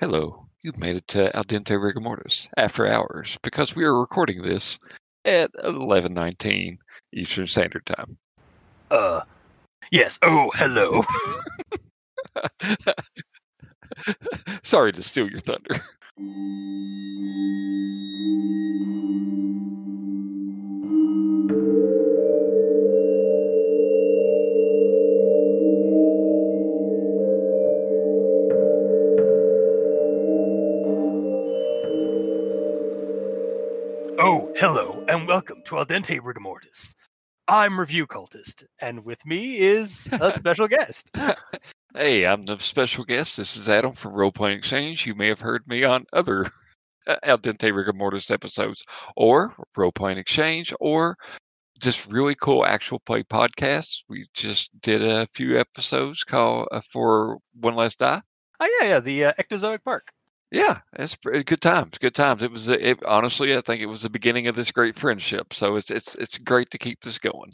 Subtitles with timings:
[0.00, 4.42] Hello, you've made it to Al Dente Rigor Mortis after hours because we are recording
[4.42, 4.78] this
[5.24, 6.78] at 11:19
[7.12, 8.16] Eastern Standard Time.
[8.92, 9.22] Uh,
[9.90, 10.20] yes.
[10.22, 11.02] Oh, hello.
[14.62, 15.82] Sorry to steal your thunder.
[34.60, 36.96] Hello, and welcome to Al Dente Rigor Mortis.
[37.46, 41.12] I'm Review Cultist, and with me is a special guest.
[41.94, 43.36] Hey, I'm the special guest.
[43.36, 45.06] This is Adam from Roleplaying Exchange.
[45.06, 46.50] You may have heard me on other
[47.06, 51.16] uh, Al Dente Rigor Mortis episodes, or Roleplaying Exchange, or
[51.78, 54.02] just really cool actual play podcasts.
[54.08, 58.20] We just did a few episodes called uh, for One Last Die.
[58.58, 60.10] Oh yeah, yeah, the uh, Ectozoic Park.
[60.50, 61.98] Yeah, it's pretty good times.
[61.98, 62.42] Good times.
[62.42, 62.68] It was.
[62.70, 65.52] It, honestly, I think it was the beginning of this great friendship.
[65.52, 67.52] So it's it's it's great to keep this going.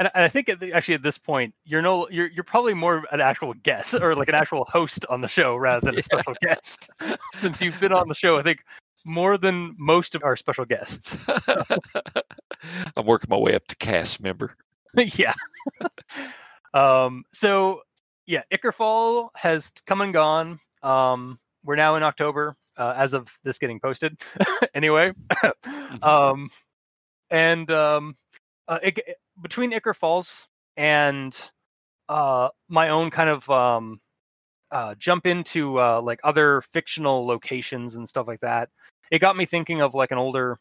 [0.00, 2.72] And, and I think at the, actually at this point, you're no, you're you're probably
[2.74, 5.96] more an actual guest or like an actual host on the show rather than a
[5.98, 6.02] Yeah.
[6.02, 6.90] special guest,
[7.36, 8.38] since you've been on the show.
[8.38, 8.60] I think
[9.04, 11.18] more than most of our special guests.
[12.96, 14.54] I'm working my way up to cast member.
[14.94, 15.34] yeah.
[16.74, 17.24] um.
[17.32, 17.82] So
[18.26, 20.60] yeah, Ichor Fall has come and gone.
[20.82, 21.38] Um.
[21.64, 24.20] We're now in October, uh, as of this getting posted.
[24.74, 25.12] anyway,
[26.02, 26.50] um,
[27.30, 28.16] and um,
[28.66, 28.98] uh, it,
[29.40, 31.38] between Ichor Falls and
[32.08, 34.00] uh, my own kind of um,
[34.70, 38.70] uh, jump into uh, like other fictional locations and stuff like that,
[39.10, 40.58] it got me thinking of like an older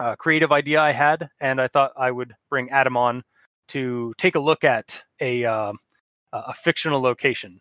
[0.00, 3.22] uh, creative idea I had, and I thought I would bring Adam on
[3.68, 5.72] to take a look at a uh,
[6.32, 7.60] a fictional location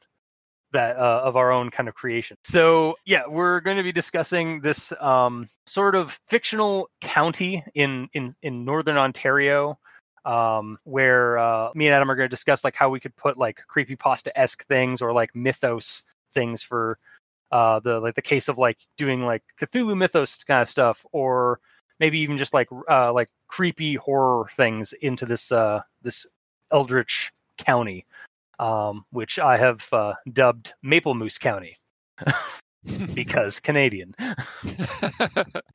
[0.76, 2.38] that uh, of our own kind of creation.
[2.44, 8.34] So yeah, we're going to be discussing this um, sort of fictional county in in
[8.42, 9.80] in northern Ontario,
[10.26, 13.38] um, where uh, me and Adam are going to discuss like how we could put
[13.38, 16.98] like creepypasta esque things or like mythos things for
[17.52, 21.60] uh, the like the case of like doing like Cthulhu mythos kind of stuff, or
[22.00, 26.26] maybe even just like uh, like creepy horror things into this uh, this
[26.72, 28.06] eldritch county
[28.60, 31.76] um, which I have uh, dubbed Maplemoose County
[33.14, 34.14] because Canadian.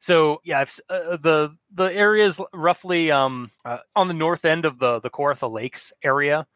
[0.02, 4.64] So yeah, I've, uh, the the area is roughly um, uh, on the north end
[4.64, 6.46] of the the Kawartha Lakes area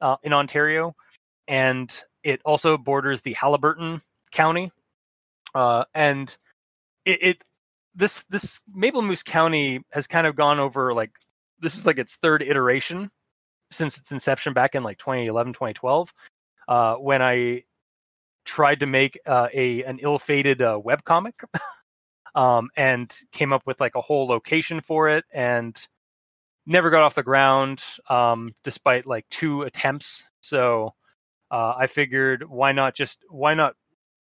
[0.00, 0.96] uh, in Ontario,
[1.46, 4.00] and it also borders the Haliburton
[4.32, 4.72] County,
[5.54, 6.34] uh, and
[7.04, 7.44] it, it
[7.94, 11.12] this this Maplemoose County has kind of gone over like
[11.60, 13.10] this is like its third iteration
[13.74, 16.12] since its inception back in like 2011 2012
[16.68, 17.62] uh, when i
[18.44, 21.32] tried to make uh, a an ill-fated uh, webcomic
[22.34, 25.86] um, and came up with like a whole location for it and
[26.66, 30.28] never got off the ground um, despite like two attempts.
[30.40, 30.94] So
[31.50, 33.74] uh, i figured why not just why not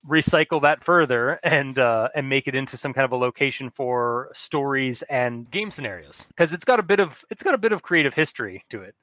[0.09, 4.31] recycle that further and uh, and make it into some kind of a location for
[4.33, 7.83] stories and game scenarios because it's got a bit of it's got a bit of
[7.83, 8.95] creative history to it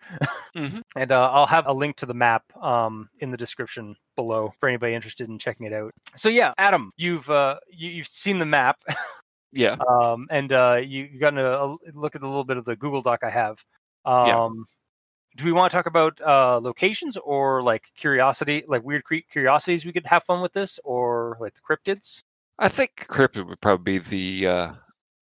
[0.56, 0.80] mm-hmm.
[0.96, 4.68] and uh, I'll have a link to the map um, in the description below for
[4.68, 5.94] anybody interested in checking it out.
[6.18, 8.78] So yeah, Adam, you've uh, you, you've seen the map,
[9.52, 9.78] Yeah.
[9.90, 12.76] um, and uh, you, you've gotten a, a look at a little bit of the
[12.76, 13.64] Google Doc I have.
[14.06, 14.50] Um, Yeah.
[15.36, 19.94] Do we want to talk about uh, locations or like curiosity, like weird curiosities we
[19.94, 22.24] could have fun with this, or like the cryptids?
[22.58, 24.74] I think cryptid would probably be the uh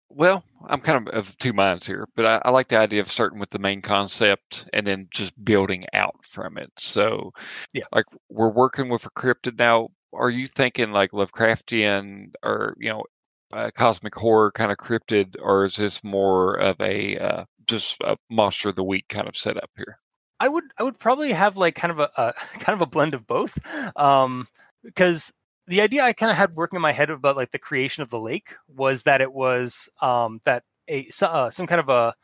[0.10, 3.12] well, I'm kind of of two minds here, but I, I like the idea of
[3.12, 6.72] starting with the main concept and then just building out from it.
[6.78, 7.34] So
[7.74, 7.84] Yeah.
[7.92, 9.90] like we're working with a cryptid now.
[10.14, 13.04] Are you thinking like Lovecraftian or you know
[13.52, 18.18] uh, cosmic horror kind of cryptid, or is this more of a uh, just a
[18.30, 20.00] monster of the week kind of setup here?
[20.40, 23.14] I would I would probably have like kind of a, a kind of a blend
[23.14, 23.58] of both,
[23.96, 24.48] um,
[24.84, 25.34] because
[25.68, 28.10] the idea I kind of had working in my head about like the creation of
[28.10, 32.16] the lake was that it was um, that a uh, some kind of a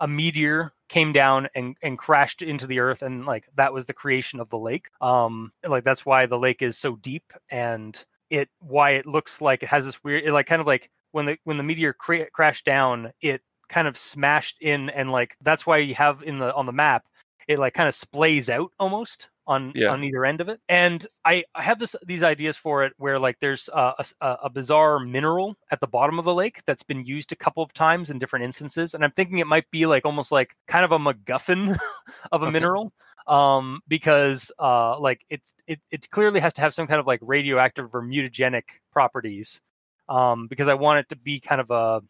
[0.00, 3.92] a meteor came down and and crashed into the earth and like that was the
[3.92, 8.48] creation of the lake um like that's why the lake is so deep and it
[8.60, 11.38] why it looks like it has this weird it like kind of like when the
[11.44, 15.78] when the meteor cra- crashed down it kind of smashed in and like that's why
[15.78, 17.06] you have in the on the map
[17.48, 19.88] it like kind of splays out almost on Yeah.
[19.92, 23.18] on either end of it and i i have this these ideas for it where
[23.18, 27.04] like there's a a- a bizarre mineral at the bottom of the lake that's been
[27.06, 30.04] used a couple of times in different instances and i'm thinking it might be like
[30.04, 31.78] almost like kind of a macguffin
[32.32, 32.52] of a Okay.
[32.52, 32.92] mineral
[33.28, 37.20] um, because uh, like it's it it clearly has to have some kind of like
[37.22, 39.62] radioactive or mutagenic properties.
[40.08, 42.00] Um, because I want it to be kind of a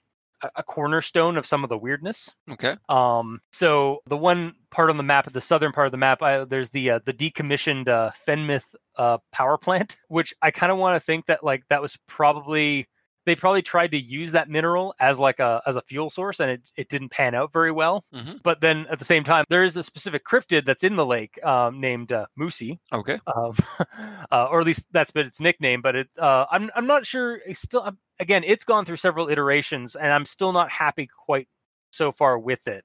[0.54, 2.36] a cornerstone of some of the weirdness.
[2.50, 2.76] Okay.
[2.88, 6.44] Um, so the one part on the map, the southern part of the map, I,
[6.44, 10.96] there's the uh, the decommissioned uh, Fenmith uh, power plant, which I kind of want
[10.96, 12.86] to think that like that was probably
[13.28, 16.50] they probably tried to use that mineral as like a as a fuel source and
[16.50, 18.04] it, it didn't pan out very well.
[18.12, 21.04] Hmm but then at the same time there is a specific cryptid that's in the
[21.06, 23.18] lake um, named uh, moosey Okay.
[23.36, 23.54] um,
[24.32, 27.36] uh, or at least that's been its nickname but it uh, I'm, I'm not sure
[27.46, 31.48] it's still I'm- again it's gone through several iterations and i'm still not happy quite
[31.90, 32.84] so far with it.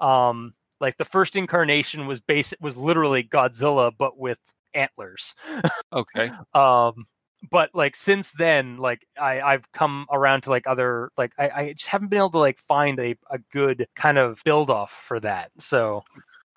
[0.00, 4.38] Um like the first incarnation was basic was literally godzilla but with
[4.74, 5.34] antlers.
[5.92, 6.30] Okay.
[6.54, 7.06] um
[7.50, 11.72] but like since then like i i've come around to like other like i, I
[11.72, 15.20] just haven't been able to like find a, a good kind of build off for
[15.20, 16.02] that so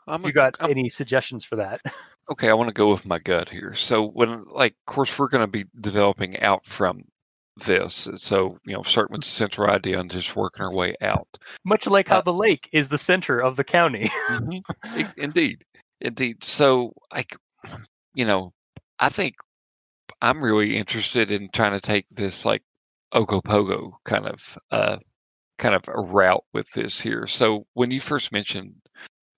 [0.08, 1.82] I'm you got I'm- any suggestions for that
[2.32, 2.50] okay.
[2.50, 3.74] I want to go with my gut here.
[3.74, 7.04] So when, like, of course, we're going to be developing out from
[7.66, 8.08] this.
[8.16, 11.28] So you know, starting with the central idea and just working our way out.
[11.66, 14.62] much like how Uh, the lake is the center of the county Mhm.
[15.18, 15.64] Indeed,
[16.00, 16.42] indeed.
[16.44, 17.36] So, like,
[18.14, 18.54] you know,
[19.00, 19.36] I think
[20.22, 22.64] I'm really interested in trying to take this like
[23.14, 24.98] Ogopogo kind of uh
[25.58, 27.28] kind of a route with this here.
[27.28, 28.76] So when you first mentioned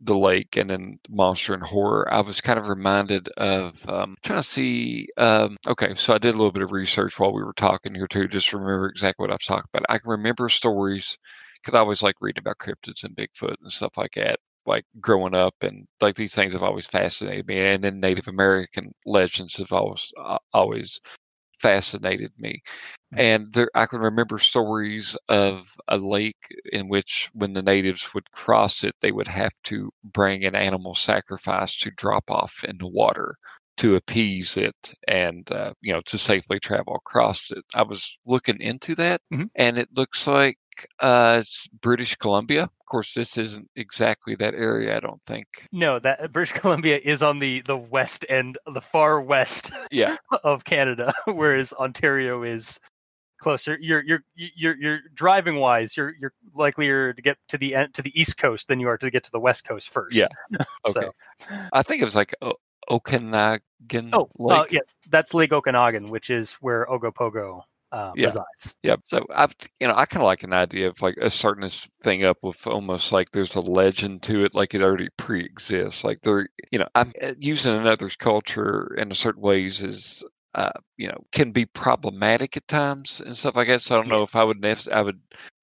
[0.02, 4.40] the lake and then monster and horror, I was kind of reminded of um, trying
[4.40, 5.08] to see.
[5.18, 8.08] Um, okay, so I did a little bit of research while we were talking here
[8.08, 9.86] too, just to remember exactly what I was talking about.
[9.90, 11.18] I can remember stories
[11.62, 14.40] because I always like reading about cryptids and Bigfoot and stuff like that.
[14.70, 18.94] Like growing up, and like these things have always fascinated me, and then Native American
[19.06, 21.00] legends have always uh, always
[21.62, 22.62] fascinated me.
[23.16, 28.32] And there, I can remember stories of a lake in which, when the natives would
[28.32, 32.88] cross it, they would have to bring an animal sacrifice to drop off in the
[32.88, 33.36] water
[33.80, 37.64] to appease it and uh, you know to safely travel across it.
[37.74, 39.50] I was looking into that, Mhm.
[39.56, 40.58] and it looks like
[41.00, 42.64] uh, it's British Columbia.
[42.64, 44.96] Of course, this isn't exactly that area.
[44.96, 45.48] I don't think.
[45.72, 50.64] no that british columbia is on the the west end the far west Yeah, of
[50.64, 52.80] canada whereas ontario is
[53.42, 57.94] closer you're you're you're you're driving wise you're you're likelier to get to the end
[57.94, 60.28] to the east coast than you are to get to the west coast first Yeah.
[60.88, 61.10] so Okay.
[61.72, 62.60] I think it was like o-
[62.90, 63.62] Okanagan
[64.14, 64.60] oh Lake.
[64.60, 68.26] uh, yeah that's lake okanagan which is where ogopogo uh, Yeah.
[68.28, 71.30] resides Yeah, so I've you know I kind of like an idea of like a
[71.60, 76.04] this thing up with almost like there's a legend to it, like it already pre-exists.
[76.04, 80.24] Like they're you know I'm uh, using another's culture in a certain ways is
[80.56, 83.82] uh you know can be problematic at times and stuff like that.
[83.82, 85.20] So I don't know if I would nec- I would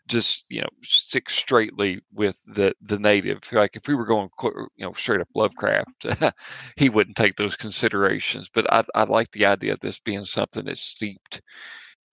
[0.06, 3.40] just you know stick straightly with the the native.
[3.52, 6.34] Like if we were going you know straight up Lovecraft,
[6.76, 8.48] he wouldn't take those considerations.
[8.52, 11.40] But I I like the idea of this being something that's steeped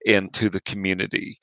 [0.05, 1.39] into the community.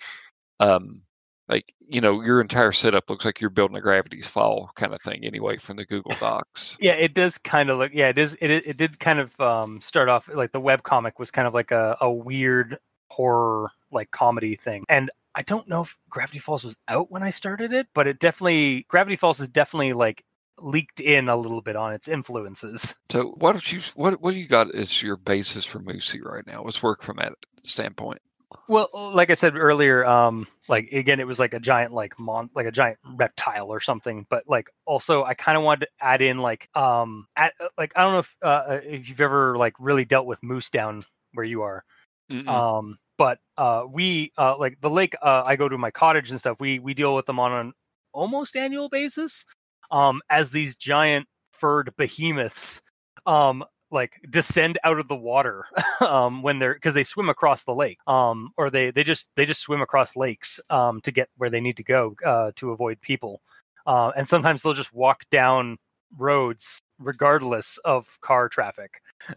[0.58, 1.02] Um,
[1.50, 5.02] like you know, your entire setup looks like you're building a Gravity's Fall kind of
[5.02, 6.78] thing, anyway, from the Google Docs.
[6.80, 7.92] Yeah, it does kind of look.
[7.92, 8.36] Yeah, it is.
[8.40, 11.54] It it did kind of um, start off like the web comic was kind of
[11.54, 12.78] like a, a weird
[13.10, 17.30] horror like comedy thing, and I don't know if Gravity Falls was out when I
[17.30, 20.24] started it, but it definitely Gravity Falls is definitely like
[20.58, 22.96] leaked in a little bit on its influences.
[23.10, 26.46] So, what don't you what what do you got as your basis for Moosey right
[26.46, 26.62] now?
[26.62, 27.32] Let's work from that
[27.64, 28.20] standpoint.
[28.68, 32.50] Well, like I said earlier, um, like again, it was like a giant like mon
[32.54, 34.26] like a giant reptile or something.
[34.28, 38.02] But like also, I kind of wanted to add in like um, at, like I
[38.02, 41.62] don't know if uh, if you've ever like really dealt with moose down where you
[41.62, 41.84] are.
[42.30, 42.46] Mm-mm.
[42.48, 46.40] um but uh we uh like the lake uh i go to my cottage and
[46.40, 47.72] stuff we we deal with them on an
[48.14, 49.44] almost annual basis
[49.90, 52.80] um as these giant furred behemoths
[53.26, 55.66] um like descend out of the water
[56.00, 59.44] um when they're because they swim across the lake um or they they just they
[59.44, 62.98] just swim across lakes um to get where they need to go uh to avoid
[63.02, 63.42] people
[63.86, 65.76] uh and sometimes they'll just walk down
[66.16, 69.02] roads regardless of car traffic.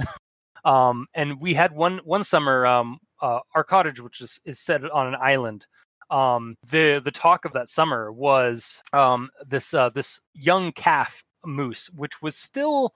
[0.65, 4.83] Um, and we had one one summer um, uh, our cottage which is, is set
[4.91, 5.65] on an island.
[6.11, 11.89] Um, the the talk of that summer was um, this uh, this young calf moose
[11.95, 12.93] which was still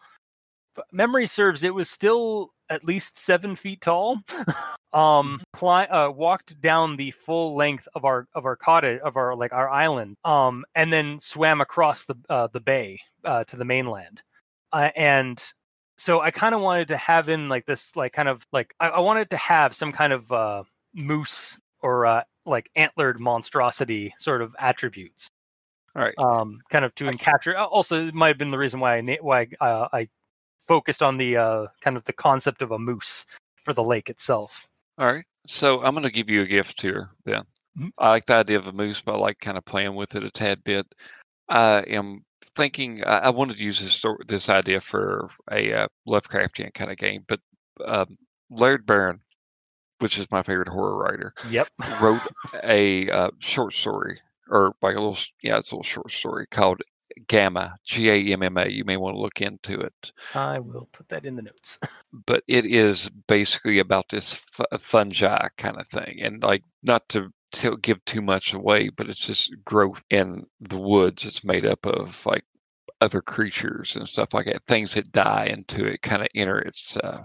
[0.92, 4.20] memory serves it was still at least seven feet tall.
[4.94, 9.36] Um cli- uh, walked down the full length of our of our cottage of our
[9.36, 13.66] like our island um and then swam across the uh, the bay uh, to the
[13.66, 14.22] mainland.
[14.72, 15.52] Uh, and
[15.98, 18.89] so I kind of wanted to have in like this, like kind of like I,
[18.89, 20.63] I wanted to have some kind of uh,
[20.94, 25.30] moose or uh, like antlered monstrosity sort of attributes.
[25.96, 26.13] All right.
[26.20, 27.58] um, kind of to capture.
[27.58, 30.08] Also, it might have been the reason why I why uh, I
[30.60, 33.25] focused on the uh, kind of the concept of a moose
[33.63, 34.68] for the lake itself.
[35.00, 35.25] All right.
[35.48, 37.44] So I'm going to give you a gift here then.
[37.80, 37.89] Mhm.
[37.98, 40.24] I like the idea of a moose, but I like kind of playing with it
[40.24, 40.86] a tad bit.
[41.50, 42.24] I am
[42.58, 46.98] thinking I, I wanted to use this this idea for a uh, Lovecraftian kind of
[46.98, 47.40] game, but
[47.86, 48.18] um,
[48.50, 49.22] Laird Barron,
[50.00, 51.68] which is my favorite horror writer, Yep.
[52.02, 52.22] wrote
[52.66, 56.82] a uh, short story or like a little yeah, it's a little short story called
[57.28, 58.68] Gamma G A M M A.
[58.68, 60.12] You may want to look into it.
[60.36, 61.80] I will put that in the notes.
[62.26, 67.32] but it is basically about this fu- fungi kind of thing and like not to
[67.51, 71.86] to give too much away but it's just growth in the woods it's made up
[71.86, 72.44] of like
[73.00, 76.98] other creatures and stuff like that things that die into it kind of enter its
[76.98, 77.24] uh,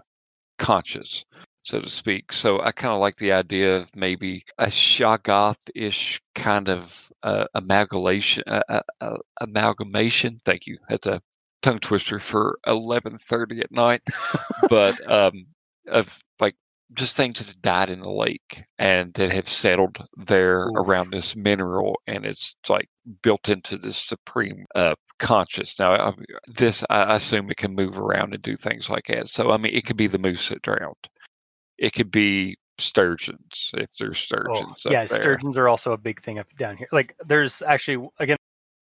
[0.58, 1.24] conscious
[1.64, 2.32] so to speak.
[2.32, 8.42] So i kind of like the idea of maybe a shoggoth-ish kind of uh, amalgamation
[8.46, 10.38] uh, uh, uh, amalgamation.
[10.44, 10.78] Thank you.
[10.88, 11.22] That's a
[11.62, 14.02] tongue twister for 11:30 at night
[14.68, 15.46] but um
[15.86, 16.56] of like
[16.94, 20.76] just things that died in the lake and that have settled there Oof.
[20.76, 22.88] around this mineral and it's like
[23.22, 26.12] built into this supreme uh conscious now I,
[26.48, 29.74] this i assume it can move around and do things like that so i mean
[29.74, 31.08] it could be the moose that drowned
[31.78, 36.20] it could be sturgeons if there's Oh, sturgeons up yeah, sturgeons are also a big
[36.20, 36.88] thing up down here.
[36.92, 38.36] Like, there's actually again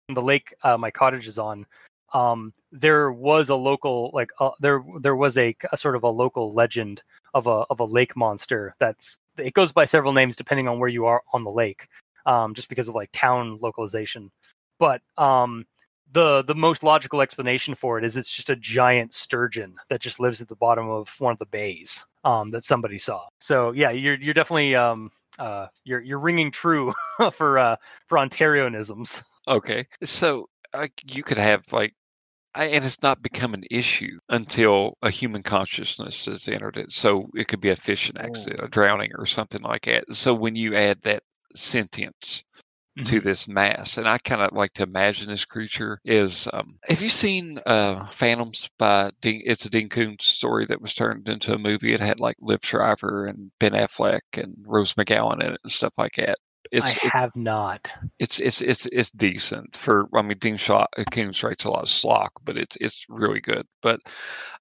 [0.10, 1.66] the lake uh, my cottage is on.
[2.14, 6.10] Um, there was a local like uh, there there was a, a sort of a
[6.10, 10.68] local legend of a of a lake monster that's it goes by several names depending
[10.68, 11.88] on where you are on the lake,
[12.26, 14.32] um, just because of like town localization.
[14.80, 15.66] But um,
[16.12, 20.20] the the most logical explanation for it is it's just a giant sturgeon that just
[20.20, 23.28] lives at the bottom of one of the bays um, that somebody saw.
[23.40, 26.94] So yeah, you're you're definitely um, uh, you're you're ringing true
[27.32, 27.76] for uh,
[28.08, 29.24] for Ontarianisms.
[29.48, 31.94] Okay, so uh, you could have like,
[32.66, 36.92] and it's not become an issue until a human consciousness has entered it.
[36.92, 40.16] So it could be a fishing accident, a drowning, or something like that.
[40.16, 41.24] So when you add that
[41.56, 42.44] sentience
[43.06, 46.48] to this mass, and I kind of like to imagine this creature is.
[46.52, 49.42] Um, have you seen uh, Phantoms by Dean?
[49.46, 51.94] It's a Dean Koontz story that was turned into a movie.
[51.94, 55.94] It had like Liev Schreiber and Ben Affleck and Rose McGowan in it and stuff
[55.98, 56.40] like that.
[56.72, 57.92] It's I have not.
[58.20, 61.90] it's it's it's it's decent for I mean Dean Shaw Koontz writes a lot of
[61.90, 63.66] slock, but it's it's really good.
[63.82, 64.02] But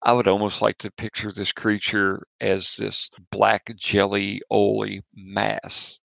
[0.03, 6.01] I would almost like to picture this creature as this black jelly oily mass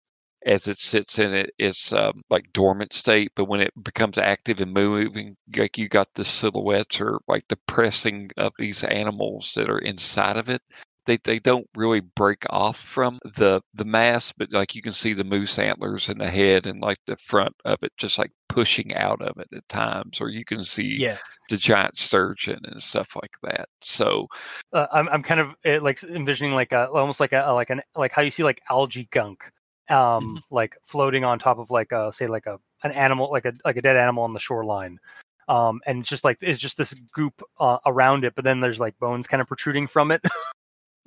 [0.45, 4.59] as it sits in it its um, like dormant state, but when it becomes active
[4.59, 9.69] and moving, like you got the silhouettes or like the pressing of these animals that
[9.69, 10.61] are inside of it
[11.05, 15.13] they they don't really break off from the the mass, but like you can see
[15.13, 18.93] the moose antlers in the head and like the front of it just like pushing
[18.95, 21.17] out of it at times, or you can see Yeah,
[21.49, 23.67] the giant sturgeon and stuff like that.
[23.81, 24.27] So
[24.73, 27.81] uh, I'm I'm kind of uh, like envisioning like a almost like a like an
[27.95, 29.51] like how you see like algae gunk,
[29.89, 33.53] um, like floating on top of like a say like a an animal like a
[33.65, 34.99] like a dead animal on the shoreline.
[35.49, 38.79] Um, and it's just like it's just this goop uh, around it, but then there's
[38.79, 40.21] like bones kind of protruding from it.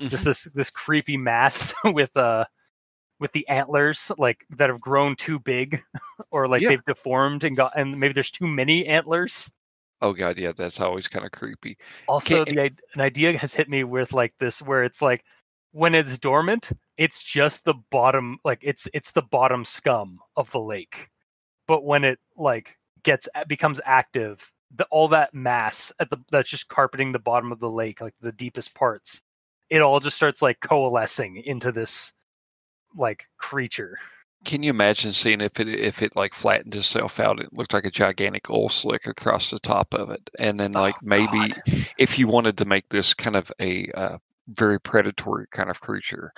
[0.00, 2.44] just this this creepy mass with uh
[3.18, 5.82] with the antlers like that have grown too big
[6.30, 6.70] or like Yeah.
[6.70, 9.50] they've deformed and got and maybe there's too many antlers
[10.02, 11.78] oh god, yeah, that's always kind of creepy.
[12.06, 15.24] also Can- the an idea has hit me with like this where it's like
[15.72, 20.60] when it's dormant it's just the bottom like it's it's the bottom scum of the
[20.60, 21.08] lake
[21.66, 26.68] but when it like gets becomes active the all that mass at the that's just
[26.68, 29.22] carpeting the bottom of the lake like the deepest parts
[29.70, 32.12] it all just starts like coalescing into this
[32.96, 33.98] like creature
[34.44, 37.40] Can you imagine seeing if it if it like flattened itself out?
[37.40, 40.80] It looked like a gigantic oil slick across the top of it, and then Oh,
[40.80, 41.86] like maybe God.
[41.98, 44.18] if you wanted to make this kind of a uh,
[44.48, 46.32] very predatory kind of creature,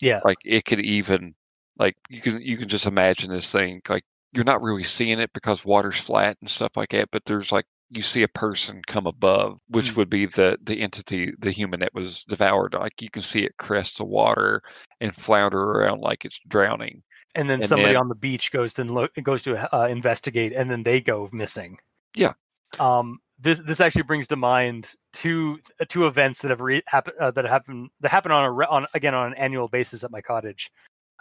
[0.00, 1.34] yeah like it could even
[1.78, 5.30] like you can you can just imagine this thing like you're not really seeing it
[5.34, 9.06] because water's flat and stuff like that, but there's like you see a person come
[9.06, 9.96] above, which Mm.
[9.96, 12.74] would be the the entity, the human that was devoured.
[12.74, 14.62] Like you can see it crest the water
[15.00, 17.02] and flounder around like it's drowning.
[17.34, 20.52] and then and somebody then- on the beach goes to look goes to uh, investigate
[20.52, 21.78] and then they go missing
[22.14, 22.34] Yeah.
[22.78, 25.58] um this this actually brings to mind two
[25.88, 28.86] two events that have re- happen uh, that happen that happen on a re- on
[28.94, 30.70] again on an annual basis at my cottage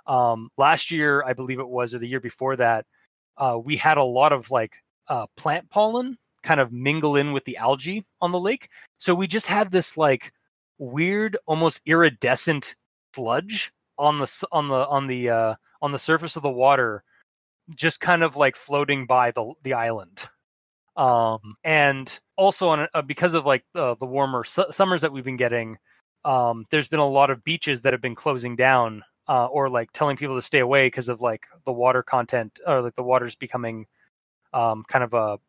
[0.05, 2.85] um last year i believe it was or the year before that
[3.37, 4.75] uh we had a lot of like
[5.07, 9.27] uh plant pollen kind of mingle in with the algae on the lake so we
[9.27, 10.31] just had this like
[10.77, 12.75] weird almost iridescent
[13.15, 17.03] sludge on the on the on the uh on the surface of the water
[17.75, 20.29] just kind of like floating by the the island.
[20.97, 25.23] Um, and also on uh, because of like uh, the warmer su- summers that we've
[25.23, 25.77] been getting,
[26.25, 29.91] um, there's been a lot of beaches that have been closing down uh, or like
[29.93, 33.35] telling people to stay away because of like the water content or like the water's
[33.35, 33.85] becoming
[34.53, 35.39] um, kind of a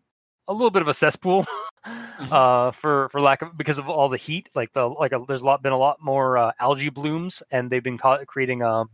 [0.49, 1.47] a little bit of a cesspool
[1.85, 2.33] Mm-hmm.
[2.33, 4.49] uh, for for lack of because of all the heat.
[4.55, 7.69] Like the like a, there's a lot been a lot more uh, algae blooms, and
[7.71, 8.85] they've been ca- creating a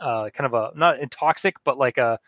[0.00, 2.18] uh, kind of a not intoxic, but like a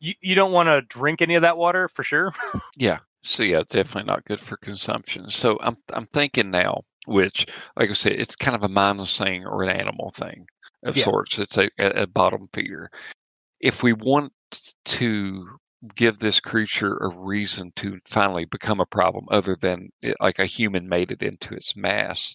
[0.00, 2.34] you, you don't want to drink any of that water for sure.
[2.76, 2.98] Yeah.
[3.22, 5.30] So yeah, definitely not good for consumption.
[5.30, 9.46] So I'm I'm thinking now, which like I said, it's kind of a mindless thing
[9.46, 10.46] or an animal thing
[10.82, 11.04] of Yeah.
[11.04, 11.38] sorts.
[11.38, 12.90] It's a, a bottom feeder.
[13.60, 14.30] If we want
[14.84, 15.48] to
[15.96, 20.46] give this creature a reason to finally become a problem, other than it, like a
[20.46, 22.34] human made it into its mass,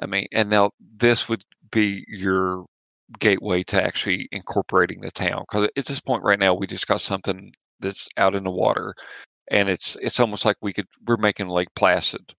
[0.00, 2.66] I mean, and now this would be your
[3.18, 7.00] gateway to actually incorporating the town because at this point right now we just got
[7.00, 8.94] something that's out in the water
[9.50, 12.34] and it's it's almost like we could we're making Lake Placid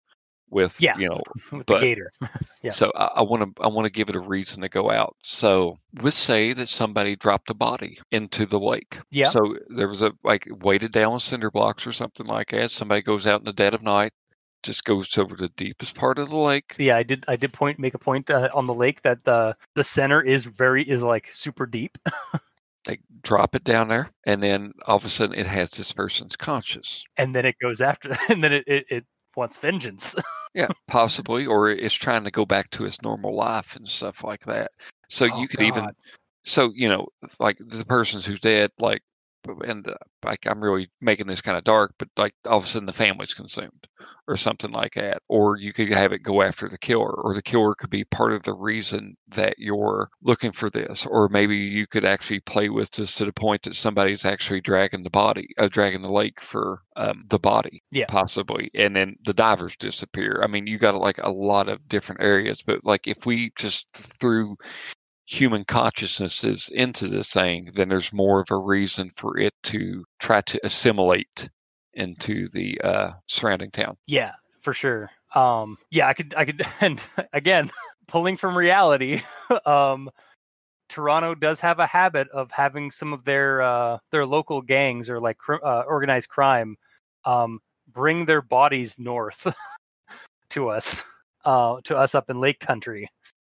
[0.53, 0.97] with Yeah.
[0.97, 1.19] you know
[1.51, 2.11] with But- the gator.
[2.63, 2.71] Yeah.
[2.71, 5.17] so I want to I want to give it a reason to go out.
[5.21, 8.99] So let's say that somebody dropped a body into the lake.
[9.11, 9.27] Yeah.
[9.31, 12.71] So there was a like weighted down with cinder blocks or something like that.
[12.71, 14.13] Somebody goes out in the dead of night,
[14.63, 16.75] just goes over the deepest part of the lake.
[16.79, 17.25] Yeah, I did.
[17.27, 20.45] I did point make a point uh, on the lake that the the center is
[20.45, 21.97] very is like super deep.
[22.85, 26.35] They drop it down there, and then all of a sudden it has this person's
[26.35, 27.05] conscious.
[27.15, 29.05] and then it goes after and then it, it, it
[29.35, 30.15] wants vengeance
[30.55, 34.45] Yeah, possibly, or it's trying to go back to its normal life and stuff like
[34.45, 34.71] that.
[35.09, 35.89] So Oh, you could even,
[36.43, 37.07] so you know,
[37.39, 39.01] like the person's who's dead, like,
[39.65, 42.67] and uh, like I'm really making this kind of dark, but like all of a
[42.67, 43.87] sudden the family's consumed
[44.27, 45.21] or something like that.
[45.27, 48.33] Or you could have it go after the killer, or the killer could be part
[48.33, 52.89] of the reason that you're looking for this, or maybe you could actually play with
[52.91, 56.81] this to the point that somebody's actually dragging the body, uh, dragging the lake for
[56.95, 58.05] um, the body Yeah.
[58.07, 62.21] possibly and then the divers disappear i mean you got like a lot of different
[62.21, 64.55] areas but like if we just threw
[65.25, 70.41] human consciousnesses into this thing then there's more of a reason for it to try
[70.41, 71.49] to assimilate
[71.93, 73.95] into the uh, surrounding town.
[74.07, 74.33] Yeah
[74.63, 75.11] for sure.
[75.35, 77.01] Um yeah i could i could and
[77.33, 77.71] again
[78.07, 79.21] pulling from reality
[79.65, 80.09] um
[80.89, 85.19] toronto does have a habit of having some of their uh their local gangs or
[85.19, 86.75] like uh, organized crime
[87.25, 89.51] um bring their bodies north
[90.49, 91.03] to us
[91.45, 93.09] uh to us up in lake country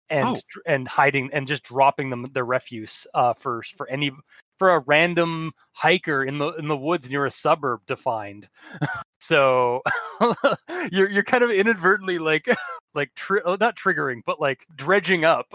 [0.09, 0.61] and Oh.
[0.65, 4.11] and hiding and just dropping them their refuse uh for for any
[4.59, 8.49] for a random hiker in the in the woods near a suburb to find
[9.19, 9.81] so
[10.91, 12.47] you're you're kind of inadvertently like
[12.93, 15.53] like tri- oh, not triggering but like dredging up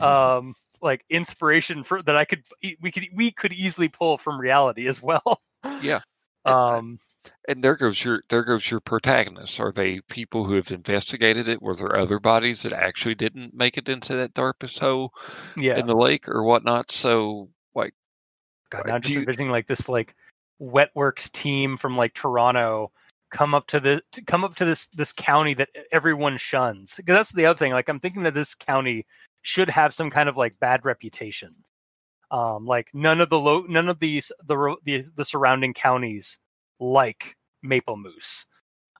[0.00, 2.42] um like inspiration for that I could
[2.80, 5.40] we could we could easily pull from reality as well
[5.82, 6.00] Yeah.
[6.44, 6.98] Um
[7.48, 9.58] and there goes your there goes your protagonists.
[9.60, 11.62] Are they people who have investigated it?
[11.62, 15.12] Were there other bodies that actually didn't make it into that darkest hole
[15.56, 15.76] yeah.
[15.76, 16.90] in the lake or whatnot?
[16.90, 17.94] So like
[18.70, 20.14] God, now I'm just you- envisioning like this like
[20.60, 22.92] wetworks team from like Toronto
[23.30, 26.94] come up to the to come up to this this county that everyone shuns.
[26.96, 29.06] Because that's the other thing like I'm thinking that this county
[29.42, 31.54] should have some kind of like bad reputation.
[32.30, 36.38] Um like none of the low none of these the the, the surrounding counties
[36.82, 38.46] like Maplemoose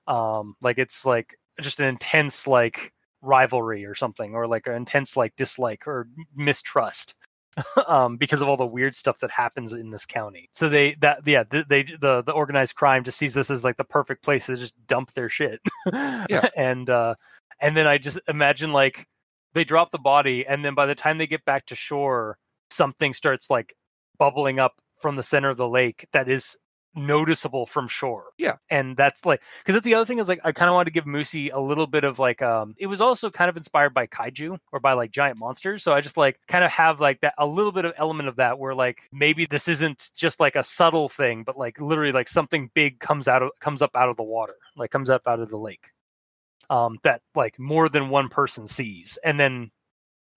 [0.07, 5.15] um like it's like just an intense like rivalry or something or like an intense
[5.15, 7.15] like dislike or mistrust
[7.87, 10.49] um, because of all the weird stuff that happens in this county.
[10.53, 13.77] So they that yeah th- they the the organized crime just sees this as like
[13.77, 15.61] the perfect place to just dump their shit.
[15.91, 16.49] Yeah.
[16.57, 17.15] and uh,
[17.59, 19.07] and then I just imagine like
[19.53, 22.37] they drop the body, and then by the time they get back to shore,
[22.71, 23.75] something starts like
[24.17, 26.57] bubbling up from the center of the lake that is
[26.95, 28.25] noticeable from shore.
[28.37, 28.55] Yeah.
[28.69, 30.91] And that's like because that's the other thing is like I kind of wanted to
[30.91, 34.07] give Moosey a little bit of like um it was also kind of inspired by
[34.07, 35.83] kaiju or by like giant monsters.
[35.83, 38.35] So I just like kind of have like that a little bit of element of
[38.37, 42.27] that where like maybe this isn't just like a subtle thing, but like literally like
[42.27, 45.39] something big comes out of comes up out of the water, like comes up out
[45.39, 45.91] of the lake.
[46.69, 49.17] Um that like more than one person sees.
[49.23, 49.71] And then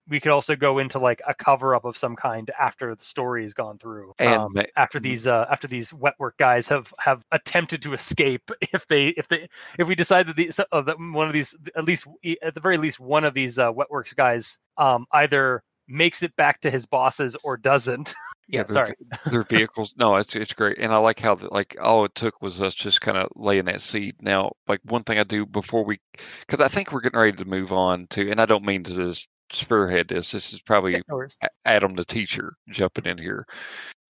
[0.09, 3.43] we could also go into like a cover up of some kind after the story
[3.43, 4.13] has gone through.
[4.19, 8.87] Um, after these uh, after these wet work guys have have attempted to escape, if
[8.87, 12.07] they if they if we decide that these uh, that one of these at least
[12.41, 16.61] at the very least one of these uh, wetworks guys um, either makes it back
[16.61, 18.13] to his bosses or doesn't.
[18.47, 18.93] yeah, their sorry.
[19.31, 19.93] their vehicles.
[19.97, 22.73] No, it's it's great, and I like how the, like all it took was us
[22.73, 24.15] just kind of laying that seed.
[24.21, 25.99] Now, like one thing I do before we,
[26.41, 28.95] because I think we're getting ready to move on to, and I don't mean to
[28.95, 30.31] just spearhead this.
[30.31, 33.45] This is probably Yeah, Adam the teacher jumping in here.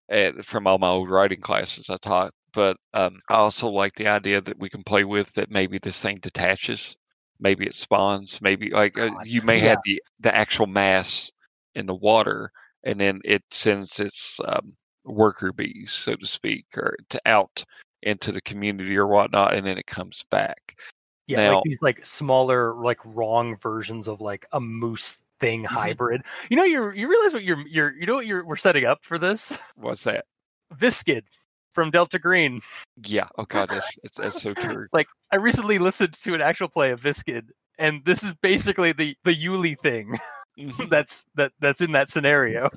[0.08, 2.32] at, from all my old writing classes I taught.
[2.52, 6.00] But um, I also like the idea that we can play with that maybe this
[6.00, 6.96] thing detaches,
[7.38, 9.70] maybe it spawns, maybe like uh, you may yeah.
[9.70, 11.30] have the the actual mass
[11.74, 12.50] in the water,
[12.84, 14.72] and then it sends its um,
[15.04, 17.62] worker bees, so to speak, or to out
[18.02, 20.78] into the community or whatnot, and then it comes back.
[21.26, 25.66] Yeah, Now- like these like smaller, like wrong versions of like a moose thing Mhm.
[25.66, 26.22] hybrid.
[26.50, 29.02] You know, you you realize what you're you're you know what you're we're setting up
[29.02, 30.24] for this What's that?
[30.72, 31.24] Viscid
[31.70, 32.60] from Delta Green.
[33.04, 33.28] Yeah.
[33.38, 34.86] Oh God, that's that's, that's so true.
[34.92, 39.16] Like I recently listened to an actual play of Viscid, and this is basically the
[39.24, 40.14] the Yuli thing
[40.58, 40.88] Mhm.
[40.88, 42.70] that's that that's in that scenario.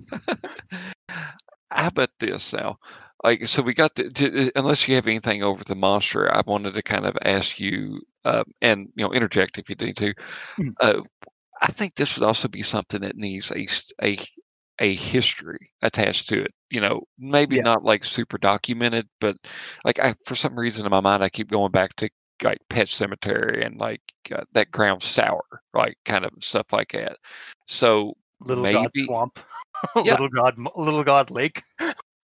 [1.71, 2.77] How about this now?
[3.23, 6.73] Like, so we got the, to, unless you have anything over the monster, I wanted
[6.73, 10.13] to kind of ask you, uh, and you know, interject if you need to.
[10.57, 10.73] Mm.
[10.79, 11.01] Uh,
[11.61, 13.67] I think this would also be something that needs a
[14.03, 14.17] a
[14.81, 16.53] a history attached to it.
[16.69, 17.63] You know, maybe Yeah.
[17.63, 19.37] not like super documented, but
[19.83, 22.09] like I, for some reason in my mind, I keep going back to
[22.43, 25.43] like Pet Sematary and like uh, that ground sour,
[25.73, 27.17] like kind of stuff like that.
[27.67, 29.39] So Little God Swamp,
[30.03, 30.13] Yeah.
[30.13, 31.63] Little God Little God Lake.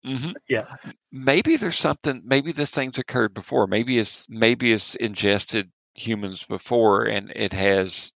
[0.05, 0.77] hmm Yeah.
[1.13, 7.05] maybe there's something maybe this thing's occurred before maybe it's maybe it's ingested humans before
[7.05, 8.13] and it has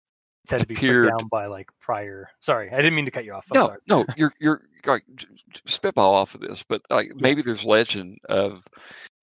[0.51, 2.29] had to be Appeared- put down by like prior.
[2.39, 3.47] Sorry, I didn't mean to cut you off.
[3.51, 3.79] I'm no sorry.
[3.87, 5.03] no you're you're like
[5.65, 8.65] spitball off of this but like maybe there's legend of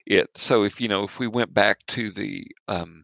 [0.06, 3.02] it so if you know if we went back to the um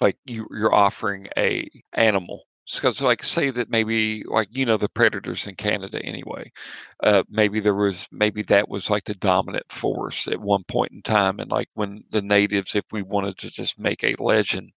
[0.00, 2.44] like you you're offering a animal
[2.74, 6.50] because like say that maybe like you know the predators in canada anyway
[7.04, 11.02] uh maybe there was maybe that was like the dominant force at one point in
[11.02, 14.72] time and like when the natives if we wanted to just make a legend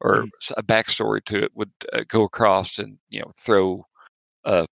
[0.00, 3.84] or s- a backstory to it would uh, go across and you know throw
[4.44, 4.66] a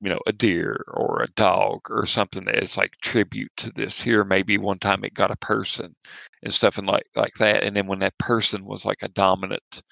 [0.00, 4.00] you know a deer or a dog or something that is like tribute to this.
[4.00, 5.94] Here maybe one time it got a person
[6.42, 9.82] and stuff and like like that and then when that person was like a dominant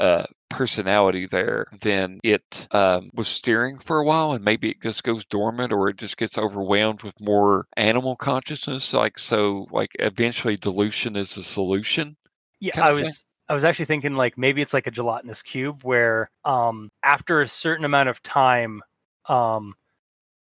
[0.00, 5.04] uh personality there then it um, was steering for a while and maybe it just
[5.04, 10.56] goes dormant or it just gets overwhelmed with more animal consciousness like so like eventually
[10.56, 12.16] dilution is the solution
[12.60, 16.30] Yeah, I was I was actually thinking like maybe it's like a gelatinous cube where
[16.44, 18.80] um after a certain amount of time
[19.28, 19.74] um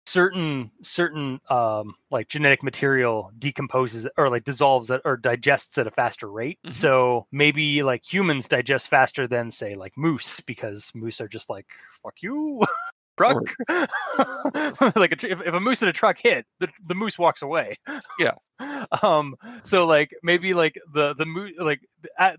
[0.07, 5.91] certain certain um like genetic material decomposes or like dissolves at, or digests at a
[5.91, 6.59] faster rate.
[6.67, 6.75] Mhm.
[6.75, 11.67] So maybe like humans digest faster than say like moose because moose are just like
[12.03, 12.63] fuck you
[13.19, 13.43] truck.
[14.97, 17.77] like a, if, if a moose and a truck hit, the, the moose walks away.
[18.19, 18.33] Yeah.
[19.03, 19.37] Um.
[19.63, 21.81] So like maybe like the the moose like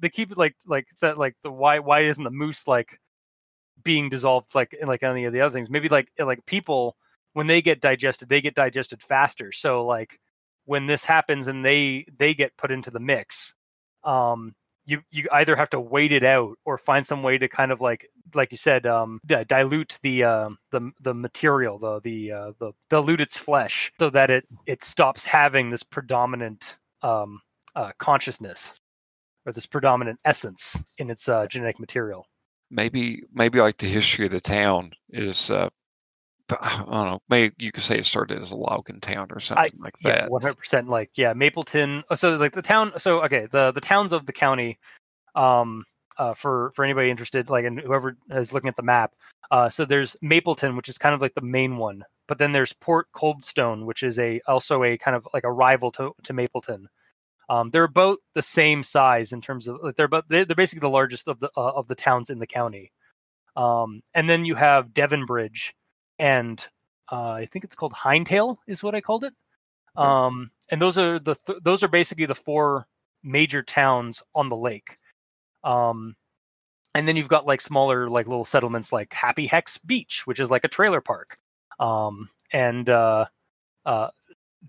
[0.01, 2.99] they keep like like that like the why why isn't the moose like
[3.81, 5.69] being dissolved like in like any of the other things?
[5.69, 6.97] Maybe like like people
[7.31, 9.53] when they get digested, they get digested faster.
[9.53, 10.19] So like
[10.65, 13.55] when this happens and they they get put into the mix,
[14.03, 14.55] um,
[14.89, 17.79] you you either have to wait it out or find some way to kind of
[17.79, 22.51] like like you said um di- dilute the um the the material the the uh,
[22.59, 27.39] the dilute its flesh so that it it stops having this predominant um
[27.75, 28.79] uh, consciousness
[29.45, 32.25] or this predominant essence in its uh, genetic material.
[32.71, 35.69] Maybe maybe like the history of the town is uh
[36.61, 37.21] I don't know.
[37.29, 40.31] Maybe you could say it started as a logging town or something like yeah that.
[40.31, 44.25] 100% like yeah mapleton oh, so like the town so okay the the towns of
[44.25, 44.79] the county
[45.35, 45.83] um
[46.17, 49.13] uh for for anybody interested like and whoever is looking at the map
[49.51, 52.73] uh so there's mapleton which is kind of like the main one but then there's
[52.73, 56.87] port coldstone which is a also a kind of like a rival to to mapleton
[57.49, 60.81] um they're about the same size in terms of like they're about they're, they're basically
[60.81, 62.91] the largest of the uh, of the towns in the county
[63.55, 65.73] um and then you have devonbridge
[66.19, 66.65] and
[67.11, 69.33] uh, I think it's called Hindtail is what I called it.
[69.95, 72.87] Um, and those are the th- those are basically the four
[73.23, 74.97] major towns on the lake.
[75.63, 76.15] Um,
[76.93, 80.51] and then you've got like smaller like little settlements like Happy Hex Beach, which is
[80.51, 81.37] like a trailer park.
[81.79, 83.25] Um, and uh,
[83.85, 84.09] uh,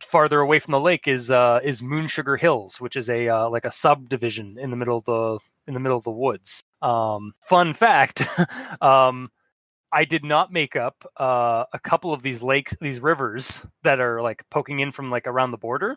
[0.03, 3.49] farther away from the lake is uh, is Moon Sugar Hills, which is a uh,
[3.51, 6.63] like a subdivision in the middle of the in the middle of the woods.
[6.83, 8.25] Um, fun fact.
[8.81, 9.31] um,
[9.93, 14.23] I did not make up uh, a couple of these lakes, these rivers that are
[14.23, 15.97] like poking in from like around the border.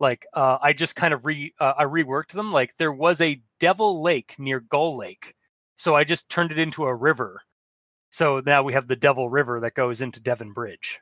[0.00, 2.52] Like uh, I just kind of re uh, I reworked them.
[2.52, 5.34] Like there was a Devil Lake near Gull Lake,
[5.76, 7.42] so I just turned it into a river.
[8.10, 11.00] So now we have the Devil River that goes into Devon Bridge.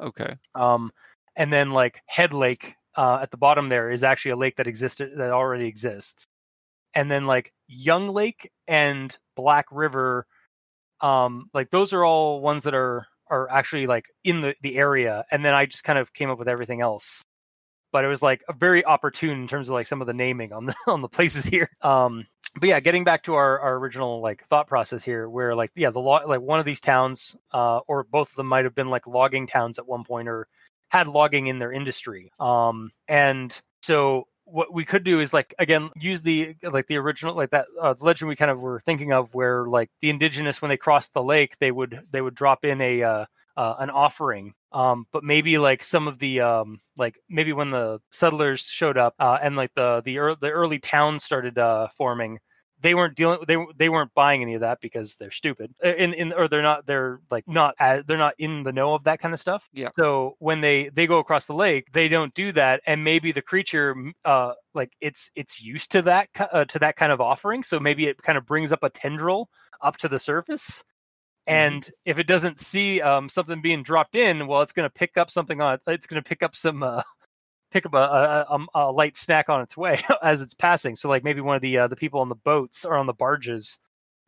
[0.00, 0.36] Okay.
[0.54, 0.90] Um,
[1.36, 4.66] and then like Head Lake uh, at the bottom there is actually a lake that
[4.66, 6.26] existed that already exists.
[6.94, 10.26] And then like Young Lake and Black River,
[11.00, 15.24] um, like those are all ones that are are actually like in the the area,
[15.30, 17.24] and then I just kind of came up with everything else.
[17.92, 20.52] But it was like a very opportune in terms of like some of the naming
[20.52, 21.70] on the on the places here.
[21.82, 25.70] Um, but yeah, getting back to our, our original like thought process here, where like
[25.74, 28.74] yeah, the law like one of these towns, uh, or both of them might have
[28.74, 30.48] been like logging towns at one point, or
[30.90, 32.32] had logging in their industry.
[32.40, 37.34] Um, and so what we could do is like again use the like the original
[37.34, 40.68] like that uh, legend we kind of were thinking of where like the indigenous when
[40.68, 43.24] they crossed the lake they would they would drop in a uh,
[43.56, 44.54] uh, an offering.
[44.72, 49.14] Um but maybe like some of the um like maybe when the settlers showed up
[49.18, 52.38] uh and like the the, er- the early towns started uh forming
[52.82, 56.12] they weren't dealing they they weren't buying any of that because they're stupid Uh, in,
[56.14, 59.18] in or they're not they're like not as, they're not in the know of that
[59.20, 59.68] kind of stuff.
[59.72, 59.90] Yeah.
[59.94, 63.42] so when they they go across the lake they don't do that and maybe the
[63.42, 67.78] creature uh like it's it's used to that uh, to that kind of offering so
[67.80, 69.48] maybe it kind of brings up a tendril
[69.82, 70.84] up to the surface.
[71.46, 75.16] And if it doesn't see um, something being dropped in well it's going to pick
[75.16, 77.02] up something on it's going to pick up some uh,
[77.70, 81.08] pick up a, a, a, a light snack on its way as it's passing so
[81.08, 83.78] like maybe one of the uh, the people on the boats or on the barges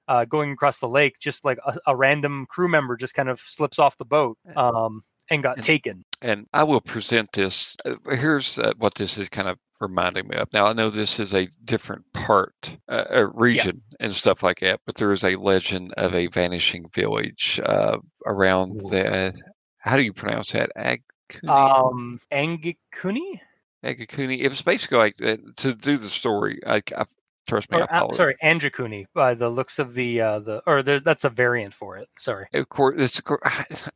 [0.08, 3.38] uh, going across the lake just like a, a random crew member just kind of
[3.40, 7.76] slips off the boat um, and got And- taken and I will present this.
[7.84, 10.46] uh, Here's uh, what this is kind of reminding me of.
[10.52, 14.78] Now I know this is a different part, uh, uh, region, and stuff like that,
[14.86, 18.88] but there is a legend of a vanishing village uh, around Ooh.
[18.90, 19.32] the.
[19.78, 20.70] How do you pronounce that?
[20.76, 21.00] Agkuni?
[21.48, 23.40] Um angikuni
[23.84, 24.40] Agakuni.
[24.40, 26.60] It was basically like uh, to do the story.
[26.64, 27.04] I, I
[27.48, 27.78] trust me.
[27.78, 28.16] I or, uh, apologize.
[28.16, 31.96] sorry anjakuni by the looks of the uh the or there, that's a variant for
[31.96, 33.20] it sorry Of course, it's,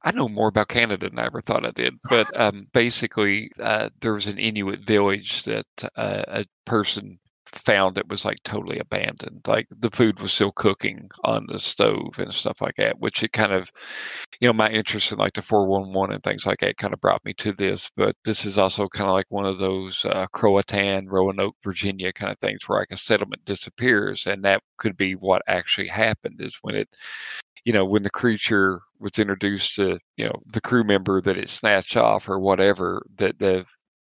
[0.03, 1.95] I know more about Canada than I ever thought I did.
[2.09, 8.09] But um, basically, uh, there was an Inuit village that uh, a person found it
[8.09, 9.43] was like totally abandoned.
[9.47, 13.33] Like the food was still cooking on the stove and stuff like that, which it
[13.33, 13.71] kind of,
[14.41, 17.25] you know, my interest in like the 411 and things like that kind of brought
[17.25, 17.91] me to this.
[17.97, 22.33] But this is also kind of like one of those uh, Croatan, Roanoke, Virginia kind
[22.33, 24.27] of things where like a settlement disappears.
[24.27, 26.89] And that could be what actually happened is when it
[27.65, 31.49] you know, when the creature was introduced to, you know, the crew member that it
[31.49, 33.65] snatched off or whatever, that the,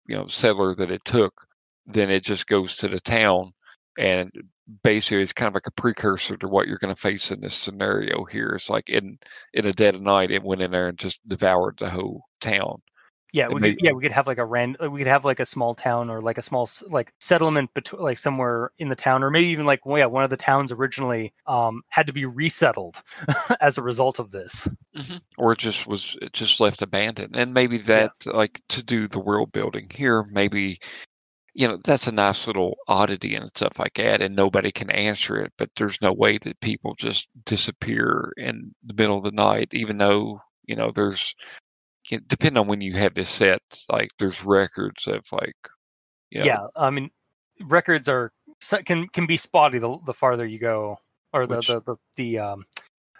[0.07, 1.45] you know, settler that it took,
[1.89, 3.51] then it just goes to the town.
[3.97, 4.31] And
[4.83, 7.55] basically, it's kind of like a precursor to what you're going to face in this
[7.55, 8.49] scenario here.
[8.55, 9.17] It's like in
[9.53, 12.81] in a dead of night, it went in there and just devoured the whole town.
[13.31, 15.39] Yeah, we could, yeah we could have like a rand uh, we could have like
[15.39, 19.23] a small town or like a small like settlement between like somewhere in the town
[19.23, 22.25] or maybe even like well, yeah one of the towns originally um had to be
[22.25, 23.01] resettled
[23.61, 24.67] as a result of this.
[25.37, 29.19] or it just was it just left abandoned and maybe that like to do the
[29.19, 30.79] world building here maybe
[31.53, 35.37] you know that's a nice little oddity and stuff like that and nobody can answer
[35.37, 39.69] it but there's no way that people just disappear in the middle of the night
[39.73, 41.35] even though you know there's
[42.27, 45.55] depending on when you have this set like there's records of like
[46.31, 47.11] you know, Yeah, I mean
[47.61, 48.31] records are
[48.85, 50.97] can can be spotty the, the farther you go
[51.33, 52.65] or the Which- the, the the um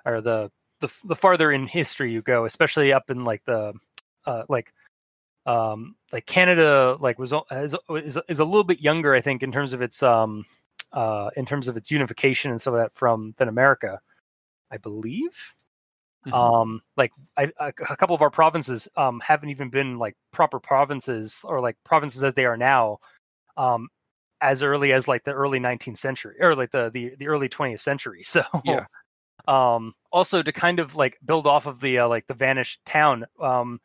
[0.05, 3.73] or the the the farther in history you go especially up in like the
[4.25, 4.71] uh like
[5.49, 9.51] um like Canada like was is, is is a little bit younger I think in
[9.51, 10.45] terms of its um
[10.93, 13.99] uh in terms of its unification and some of that from than America
[14.71, 15.55] I believe
[16.25, 16.33] Mhm.
[16.35, 20.59] um like I, a, a couple of our provinces um haven't even been like proper
[20.59, 22.99] provinces or like provinces as they are now
[23.57, 23.89] um
[24.41, 27.81] as early as like the early 19th century or like the the, the early 20th
[27.81, 28.85] century so Yeah.
[29.47, 33.25] um also to kind of like build off of the uh, like the vanished town
[33.41, 33.79] um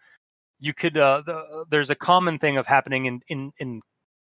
[0.60, 3.80] you could uh the, there's a common thing of happening in in in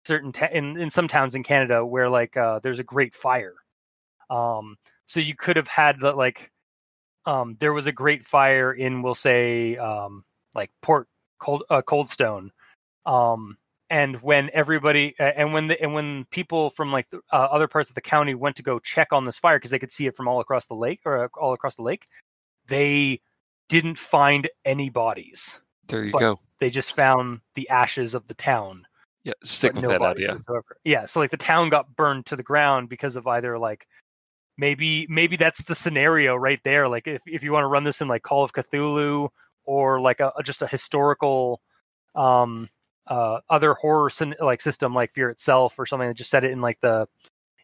[0.06, 3.56] certain ta- in in some towns in Canada where like uh there's a great fire.
[4.30, 6.52] Um so you could have had the like
[7.26, 10.24] um there was a great fire in we'll say um
[10.56, 11.08] like port
[11.40, 12.50] cold uh, coldstone.
[13.06, 13.58] Um
[13.90, 17.68] and when everybody uh, and when the and when people from like the, uh, other
[17.68, 20.08] parts of the county went to go check on this fire because they could see
[20.08, 22.06] it from all across the lake or uh, all across the lake
[22.68, 23.22] they
[23.70, 28.86] didn't find any bodies there you go they just found the ashes of the town
[29.28, 30.78] yeah stick with no that idea whatsoever.
[30.86, 33.86] Yeah, so like the town got burned to the ground because of either like
[34.58, 36.88] maybe maybe that's the scenario right there.
[36.88, 39.28] Like if if you want to run this in like Call of Cthulhu
[39.66, 41.62] or like a just a historical
[42.16, 42.70] um
[43.08, 46.62] uh other horror like system like Fear itself or something that just set it in
[46.62, 47.06] like the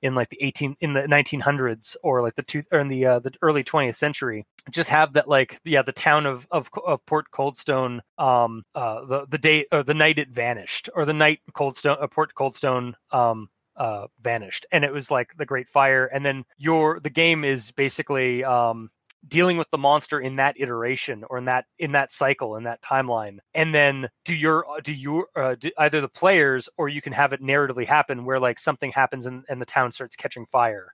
[0.03, 3.19] in like the 18 in the 1900s or like the two or in the uh,
[3.19, 7.25] the early 20th century just have that like yeah the town of of, of port
[7.31, 12.01] coldstone um uh the the day or the night it vanished or the night coldstone
[12.01, 14.65] uh, port coldstone um uh vanished.
[14.71, 16.05] And it was like the great fire.
[16.05, 18.89] And then your the game is basically um
[19.27, 22.81] dealing with the monster in that iteration or in that in that cycle in that
[22.81, 23.37] timeline.
[23.53, 27.33] And then do your do your uh, do either the players or you can have
[27.33, 30.93] it narratively happen where like something happens and, and the town starts catching fire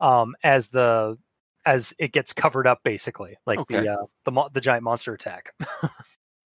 [0.00, 1.16] um as the
[1.66, 3.82] as it gets covered up basically like Okay.
[3.82, 5.52] the uh the mo- the giant monster attack.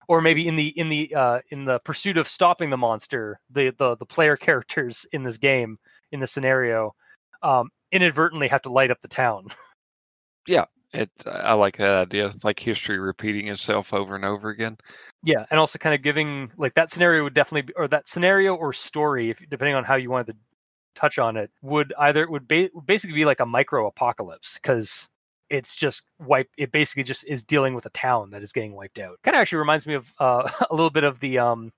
[0.09, 3.71] Or maybe in the in the uh in the pursuit of stopping the monster the
[3.71, 5.79] the the player characters in this game
[6.11, 6.97] in this scenario
[7.43, 9.47] um inadvertently have to light up the town
[10.93, 14.77] It, I like that idea, like history repeating itself over and over again.
[15.23, 18.57] Yeah, and also kind of giving like that scenario would definitely be, or that scenario
[18.57, 20.37] or story, if depending on how you wanted to
[20.97, 25.09] touch on it, would either would ba- basically be like a micro apocalypse because
[25.49, 26.49] it's just wipe.
[26.57, 29.19] It basically just is dealing with a town that is getting wiped out.
[29.23, 31.73] Kind of actually reminds me of uh, a little bit of the um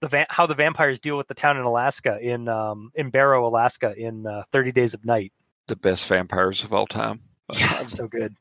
[0.00, 3.46] the va- how the vampires deal with the town in Alaska in um in Barrow,
[3.46, 5.32] Alaska in uh, Thirty Days of Night.
[5.68, 7.22] The best vampires of all time.
[7.58, 8.34] Yeah, it's so good.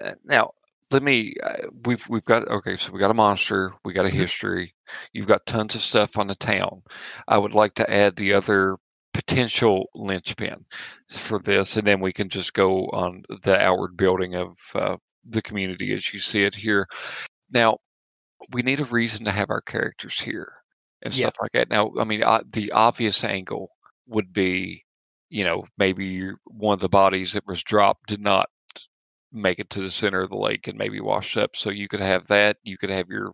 [0.00, 0.52] Uh, now
[0.90, 4.10] let me uh, we've we've got okay so we got a monster we got a
[4.10, 4.12] Mhm.
[4.12, 4.74] history
[5.12, 6.82] you've got tons of stuff on the town
[7.28, 8.76] i would like to add the other
[9.12, 10.64] potential linchpin
[11.08, 15.40] for this and then we can just go on the outward building of uh, the
[15.42, 16.86] community as you see it here
[17.50, 17.78] now
[18.52, 20.52] we need a reason to have our characters here
[21.02, 21.22] and Yeah.
[21.22, 23.70] stuff like that now i mean uh, the obvious angle
[24.06, 24.84] would be
[25.30, 28.48] you know maybe one of the bodies that was dropped did not
[29.34, 31.56] make it to the center of the lake and maybe wash up.
[31.56, 32.56] So you could have that.
[32.62, 33.32] You could have your,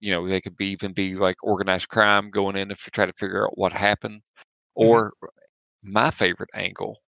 [0.00, 3.06] you know, they could be even be like organized crime going in to f- try
[3.06, 4.22] to figure out what happened.
[4.74, 5.12] Or
[5.82, 6.98] my favorite angle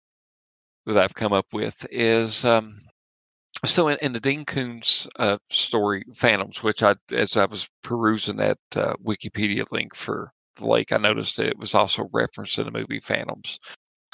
[0.87, 2.77] that I've come up with is um,
[3.65, 8.37] so in, in the Dean Koontz uh, story Phantoms, which I as I was perusing
[8.37, 12.67] that uh, Wikipedia link for the lake, I noticed that it was also referenced in
[12.67, 13.59] the movie Phantoms,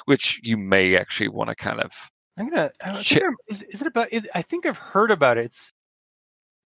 [0.08, 1.92] which you may actually want to kind of
[2.38, 2.70] I'm gonna.
[2.82, 3.12] I don't.
[3.22, 4.08] I'm- is, is it about?
[4.10, 5.44] It, I think I've heard about it.
[5.44, 5.72] It's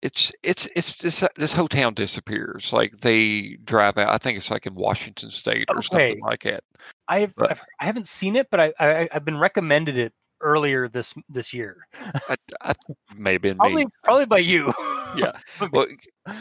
[0.04, 2.71] it's it's it's this uh, this whole town disappears.
[2.71, 4.10] Like they drive out.
[4.10, 5.88] I think it's like in Washington State or Okay.
[5.88, 6.63] something like that.
[7.08, 7.51] I've, Right.
[7.51, 11.54] I've I haven't seen it, but I, I I've been recommended it earlier this this
[11.54, 11.88] year.
[12.30, 12.73] I, I
[13.17, 13.91] maybe in Probably me.
[14.04, 14.71] probably by you.
[15.13, 15.32] Yeah.
[15.71, 15.88] Well,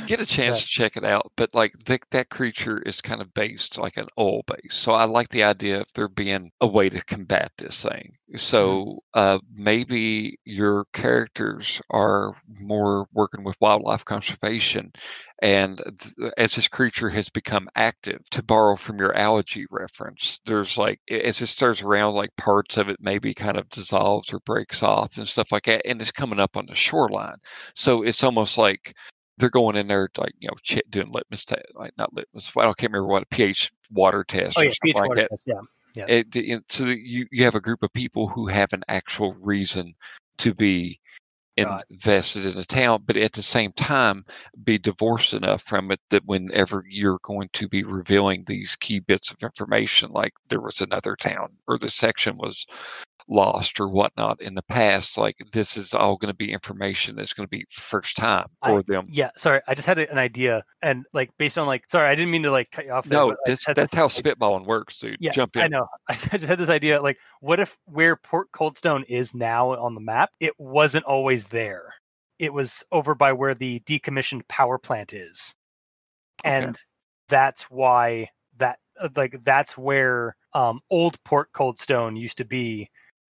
[0.06, 1.33] get a chance to check it out.
[1.37, 4.74] But like that that creature is kind of based like an oil base.
[4.74, 8.12] So I like the idea of there being a way to combat this thing.
[8.37, 14.92] So uh, maybe your characters are more working with wildlife conservation,
[15.42, 20.76] and th- as this creature has become active, to borrow from your algae reference, there's
[20.78, 24.83] like as it starts around, like parts of it maybe kind of dissolves or breaks
[24.83, 27.37] off and stuff like that, and it's coming up on the shoreline.
[27.74, 28.94] So it's almost like
[29.38, 32.51] they're going in there like you know ch- doing litmus test, like not litmus.
[32.57, 35.16] I don't can't remember what a pH water test oh or yeah, something pH like
[35.16, 35.31] that.
[35.31, 35.49] test.
[35.94, 36.05] Yeah.
[36.07, 39.94] It, it, so you you have a group of people who have an actual reason
[40.38, 41.01] to be
[41.64, 44.25] Got invested in a town, but at the same time
[44.64, 49.31] be divorced enough from it that whenever you're going to be revealing these key bits
[49.31, 52.66] of information, like there was another town or the section was
[53.30, 57.32] lost or whatnot in the past, like this is all going to be information that's
[57.32, 59.06] going to be first time for them.
[59.08, 62.30] Yeah, sorry, I just had an idea, and like based on like, sorry, I didn't
[62.32, 63.06] mean to like cut you off.
[63.06, 65.16] There, No, this, that's this, how like- spitballing works, dude.
[65.20, 65.62] Yeah, Jump in.
[65.62, 65.86] I know.
[66.08, 70.00] I just had this idea, like, what if where Port Coldstone is now on the
[70.00, 71.94] map, it wasn't always there.
[72.38, 75.54] It was over by where the decommissioned power plant is,
[76.44, 76.54] Okay.
[76.64, 76.78] and
[77.28, 82.90] that's why that uh, like that's where um old Port Coldstone used to be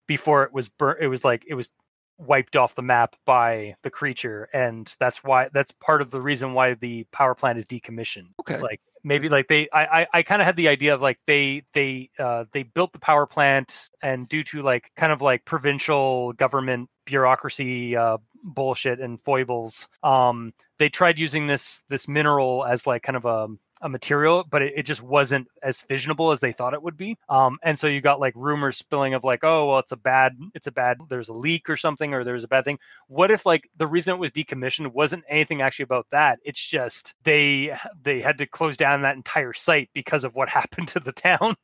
[0.07, 0.99] before it was burnt.
[1.01, 1.71] It was like it was
[2.19, 6.55] wiped off the map by the creature, and that's why that's part of the reason
[6.55, 8.59] why the power plant is decommissioned Okay.
[8.61, 11.63] like maybe like they i i, I kind of had the idea of like they
[11.73, 16.33] they uh they built the power plant and due to like kind of like provincial
[16.33, 23.03] government bureaucracy uh bullshit and foibles um they tried using this this mineral as like
[23.03, 23.49] kind of a
[23.83, 27.17] a material, but it, it just wasn't as fissionable as they thought it would be.
[27.29, 30.37] Um, and so you got like rumors spilling of like, oh, well, it's a bad,
[30.55, 32.79] it's a bad, there's a leak or something, or there's a bad thing.
[33.09, 36.39] What if like the reason it was decommissioned wasn't anything actually about that?
[36.45, 40.89] It's just they they had to close down that entire site because of what happened
[40.89, 41.57] to the town,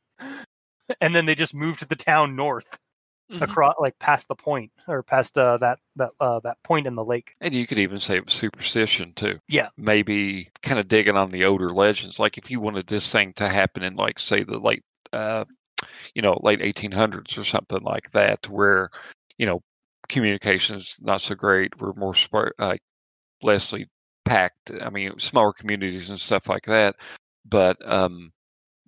[1.01, 2.77] and then they just moved the town north
[3.33, 3.41] Mhm.
[3.41, 7.03] across, like past the point or past uh, that that uh, that point in the
[7.03, 7.35] lake.
[7.41, 9.39] And you could even say it was superstition too.
[9.47, 9.69] Yeah.
[9.77, 12.19] Maybe kind of digging on the older legends.
[12.19, 15.45] Like if you wanted this thing to happen in like say the late uh
[16.15, 18.89] you know, late eighteen hundreds or something like that, where,
[19.37, 19.61] you know,
[20.09, 21.79] communication is not so great.
[21.79, 22.77] We're more spar- uh,
[23.43, 23.85] lessly
[24.25, 24.71] packed.
[24.81, 26.95] I mean, smaller communities and stuff like that.
[27.45, 28.31] But um,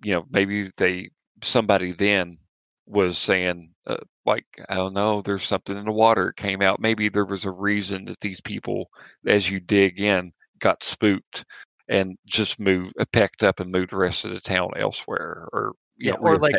[0.02, 1.10] you know, maybe they
[1.42, 2.38] somebody then
[2.86, 6.28] was saying uh, like I don't know, there's something in the water.
[6.30, 6.80] It came out.
[6.80, 8.88] Maybe there was a reason that these people,
[9.26, 11.44] as you dig in, got spooked
[11.88, 15.72] and just moved, uh, packed up and moved the rest of the town elsewhere, or
[15.96, 16.54] you Yeah, know, or like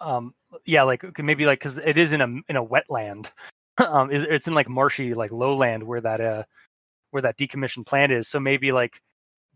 [0.00, 3.30] um yeah, like maybe like because it is in a in a wetland.
[3.78, 6.44] um, is it's in like marshy like lowland where that uh
[7.10, 8.28] where that decommissioned plant is.
[8.28, 9.00] So maybe like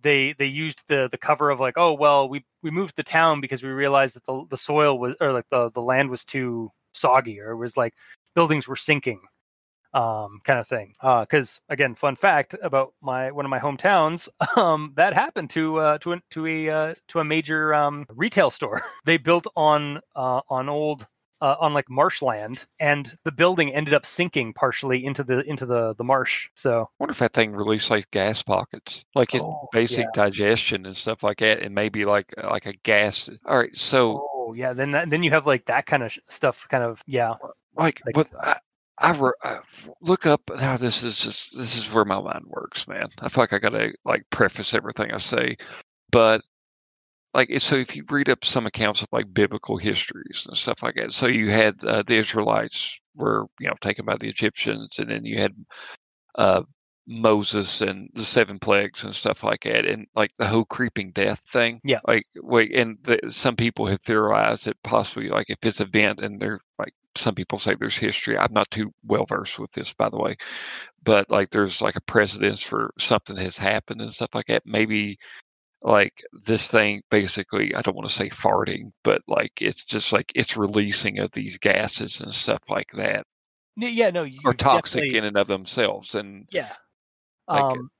[0.02, 3.40] they they used the the cover of like oh well we we moved the town
[3.40, 6.70] because we realized that the the soil was or like the the land was too
[6.92, 7.94] soggy or it was like
[8.34, 9.20] buildings were sinking
[9.92, 14.28] um kind of thing uh because again fun fact about my one of my hometowns
[14.56, 18.50] um that happened to uh to a to a uh, to a major um retail
[18.50, 18.82] store.
[19.04, 21.06] They built on uh on old
[21.40, 25.94] uh, on like marshland and the building ended up sinking partially into the into the
[25.94, 29.68] the marsh so I wonder if that thing released like gas pockets, like its Oh,
[29.72, 30.10] basic yeah.
[30.14, 33.30] digestion and stuff like that, and maybe like uh, like a gas.
[33.46, 36.66] All right, so oh yeah then that, then you have like that kind of stuff
[36.68, 37.34] kind of yeah
[37.76, 38.56] like, like- but I,
[38.98, 39.58] I, re- I
[40.02, 40.42] look up.
[40.56, 43.08] Now this is just this is where my mind works, man.
[43.20, 45.56] I feel like I gotta like preface everything I say,
[46.10, 46.42] but
[47.34, 50.96] like so if you read up some accounts of like biblical histories and stuff like
[50.96, 55.10] that, so you had uh, the Israelites were you know taken by the Egyptians, and
[55.10, 55.54] then you had
[56.36, 56.62] uh,
[57.06, 61.40] Moses and the seven plagues and stuff like that, and like the whole creeping death
[61.48, 61.80] thing.
[61.84, 62.00] Yeah.
[62.06, 66.40] Like wait, and the, some people have theorized that possibly like if this event and
[66.40, 68.38] they're like some people say there's history.
[68.38, 70.36] I'm not too well versed with this, by the way,
[71.02, 74.62] but like there's like a precedence for something that has happened and stuff like that.
[74.66, 75.18] Maybe
[75.82, 80.30] like this thing basically i don't want to say farting but like it's just like
[80.34, 83.24] it's releasing of these gases and stuff like that
[83.76, 86.68] yeah no you are toxic in and of themselves and Yeah.
[87.48, 87.90] Like, um,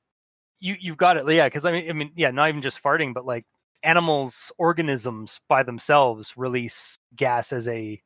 [0.60, 1.28] you you've got it.
[1.28, 3.46] Yeah, because I mean, I mean, yeah, not even just farting, but like
[3.82, 8.00] animals, organisms by themselves release gas as a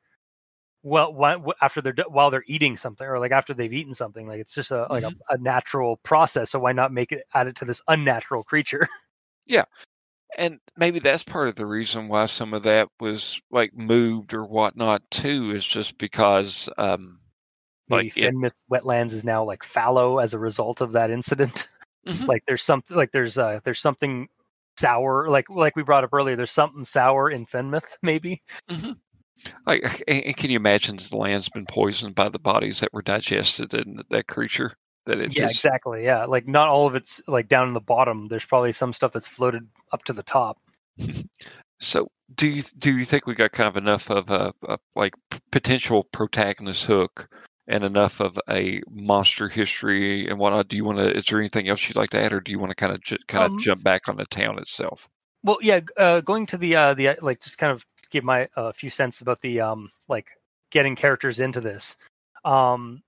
[0.82, 4.26] well after they're while they're eating something or like after they've eaten something.
[4.26, 6.50] Like it's just a like a, a natural process.
[6.50, 8.88] So why not make it add it to this unnatural creature?
[10.36, 14.44] and maybe that's part of the reason why some of that was like moved or
[14.44, 17.20] whatnot too is just because um
[17.88, 21.66] Maybe Like, Fenmouth wetlands is now like fallow as a result of that incident.
[22.06, 22.28] Mhm.
[22.28, 24.28] like there's something like there's uh there's something
[24.78, 26.36] sour like like we brought up earlier.
[26.36, 28.42] There's something sour in Fenmouth maybe.
[29.66, 33.00] like and, and can you imagine the land's been poisoned by the bodies that were
[33.00, 34.76] digested in that creature
[35.06, 37.80] that it yeah just exactly yeah like not all of it's like down in the
[37.80, 40.58] bottom there's probably some stuff that's floated up to the top
[41.80, 45.14] So, do you do you think we got kind of enough of a, a like
[45.52, 47.28] potential protagonist hook
[47.66, 50.68] and enough of a monster history and whatnot?
[50.68, 51.14] Do you want to?
[51.16, 53.02] Is there anything else you'd like to add, or do you want to kind of
[53.02, 55.08] ju- kind of Um, jump back on the town itself?
[55.42, 58.48] well yeah uh going to the uh the uh, like just kind of give my
[58.56, 60.28] a uh, few cents about the um like
[60.70, 61.96] getting characters into this
[62.44, 63.00] um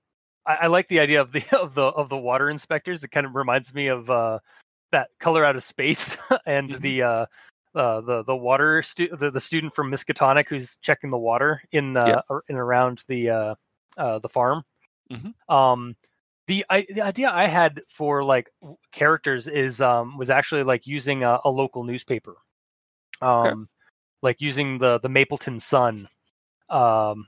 [0.47, 3.27] I, I like the idea of the of the of the water inspectors it kind
[3.27, 4.39] of reminds me of uh
[4.93, 6.17] that color out of space
[6.47, 6.81] and Mhm.
[6.81, 7.27] the uh
[7.75, 11.95] uh, the the water stu- the, the student from Miskatonic who's checking the water in
[11.97, 12.39] uh, Yeah.
[12.49, 13.55] in around the uh,
[13.99, 14.65] uh, the farm.
[15.13, 15.35] Mhm.
[15.53, 15.95] Um,
[16.47, 18.49] the I, the idea I had for like
[18.93, 22.37] characters is um was actually like using a, a local newspaper,
[23.21, 23.69] um,
[24.23, 26.09] like using the the Mapleton Sun,
[26.71, 27.27] um,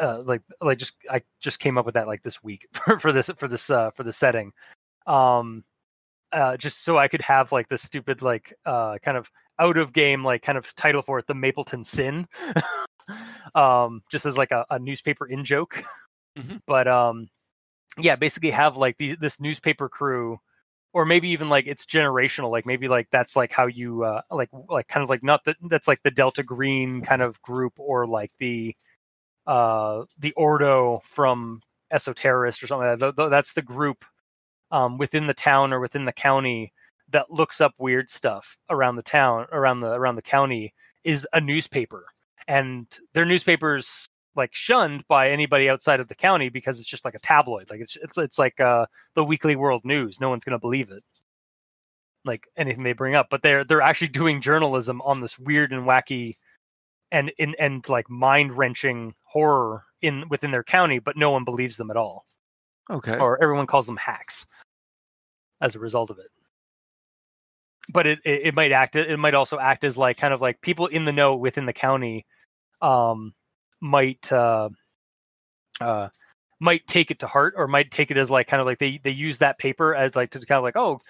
[0.00, 3.12] uh, like like just I just came up with that like this week for, for
[3.12, 4.52] this for this uh for the setting,
[5.06, 5.64] um,
[6.32, 9.92] uh, just so I could have like the stupid like uh kind of out of
[9.92, 12.26] game like kind of title for it, the Mapleton Sin,
[13.54, 15.82] um, just as like a, a newspaper in joke,
[16.38, 16.60] Mhm.
[16.66, 17.28] but um,
[17.98, 20.38] yeah, basically have like the, this newspaper crew
[20.92, 24.48] or maybe even like it's generational like maybe like that's like how you uh like
[24.70, 28.06] like kind of like not that that's like the delta green kind of group or
[28.06, 28.74] like the
[29.46, 31.60] uh the ordo from
[31.92, 33.04] esoterrorist or something like that.
[33.06, 34.04] Th- th- that's the group
[34.70, 36.72] um within the town or within the county
[37.10, 40.74] that looks up weird stuff around the town around the around the county
[41.04, 42.06] is a newspaper.
[42.48, 47.14] And their newspapers like shunned by anybody outside of the county because it's just like
[47.14, 47.70] a tabloid.
[47.70, 50.20] Like it's it's, it's like uh the weekly world news.
[50.20, 51.04] No one's to believe it.
[52.24, 53.28] Like anything they bring up.
[53.30, 56.36] But they're they're actually doing journalism on this weird and wacky
[57.12, 61.90] and in and like mind-wrenching horror in within their county but no one believes them
[61.90, 62.26] at all
[62.88, 63.16] Okay.
[63.16, 64.46] or everyone calls them hacks
[65.60, 66.30] as a result of it
[67.88, 70.60] but it, it, it might act it might also act as like kind of like
[70.60, 72.26] people in the know within the county
[72.82, 73.34] um
[73.80, 74.68] might uh
[75.80, 76.08] uh
[76.60, 78.98] might take it to heart or might take it as like kind of like they
[79.02, 81.00] they use that paper as like to kind of like oh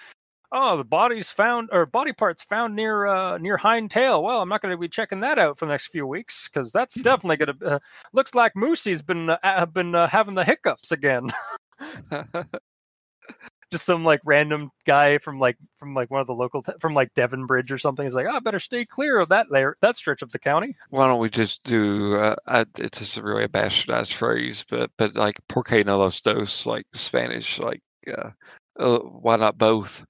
[0.53, 4.23] oh, the body's found or body parts found near uh, near Hindtail.
[4.23, 6.73] Well, I'm not going to be checking that out for the next few weeks because
[6.73, 7.67] that's definitely going to.
[7.67, 7.79] Uh,
[8.13, 11.31] looks like Moosey's been uh, been uh, having the hiccups again.
[13.73, 16.95] Just some like random guy from like from like one of the local t- from
[16.95, 19.77] like Devon Bridge or something is like, oh, I better stay clear of that layer
[19.81, 20.77] that stretch of the county.
[20.91, 22.17] Why don't we just do?
[22.17, 26.65] Uh, I, it's just really a bastardized phrase, but but like porque no los dos,
[26.65, 28.31] like Spanish, like uh,
[28.79, 30.05] uh, why not both?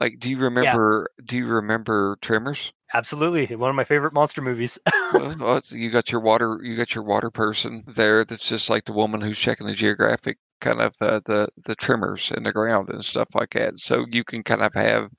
[0.00, 1.10] Like, do you remember?
[1.18, 1.24] Yeah.
[1.26, 2.72] Do you remember Tremors?
[2.94, 4.78] Absolutely, one of my favorite monster movies.
[5.12, 8.24] well, you got your water, you got your water person there.
[8.24, 12.32] That's just like the woman who's checking the geographic kind of uh, the the tremors
[12.36, 13.78] in the ground and stuff like that.
[13.78, 15.10] So you can kind of have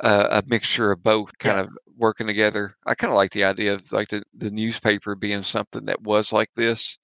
[0.00, 1.62] a mixture of both, kind yeah.
[1.62, 2.74] of working together.
[2.86, 6.32] I kind of like the idea of like the the newspaper being something that was
[6.32, 6.98] like this,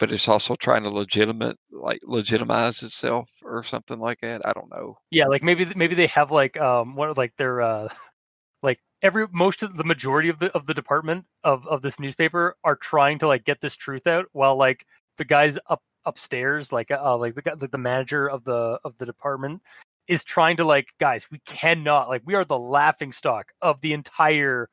[0.00, 4.40] but it's also trying to legitimate like legitimize itself or something like that.
[4.46, 4.96] I don't know.
[5.10, 7.88] Yeah, like maybe maybe they have like um what like their uh
[8.62, 12.56] like every most of the majority of the of the department of of this newspaper
[12.64, 14.86] are trying to like get this truth out while like
[15.18, 19.04] the guys up upstairs like uh like the the, the manager of the of the
[19.04, 19.60] department
[20.08, 23.92] is trying to like guys we cannot like we are the laughing stock of the
[23.92, 24.70] entire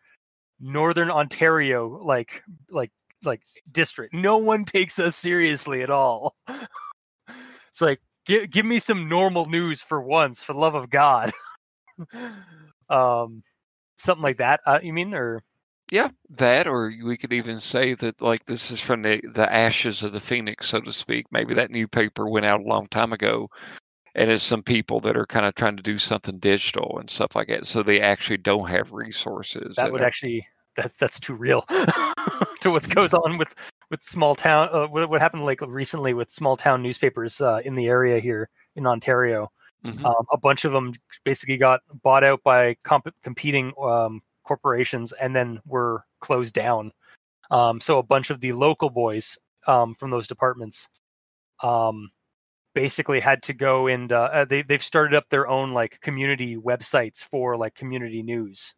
[0.61, 2.91] northern ontario like like
[3.27, 4.13] like district.
[4.13, 6.35] No one takes us seriously at all.
[7.69, 11.31] it's like give give me some normal news for once, for the love of God.
[12.89, 13.43] um,
[13.97, 14.61] something like that.
[14.65, 15.43] Uh, you mean or?
[15.89, 20.03] Yeah, that, or we could even say that like this is from the the ashes
[20.03, 21.25] of the phoenix, so to speak.
[21.31, 23.49] Maybe that newspaper went out a long time ago,
[24.13, 27.37] and it's some people that are kind of trying to do something digital and stuff
[27.37, 27.65] like that.
[27.65, 29.77] So they actually don't have resources.
[29.77, 30.45] That would actually
[30.77, 31.61] that that's too real
[32.61, 33.53] to what goes on with
[33.89, 34.69] with small town.
[34.71, 38.49] Uh, what, what, happened like recently with small town newspapers uh, in the area here
[38.75, 39.51] in Ontario?
[39.85, 40.05] Mm-hmm.
[40.05, 45.35] Um, a bunch of them basically got bought out by comp- competing um, corporations and
[45.35, 46.91] then were closed down.
[47.51, 50.89] Um, so a bunch of the local boys um, from those departments
[51.63, 52.11] um,
[52.73, 57.23] basically had to go and uh, they they've started up their own like community websites
[57.23, 58.75] for like community news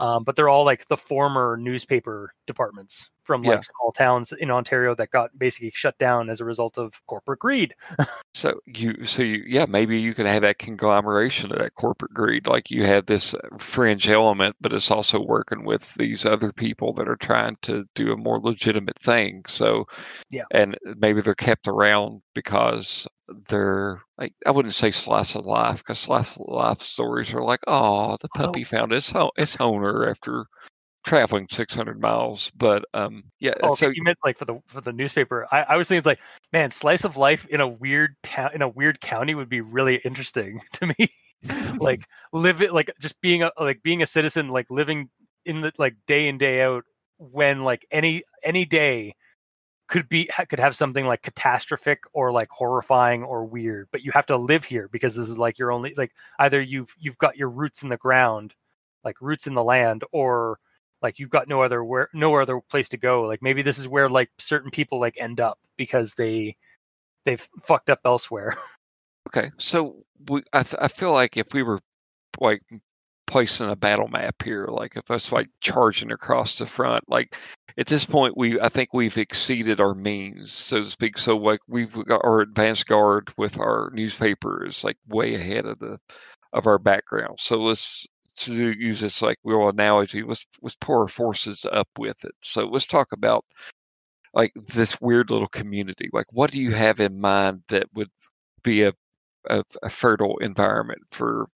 [0.00, 3.60] um, but they're all like the former newspaper departments from like yeah.
[3.60, 7.74] small towns in Ontario that got basically shut down as a result of corporate greed.
[8.34, 12.46] so you, so you, yeah, maybe you can have that conglomeration of that corporate greed.
[12.46, 17.08] Like you have this fringe element, but it's also working with these other people that
[17.08, 19.44] are trying to do a more legitimate thing.
[19.48, 19.86] So,
[20.30, 23.06] yeah, and maybe they're kept around because
[23.48, 27.60] they're like I wouldn't say slice of life because slice of life stories are like,
[27.66, 28.64] oh, the puppy oh.
[28.64, 30.46] found its home, its owner after
[31.04, 32.50] traveling 600 miles.
[32.56, 33.52] But um, yeah.
[33.62, 35.46] Oh, so you meant like for the for the newspaper?
[35.52, 36.20] I, I was thinking it's like,
[36.52, 39.96] man, slice of life in a weird town in a weird county would be really
[40.04, 41.08] interesting to me.
[41.78, 42.02] like
[42.32, 45.10] live it like just being a like being a citizen, like living
[45.44, 46.84] in the like day in day out
[47.18, 49.14] when like any any day
[49.86, 54.26] could be could have something like catastrophic or like horrifying or weird but you have
[54.26, 57.50] to live here because this is like your only like either you've you've got your
[57.50, 58.54] roots in the ground
[59.04, 60.58] like roots in the land or
[61.04, 63.22] like you've got no other where no other place to go.
[63.22, 66.56] Like maybe this is where like certain people like end up because they
[67.24, 68.56] they've fucked up elsewhere.
[69.28, 71.80] Okay so we i, th- I feel like if we were
[72.40, 72.62] like
[73.26, 77.34] placing a battle map here like if us like charging across the front like
[77.76, 81.18] at this point we i think we've exceeded our means so to speak.
[81.18, 85.78] So like we've got our advanced guard with our newspaper is like way ahead of
[85.78, 85.98] the
[86.52, 87.38] of our background.
[87.40, 88.06] So let's
[88.36, 90.22] to use this like real analogy.
[90.22, 92.34] Let's let's pour our forces up with it.
[92.42, 93.44] So let's talk about
[94.34, 96.08] like this weird little community.
[96.12, 98.10] Like what do you have in mind that would
[98.62, 98.92] be a
[99.50, 101.48] a, a fertile environment for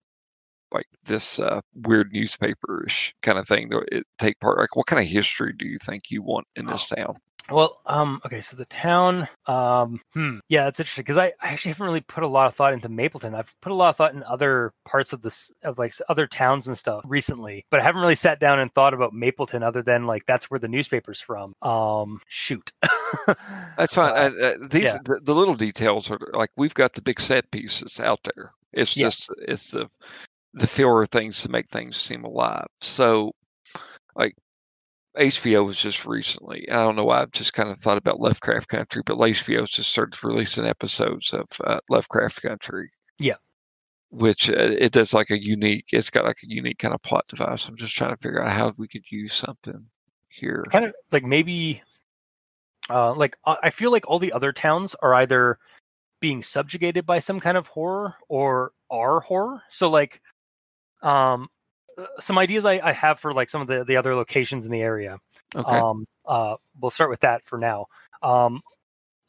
[0.72, 4.58] like this uh, weird newspaperish kind of thing to take part?
[4.58, 7.16] Like, what kind of history do you think you want in this town?
[7.50, 11.70] Well, um, okay, so the town, um, hmm, yeah, that's interesting because I, I actually
[11.70, 13.34] haven't really put a lot of thought into Mapleton.
[13.34, 16.68] I've put a lot of thought in other parts of this, of like other towns
[16.68, 20.04] and stuff recently, but I haven't really sat down and thought about Mapleton other than
[20.04, 21.54] like that's where the newspaper's from.
[21.62, 22.70] Um, shoot,
[23.78, 24.12] that's fine.
[24.12, 24.96] Uh, uh, these yeah.
[25.04, 28.52] the, the, little details are like we've got the big set pieces out there.
[28.74, 29.06] It's yeah.
[29.06, 29.88] just it's the
[30.54, 32.66] the fewer things to make things seem alive.
[32.80, 33.32] So,
[34.14, 34.34] like
[35.16, 36.68] HBO was just recently.
[36.70, 39.90] I don't know why I've just kind of thought about Lovecraft Country, but HBO's just
[39.90, 42.90] started releasing episodes of uh, Lovecraft Country.
[43.18, 43.36] Yeah,
[44.10, 45.86] which uh, it does like a unique.
[45.92, 47.68] It's got like a unique kind of plot device.
[47.68, 49.86] I'm just trying to figure out how we could use something
[50.28, 50.64] here.
[50.70, 51.82] Kind of like maybe,
[52.88, 55.58] uh, like I feel like all the other towns are either
[56.20, 59.62] being subjugated by some kind of horror or are horror.
[59.68, 60.20] So like,
[61.02, 61.48] um,
[61.96, 64.72] uh, some ideas I, I have for like some of the the other locations in
[64.72, 65.18] the area.
[65.54, 65.78] Okay.
[65.78, 67.86] Um, uh, we'll start with that for now.
[68.22, 68.62] Um,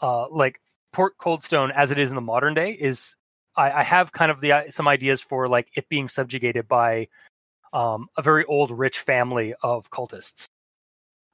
[0.02, 0.62] uh, like
[0.92, 3.16] Port Coldstone, as it is in the modern day, is
[3.56, 7.08] I, I have kind of the uh, some ideas for like it being subjugated by
[7.74, 10.48] um, a very old, rich family of cultists.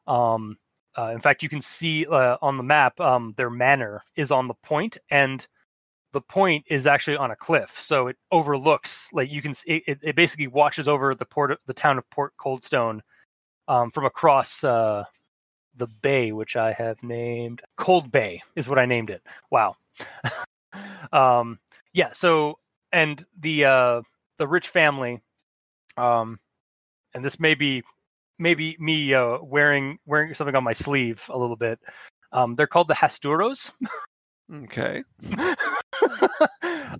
[0.08, 0.58] Um,
[0.98, 4.48] uh, in fact, you can see uh, on the map um, their manor is on
[4.48, 5.46] the point, and
[6.16, 9.54] the point is actually on a cliff, so it overlooks like you can.
[9.54, 13.02] See, it, it basically watches over the port, of, the town of Port Coldstone,
[13.68, 15.04] um, from across uh,
[15.76, 19.24] the bay, which I have named Cold Bay, is what I named it.
[19.52, 19.76] Wow.
[21.12, 21.60] um,
[21.94, 22.14] yeah.
[22.14, 22.60] So,
[22.94, 24.02] and the uh,
[24.38, 25.20] the rich family,
[25.98, 26.40] um,
[27.14, 27.84] and this may be
[28.40, 31.78] maybe me uh, wearing wearing something on my sleeve a little bit.
[32.32, 33.74] Um, they're called the Hasturos.
[34.54, 35.04] Okay.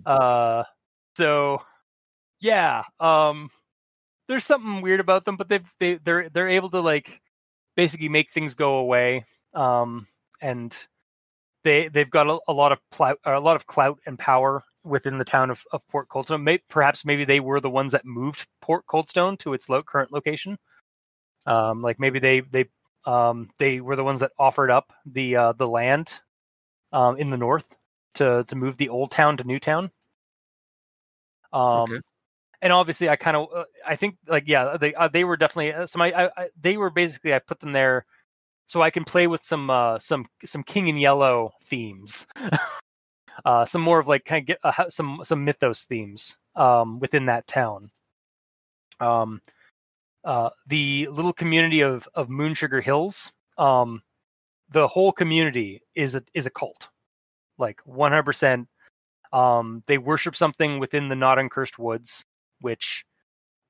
[0.06, 0.64] uh,
[1.16, 1.62] so
[2.40, 3.50] yeah, um,
[4.28, 7.20] there's something weird about them, but they've they they're they're able to like
[7.76, 9.24] basically make things go away.
[9.54, 10.06] Um,
[10.40, 10.76] and
[11.64, 15.18] they they've got a, a lot of clout, a lot of clout and power within
[15.18, 16.42] the town of, of Port Coldstone.
[16.42, 20.12] May, perhaps maybe they were the ones that moved Port Coldstone to its lo- current
[20.12, 20.58] location.
[21.46, 22.66] Um, like maybe they they
[23.04, 26.20] um, they were the ones that offered up the uh, the land
[26.92, 27.76] um, in the north
[28.14, 29.90] to to move the old town to Newtown.
[31.56, 32.00] Um, Okay.
[32.62, 35.72] and obviously, I kind of uh, I think like yeah they uh, they were definitely
[35.72, 38.06] uh, some I, I, I they were basically I put them there
[38.66, 42.26] so I can play with some uh, some some King in Yellow themes.
[43.44, 47.26] uh, some more of like kind of get uh, some some mythos themes um, within
[47.26, 47.90] that town.
[49.00, 49.40] Um,
[50.24, 54.02] uh, the little community of of Moon Sugar Hills, um,
[54.68, 56.88] the whole community is a is a cult,
[57.58, 58.68] like one hundred percent.
[59.32, 62.24] Um, they worship something within the not uncursed woods,
[62.60, 63.04] which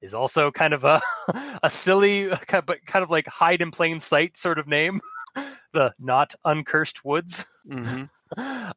[0.00, 1.00] is also kind of a
[1.62, 5.00] a silly, but kind of like hide in plain sight sort of name.
[5.72, 8.04] the not uncursed woods hmm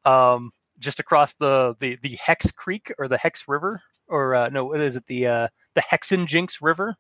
[0.06, 4.66] um, just across the, the the Hex Creek or the Hex River, or uh, no,
[4.66, 5.06] what is it?
[5.08, 6.96] The uh, the Hexen Jinx River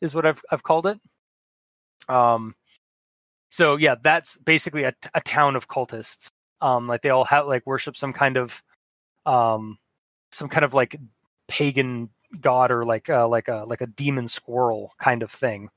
[0.00, 0.98] is what I've I've called it.
[2.08, 2.54] Um,
[3.48, 6.28] so yeah, that's basically a, a town of cultists.
[6.60, 8.62] Um, like they all have like worship some kind of
[9.26, 9.78] um,
[10.32, 10.96] some kind of like
[11.48, 12.10] pagan
[12.40, 15.68] god or like uh, like a like a demon squirrel kind of thing.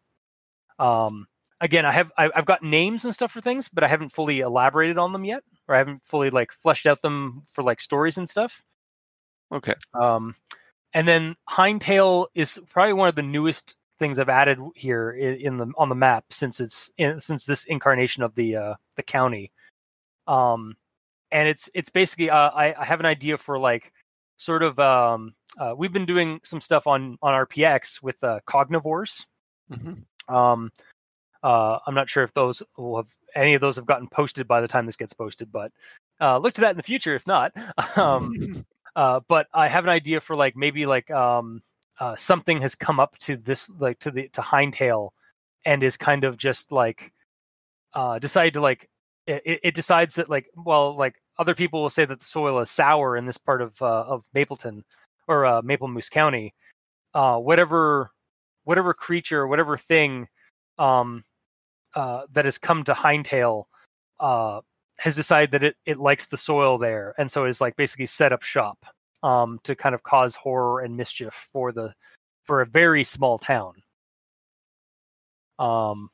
[0.78, 1.28] Um,
[1.60, 4.40] again, I have I- I've got names and stuff for things, but I haven't fully
[4.40, 8.18] elaborated on them yet, or I haven't fully like fleshed out them for like stories
[8.18, 8.64] and stuff.
[9.52, 9.74] Okay.
[9.94, 10.36] Um,
[10.94, 15.58] and then Hindtail is probably one of the newest things I've added here in, in
[15.58, 19.52] the on the map since it's in, since this incarnation of the uh, the county.
[20.28, 20.76] Um,
[21.32, 23.92] and it's it's basically uh, I, I have an idea for like
[24.38, 29.26] sort of um, uh, we've been doing some stuff on on RPX with uh, cognivores.
[29.72, 29.94] hmm
[30.34, 30.72] Um,
[31.42, 34.62] uh, I'm not sure if those will have any of those have gotten posted by
[34.62, 35.72] the time this gets posted, but
[36.20, 37.54] uh, look to that in the future if not.
[37.98, 38.34] um,
[38.96, 41.62] uh, but I have an idea for like maybe like um,
[42.00, 45.14] uh, something has come up to this like to the to Hindtail
[45.66, 47.14] and is kind of just like
[47.94, 48.90] uh, decided to like
[49.30, 52.70] it, it decides that like well like other people will say that the soil is
[52.70, 54.84] sour in this part of uh, of Mapleton
[55.28, 56.54] or uh, Maplemoose County.
[57.14, 58.12] Uh, whatever
[58.64, 60.28] whatever creature whatever thing
[60.78, 61.24] um,
[61.96, 63.68] uh, that has come to Hindtail
[64.20, 64.62] uh,
[64.98, 68.34] has decided that it, it likes the soil there, and so is like basically set
[68.34, 68.86] up shop
[69.24, 71.94] um, to kind of cause horror and mischief for the
[72.44, 73.74] for a very small town.
[75.58, 76.10] Um,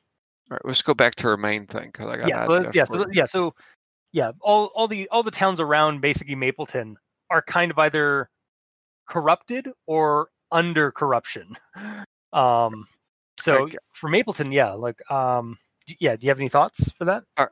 [0.50, 2.84] All right, let's go back to our main thing because I got yeah, so yeah,
[2.84, 3.54] so, yeah, so
[4.12, 6.96] yeah, all all the all the towns around basically Mapleton
[7.30, 8.30] are kind of either
[9.08, 11.56] corrupted or under corruption.
[12.32, 12.86] Um,
[13.38, 15.56] so for Mapleton, yeah, like um,
[16.00, 17.24] yeah, do you have any thoughts for that?
[17.36, 17.46] Uh,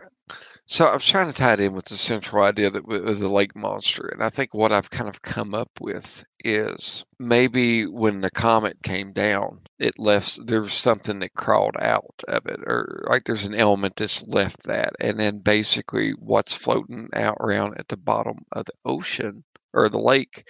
[0.66, 3.28] so I was trying to tie it in with the central idea that with the
[3.28, 8.20] lake monster, and I think what I've kind of come up with is maybe when
[8.20, 13.04] the comet came down, it left there was something that crawled out of it, or
[13.10, 17.88] like there's an element that's left that, and then basically what's floating out around at
[17.88, 20.48] the bottom of the ocean or the lake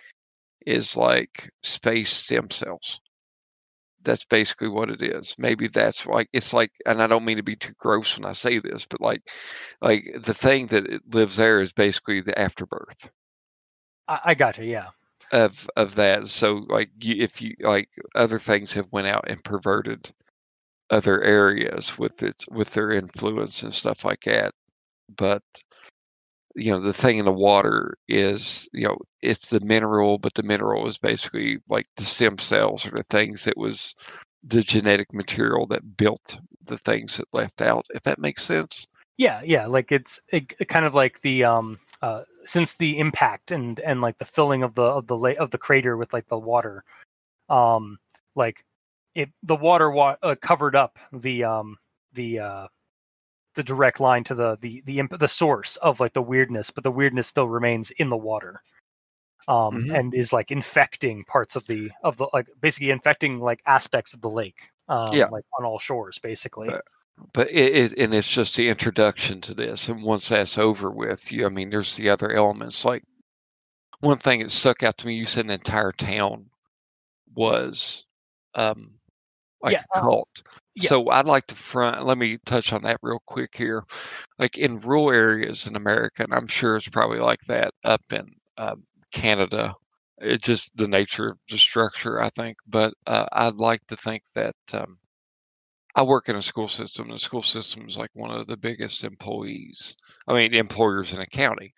[0.66, 3.00] is like space stem cells.
[4.04, 5.34] That's basically what it is.
[5.38, 8.32] Maybe that's like it's like, and I don't mean to be too gross when I
[8.32, 9.22] say this, but like
[9.80, 13.10] like the thing that it lives there is basically the afterbirth
[14.08, 14.64] I, I got you.
[14.64, 14.90] Yeah,
[15.32, 19.42] of of that so like you, if you like other things have went out and
[19.44, 20.12] perverted
[20.90, 24.52] other areas with its with their influence and stuff like that
[25.16, 25.42] but
[26.54, 30.42] you know the thing in the water is you know it's the mineral but the
[30.42, 33.94] mineral is basically like the stem cells or the things that was
[34.44, 38.86] the genetic material that built the things that left out if that makes sense.
[39.16, 43.80] Yeah yeah like it's it, kind of like the um uh since the impact and
[43.80, 46.38] and like the filling of the of the la- of the crater with like the
[46.38, 46.84] water
[47.48, 47.98] um
[48.34, 48.64] like
[49.14, 51.76] it the water wa- uh, covered up the um
[52.12, 52.66] the uh
[53.54, 56.84] the direct line to the the the imp- the source of like the weirdness, but
[56.84, 58.62] the weirdness still remains in the water,
[59.48, 59.94] um, Mhm.
[59.94, 64.20] and is like infecting parts of the of the like basically infecting like aspects of
[64.20, 65.28] the lake, um, Yeah.
[65.30, 66.68] like on all shores, basically.
[66.68, 66.78] Uh,
[67.32, 71.30] but it, it and it's just the introduction to this and once that's over with
[71.30, 73.04] you i mean there's the other elements like
[74.00, 76.50] one thing that stuck out to me you said an entire town
[77.36, 78.04] was
[78.56, 78.98] um
[79.62, 80.42] like Yeah, a uh, cult
[80.74, 80.88] yeah.
[80.88, 83.84] so i'd like to front let me touch on that real quick here
[84.38, 88.26] like in rural areas in america and i'm sure it's probably like that up in
[88.58, 89.74] um, canada
[90.18, 94.22] it's just the nature of the structure i think but uh, i'd like to think
[94.34, 94.98] that um,
[95.96, 97.06] I work in a school system.
[97.06, 99.96] and The school system is like one of the biggest employees.
[100.28, 101.74] I mean, employers in a county.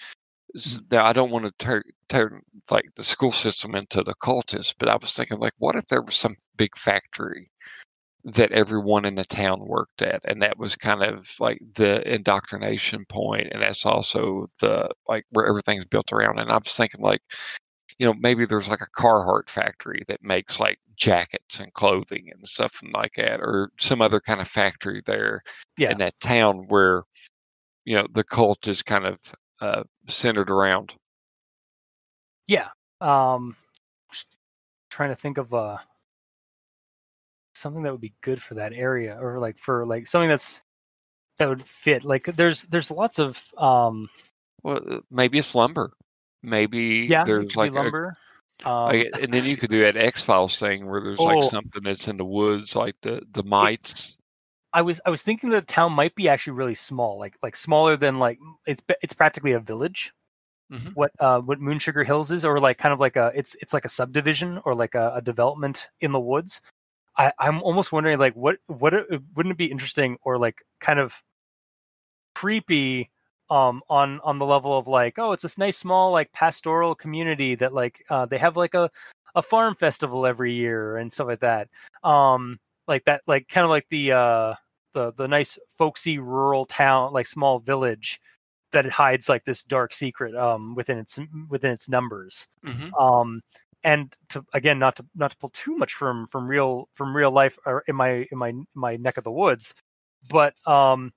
[0.56, 4.74] S- Now, I don't want to turn turn like the school system into the cultist,
[4.78, 7.50] but I was thinking like, what if there was some big factory
[8.26, 13.04] that everyone in the town worked at, and that was kind of like the indoctrination
[13.08, 16.40] point, and that's also the like where everything's built around.
[16.40, 17.22] And I was thinking like,
[17.98, 22.46] you know, maybe there's like a Carhartt factory that makes like jackets and clothing and
[22.48, 25.40] stuff like that, or some other kind of factory there
[25.78, 25.92] Yeah.
[25.92, 27.04] in that town where,
[27.84, 29.18] you know, the cult is kind of
[29.60, 30.94] uh, centered around.
[32.48, 32.68] Yeah.
[33.00, 33.56] Um
[34.90, 35.78] trying to think of uh
[37.66, 40.62] something that would be good for that area or like for like something that's
[41.38, 42.04] that would fit.
[42.04, 44.08] Like there's there's lots of um
[44.62, 45.92] Well, uh, maybe it's lumber.
[46.42, 48.16] Maybe yeah, there's like, be a.
[48.64, 51.24] Um like, and then you could do that X Files thing where there's Oh.
[51.24, 54.16] like something that's in the woods, like the the mites.
[54.72, 57.56] I was I was thinking that the town might be actually really small, like like
[57.56, 60.12] smaller than like it's it's practically a village.
[60.72, 60.94] Mhm.
[60.94, 63.72] What uh what Moon Sugar Hills is, or like kind of like a it's it's
[63.72, 66.60] like a subdivision or like a, a development in the woods.
[67.16, 70.98] I I'm almost wondering like what what it, wouldn't it be interesting or like kind
[70.98, 71.22] of
[72.34, 73.10] creepy
[73.48, 77.54] um on on the level of like oh it's this nice small like pastoral community
[77.54, 78.90] that like uh they have like a
[79.34, 81.68] a farm festival every year and stuff like that
[82.02, 82.58] um
[82.88, 84.54] like that like kind of like the uh
[84.94, 88.20] the the nice folksy rural town like small village
[88.72, 92.90] that it hides like this dark secret um within its within its numbers Mhm.
[93.00, 93.40] um
[93.86, 97.30] and to again not to not to pull too much from from real from real
[97.30, 99.74] life or in my in my my neck of the woods
[100.28, 101.12] but um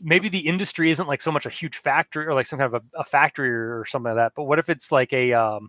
[0.00, 2.82] maybe the industry isn't like so much a huge factory or like some kind of
[2.82, 5.68] a, a factory or something like that but what if it's like a um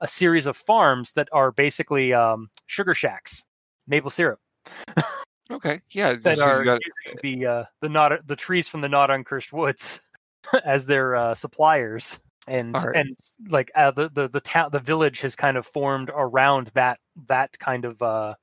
[0.00, 3.44] a series of farms that are basically um sugar shacks
[3.86, 4.38] maple syrup
[5.50, 6.12] Okay, yeah.
[6.22, 6.80] that so are got-
[7.22, 10.00] the uh, the not the trees from the not uncursed woods
[10.64, 13.16] as their uh, suppliers, and and
[13.48, 17.58] like uh, the the the town the village has kind of formed around that that
[17.58, 18.34] kind of uh,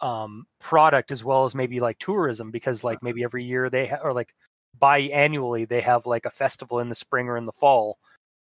[0.00, 4.00] um, product as well as maybe like tourism because like maybe every year they ha-
[4.02, 4.34] or like
[4.78, 7.98] biannually they have like a festival in the spring or in the fall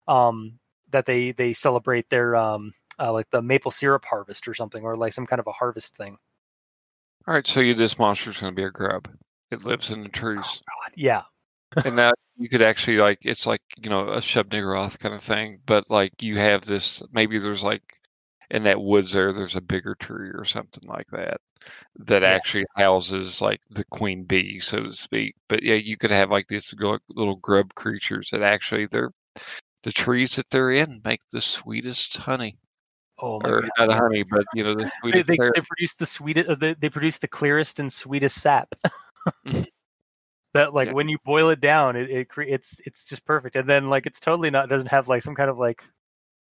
[0.09, 0.59] um,
[0.91, 4.97] that they they celebrate their um, uh, like the maple syrup harvest or something or
[4.97, 6.16] like some kind of a harvest thing.
[7.28, 9.09] all right, so you this monster's going to be a grub.
[9.51, 10.36] It lives in the trees.
[10.36, 11.22] God, yeah,
[11.76, 14.50] and that you could actually like it's like you know a Shub
[14.98, 17.82] kind of thing, but like you have this maybe there's like
[18.50, 21.38] in that woods there there's a bigger tree or something like that
[21.96, 22.28] that Yeah.
[22.28, 25.34] actually houses like the queen bee so to speak.
[25.48, 26.74] But yeah, you could have like these
[27.08, 29.10] little grub creatures that actually they're
[29.82, 32.58] the trees that they're in make the sweetest honey
[33.18, 33.70] oh or God.
[33.88, 35.26] not honey, but you know the they, sweetest.
[35.28, 35.54] they, syrup.
[35.54, 38.74] they produce the sweetest uh, they, they produce the clearest and sweetest sap
[39.46, 39.66] Mhm.
[40.55, 40.94] That like Yeah.
[40.94, 44.07] when you boil it down it, it cre- it's it's just perfect and then like
[44.07, 45.84] it's totally not doesn't have like some kind of like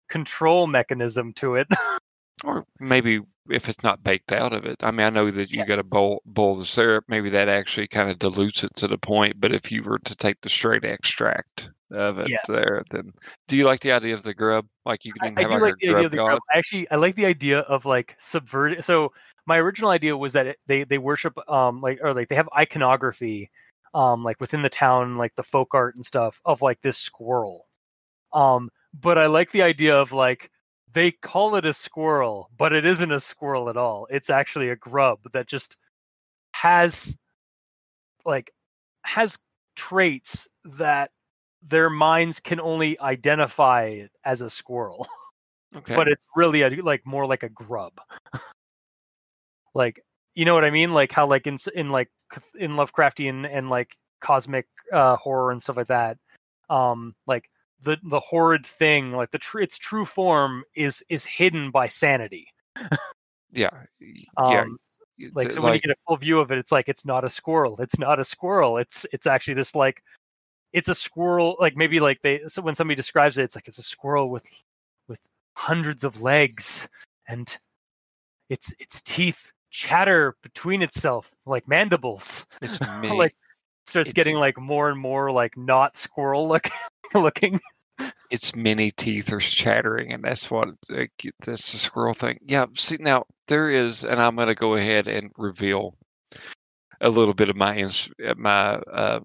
[0.08, 1.66] control mechanism to it
[2.44, 3.20] or maybe
[3.50, 4.76] if it's not baked out of it.
[4.82, 5.66] I mean, I know that you Yeah.
[5.66, 7.04] got to boil boil the syrup.
[7.08, 9.40] Maybe that actually kind of dilutes it to the point.
[9.40, 12.38] But if you were to take the straight extract of it Yeah.
[12.46, 13.10] there, then
[13.46, 14.66] do you like the idea of the grub?
[14.84, 16.38] Like you I, can I have do like, like the grub idea of the grub.
[16.54, 18.82] Actually I like the idea of like subverting.
[18.82, 19.12] So
[19.46, 22.48] my original idea was that it, they they worship um like or like they have
[22.56, 23.50] iconography
[23.94, 27.66] um like within the town like the folk art and stuff of like this squirrel.
[28.32, 30.50] Um, but I like the idea of like
[30.92, 34.06] they call it a squirrel, but it isn't a squirrel at all.
[34.10, 35.76] It's actually a grub that just
[36.52, 37.18] has
[38.24, 38.52] like
[39.02, 39.38] has
[39.76, 41.10] traits that
[41.62, 45.06] their minds can only identify as a squirrel,
[45.76, 45.94] Okay.
[45.94, 48.00] but it's really a, like more like a grub.
[49.74, 50.00] like
[50.34, 50.94] you know what I mean?
[50.94, 52.10] Like how like in in like
[52.58, 56.18] in Lovecraftian and like cosmic uh, horror and stuff like that.
[56.70, 57.50] Um, like
[57.82, 62.48] the the horrid thing, like the tr- its true form is is hidden by sanity.
[63.52, 63.70] yeah.
[64.00, 64.60] yeah.
[64.60, 64.78] Um,
[65.32, 67.24] like uh, so when you get a full view of it it's like it's not
[67.24, 70.02] a squirrel it's not a squirrel it's it's actually this like
[70.72, 73.78] it's a squirrel like maybe like they so when somebody describes it it's like it's
[73.78, 74.46] a squirrel with
[75.08, 75.20] with
[75.56, 76.88] hundreds of legs
[77.26, 77.58] and
[78.48, 83.34] its its teeth chatter between itself like mandibles it's like
[83.86, 86.68] starts it's- getting like more and more like not squirrel look
[87.14, 87.60] looking
[88.30, 91.10] its many teeth are chattering, and that's what like,
[91.40, 92.38] that's the squirrel thing.
[92.46, 92.66] Yeah.
[92.74, 95.96] See now there is, and I'm going to go ahead and reveal
[97.00, 98.74] a little bit of my ins- uh, my.
[98.74, 99.20] Uh,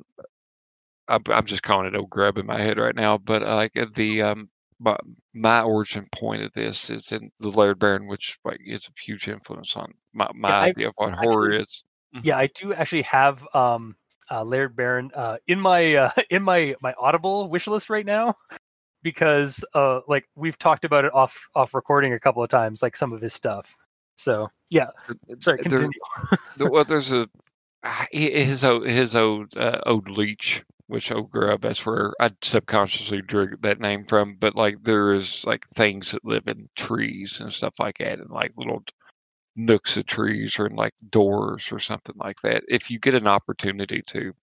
[1.09, 3.75] I'm, I'm just calling it old grub in my head right now, but uh, like
[3.75, 4.49] uh, the um
[4.83, 4.97] my,
[5.33, 9.27] my origin point of this is in the Laird Barron, which like is a huge
[9.27, 11.83] influence on my, my I- idea of what horror is.
[12.21, 13.95] yeah i do actually have um
[14.29, 18.35] uh laird barron uh in my uh in my my audible wish list right now
[19.01, 22.95] because uh like we've talked about it off off recording a couple of times like
[22.95, 23.75] some of his stuff.
[24.15, 24.89] So yeah
[25.39, 25.89] sorry continue.
[26.57, 27.27] there- well, there's a
[28.11, 30.63] his old his old uh, old leech,
[30.93, 31.61] which grub.
[31.61, 34.35] That's where I subconsciously drew that name from.
[34.35, 38.29] But like there is like things that live in trees and stuff like that, and
[38.29, 38.83] like little
[39.55, 42.63] nooks of trees or in like doors or something like that.
[42.67, 44.33] If you get an opportunity to,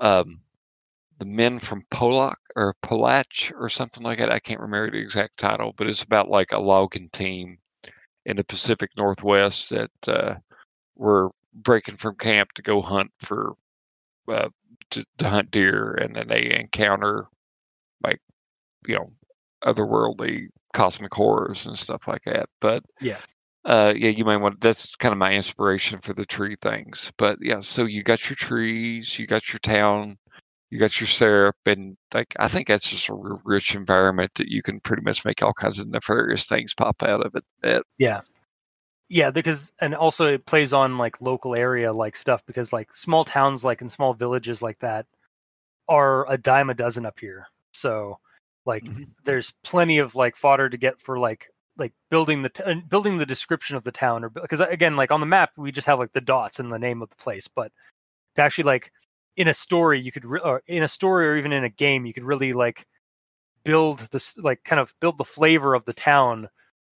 [0.00, 0.40] um,
[1.18, 4.32] the men from Polak or Polach or something like that.
[4.32, 7.58] I can't remember the exact title, but it's about like a logging team
[8.24, 10.36] in the Pacific Northwest that uh,
[10.96, 13.52] were breaking from camp to go hunt for
[14.28, 14.48] uh,
[14.90, 17.26] to, to hunt deer, and then they encounter
[18.02, 18.20] like
[18.86, 19.12] you know
[19.64, 22.48] otherworldly cosmic horrors and stuff like that.
[22.60, 23.18] But Yeah.
[23.64, 24.60] uh, yeah, you might want.
[24.60, 27.12] That's kind of my inspiration for the tree things.
[27.18, 30.18] But yeah, so you got your trees, you got your town,
[30.70, 33.14] you got your syrup, and like I think that's just a
[33.44, 37.24] rich environment that you can pretty much make all kinds of nefarious things pop out
[37.26, 37.44] of it.
[37.62, 38.20] That yeah
[39.10, 43.24] yeah because and also it plays on like local area like stuff because like small
[43.24, 45.06] towns like in small villages like that
[45.88, 48.18] are a dime a dozen up here so
[48.66, 49.08] like Mhm.
[49.24, 53.18] there's plenty of like fodder to get for like like building the t- uh, building
[53.18, 55.98] the description of the town or because again like on the map we just have
[55.98, 57.72] like the dots and the name of the place but
[58.36, 58.92] to actually like
[59.36, 62.06] in a story you could re- or in a story or even in a game
[62.06, 62.86] you could really like
[63.64, 66.48] build this like kind of build the flavor of the town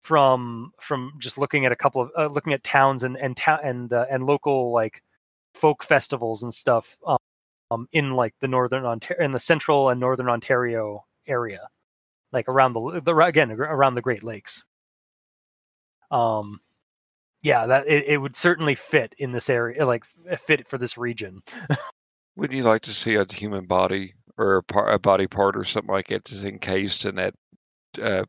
[0.05, 3.61] from from just looking at a couple of uh, looking at towns and and ta-
[3.65, 5.03] and uh, and local like
[5.55, 7.17] folk festivals and stuff um,
[7.71, 11.69] um in like the northern Ontario in the central and northern Ontario area
[12.35, 14.63] like around the the again around the Great Lakes.
[16.11, 16.61] Um
[17.43, 20.05] yeah that it, it would certainly fit in this area like
[20.37, 21.43] fit for this region.
[22.37, 25.95] Wouldn't you like to see a human body or a, a body part or something
[25.95, 27.33] like it that's encased in that
[28.03, 28.25] uh,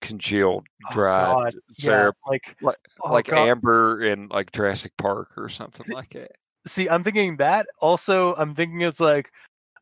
[0.00, 5.32] congealed Oh, dried God, syrup, yeah like like oh, like Amber in like Jurassic Park
[5.36, 6.32] or something See- like that?
[6.66, 9.32] see i'm thinking that also i'm thinking it's like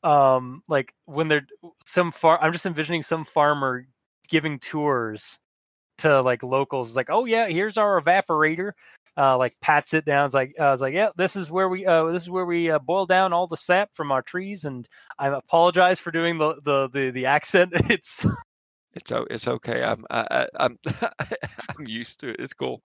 [0.05, 1.47] um like when they're
[1.85, 3.85] some far i'm just envisioning some farmer
[4.29, 5.41] giving tours
[5.99, 8.73] to like locals It's like oh yeah here's our evaporator
[9.17, 11.85] uh like pats it down it's like uh, it's like yeah this is where we
[11.85, 14.89] uh this is where we uh, boil down all the sap from our trees and
[15.19, 17.73] i apologize for doing the the the, the accent.
[17.91, 18.25] It's
[19.01, 19.83] It's it's okay.
[19.83, 20.79] I'm I, I, I'm
[21.79, 22.37] I'm used to it.
[22.41, 22.83] It's cool.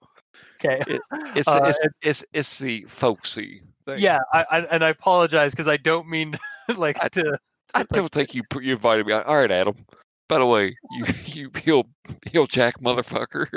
[0.64, 0.82] okay
[1.36, 4.00] It's Uh, it's, it's it's the folksy thing.
[4.00, 6.38] yeah I, I and i apologize because i don't mean
[6.78, 7.38] like I- to
[7.76, 9.14] I don't think you you invited me.
[9.14, 9.76] All right, Adam.
[10.30, 11.84] By the way, you you heel
[12.30, 13.48] heel jack motherfucker.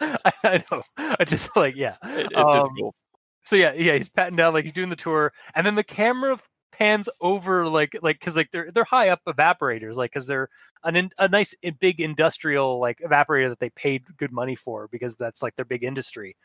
[0.00, 2.94] I, I know i just like yeah it's, it's Um, cool.
[3.42, 6.38] so yeah, yeah, he's patting down like he's doing the tour, and then the camera
[6.80, 10.48] pans over like like because like they're they're high up evaporators like because they're
[10.84, 15.16] an a nice i- big industrial like evaporator that they paid good money for because
[15.16, 16.36] that's like their big industry.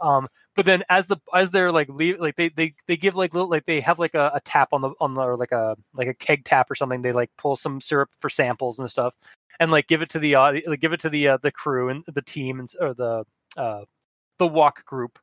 [0.00, 3.34] Um, but then as the as they're like leave like they they they give like
[3.34, 5.76] little like they have like a, a tap on the on the or like a
[5.94, 7.02] like a keg tap or something.
[7.02, 9.16] They like pull some syrup for samples and stuff,
[9.60, 10.36] and like give it to the
[10.66, 13.24] like give it to the uh, the crew and the team and or the
[13.56, 13.84] uh
[14.38, 15.18] the walk group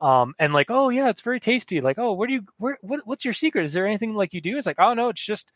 [0.00, 1.80] um and like oh yeah it's very tasty.
[1.80, 3.64] Like oh where do you where what, what's your secret?
[3.64, 4.56] Is there anything like you do?
[4.56, 5.50] It's like oh no it's just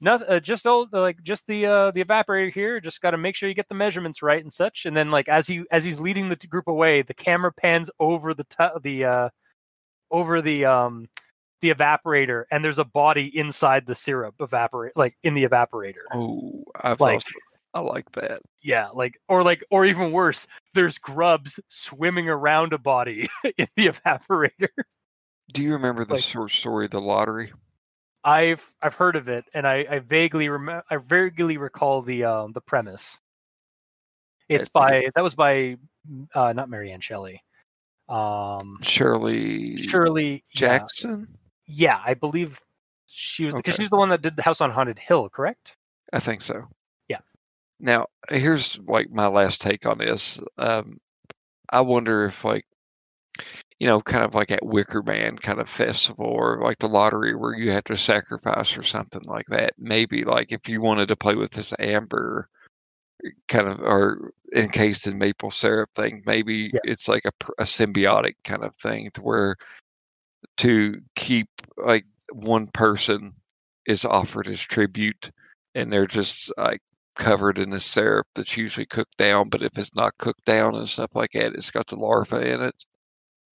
[0.00, 3.34] nothing uh, just old like just the uh the evaporator here just got to make
[3.34, 4.86] sure you get the measurements right and such.
[4.86, 8.34] And then like as he as he's leading the group away the camera pans over
[8.34, 9.28] the t- the uh
[10.10, 11.08] over the um
[11.62, 16.04] the evaporator, and there's a body inside the syrup evaporate, like in the evaporator.
[16.12, 17.22] Oh, I've Like-
[17.76, 18.40] I like that.
[18.62, 23.88] Yeah, like or like or even worse, there's grubs swimming around a body in the
[23.88, 24.68] evaporator.
[25.52, 27.52] Do you remember the Like- short story, The Lottery?
[28.24, 32.52] I've I've heard of it, and I, I vaguely remember I vaguely recall the um
[32.52, 33.20] the premise.
[34.48, 35.76] It's by that was by
[36.34, 37.42] uh not Marianne Shelley,
[38.08, 41.28] um Shirley Shirley yeah, Jackson?
[41.66, 42.60] Yeah, I believe
[43.06, 43.82] she was because Okay.
[43.84, 45.76] she's the one that did the House on Haunted Hill, correct?
[46.12, 46.64] I think so.
[47.78, 50.40] Now, here's like my last take on this.
[50.58, 50.98] Um,
[51.70, 52.64] I wonder if like,
[53.78, 57.34] you know, kind of like at Wicker Man kind of festival or like the lottery
[57.34, 59.74] where you have to sacrifice or something like that.
[59.78, 62.48] Maybe like if you wanted to play with this amber
[63.48, 66.80] kind of or encased in maple syrup thing, maybe Yeah.
[66.84, 69.56] it's like a, a symbiotic kind of thing to where
[70.58, 73.34] to keep like one person
[73.86, 75.30] is offered as tribute
[75.74, 76.80] and they're just like
[77.16, 80.88] covered in the syrup that's usually cooked down but if it's not cooked down and
[80.88, 82.84] stuff like that it's got the larva in it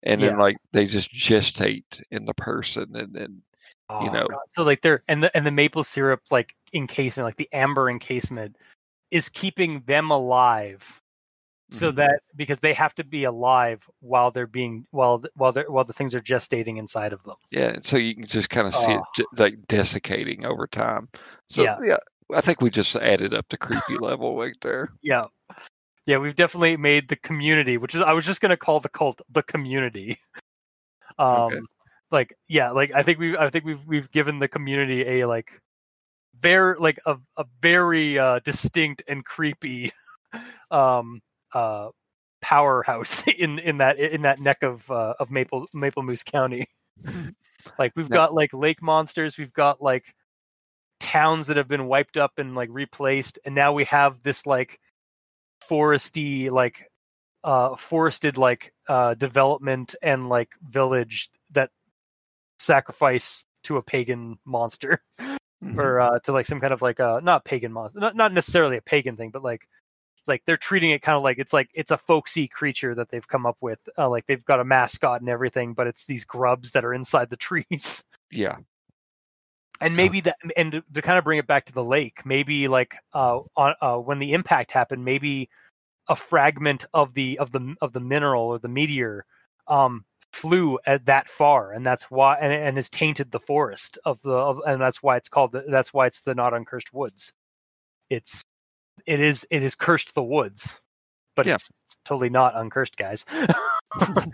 [0.04, 3.42] and then like they just gestate in the person and then
[3.90, 4.26] Oh, know.
[4.30, 4.40] God.
[4.48, 8.56] so like they're and the and the maple syrup like encasement, like the amber encasement,
[9.12, 11.02] is keeping them alive.
[11.70, 11.96] So Mhm.
[11.96, 15.92] that because they have to be alive while they're being while while they while the
[15.92, 17.36] things are gestating inside of them.
[17.52, 19.26] yeah so you can just kind of see it Oh.
[19.38, 21.10] like desiccating over time
[21.50, 21.78] so Yeah.
[21.84, 21.98] yeah
[22.36, 25.24] i think we just added up the creepy level right there Yeah.
[26.08, 29.22] Yeah, we've definitely made the community, which is I was just gonna call the cult
[29.30, 30.18] the community.
[31.20, 31.60] Um Okay.
[32.10, 35.62] like yeah, like I think we I think we've we've given the community a like
[36.40, 39.92] very like a, a very uh distinct and creepy
[40.72, 41.22] um
[41.54, 41.90] uh
[42.42, 46.66] powerhouse in in that in that neck of uh, of Maple Maplemoose County.
[47.78, 50.16] like we've Now- got like lake monsters, we've got like
[51.12, 54.80] towns that have been wiped up and like replaced and now we have this like
[55.62, 56.90] foresty like
[57.44, 61.70] uh forested like uh development and like village that
[62.60, 65.04] sacrifice to a pagan monster
[65.64, 65.78] Mhm.
[65.78, 68.78] or uh to like some kind of like uh not pagan monster not, not necessarily
[68.78, 69.68] a pagan thing but like
[70.26, 73.28] like they're treating it kind of like it's like it's a folksy creature that they've
[73.28, 76.72] come up with uh, like they've got a mascot and everything but it's these grubs
[76.72, 78.58] that are inside the trees yeah
[79.82, 82.68] and maybe that and to, to kind of bring it back to the lake maybe
[82.68, 85.50] like uh on uh when the impact happened maybe
[86.08, 89.26] a fragment of the of the of the mineral or the meteor
[89.68, 94.22] um flew at that far and that's why and, and has tainted the forest of
[94.22, 97.34] the of, and that's why it's called the, that's why it's the not uncursed woods.
[98.10, 98.44] It's
[99.06, 100.80] it is it is cursed the woods
[101.36, 101.56] but Yeah.
[101.56, 103.26] it's, it's totally not uncursed guys.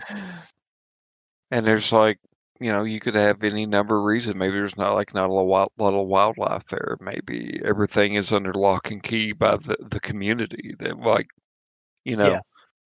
[1.50, 2.18] And there's like
[2.60, 4.36] you know you could have any number of reasons.
[4.36, 6.96] Maybe there's not like not a lot, lot of wildlife there.
[7.00, 11.28] Maybe everything is under lock and key by the, the community that like
[12.04, 12.40] you know Yeah.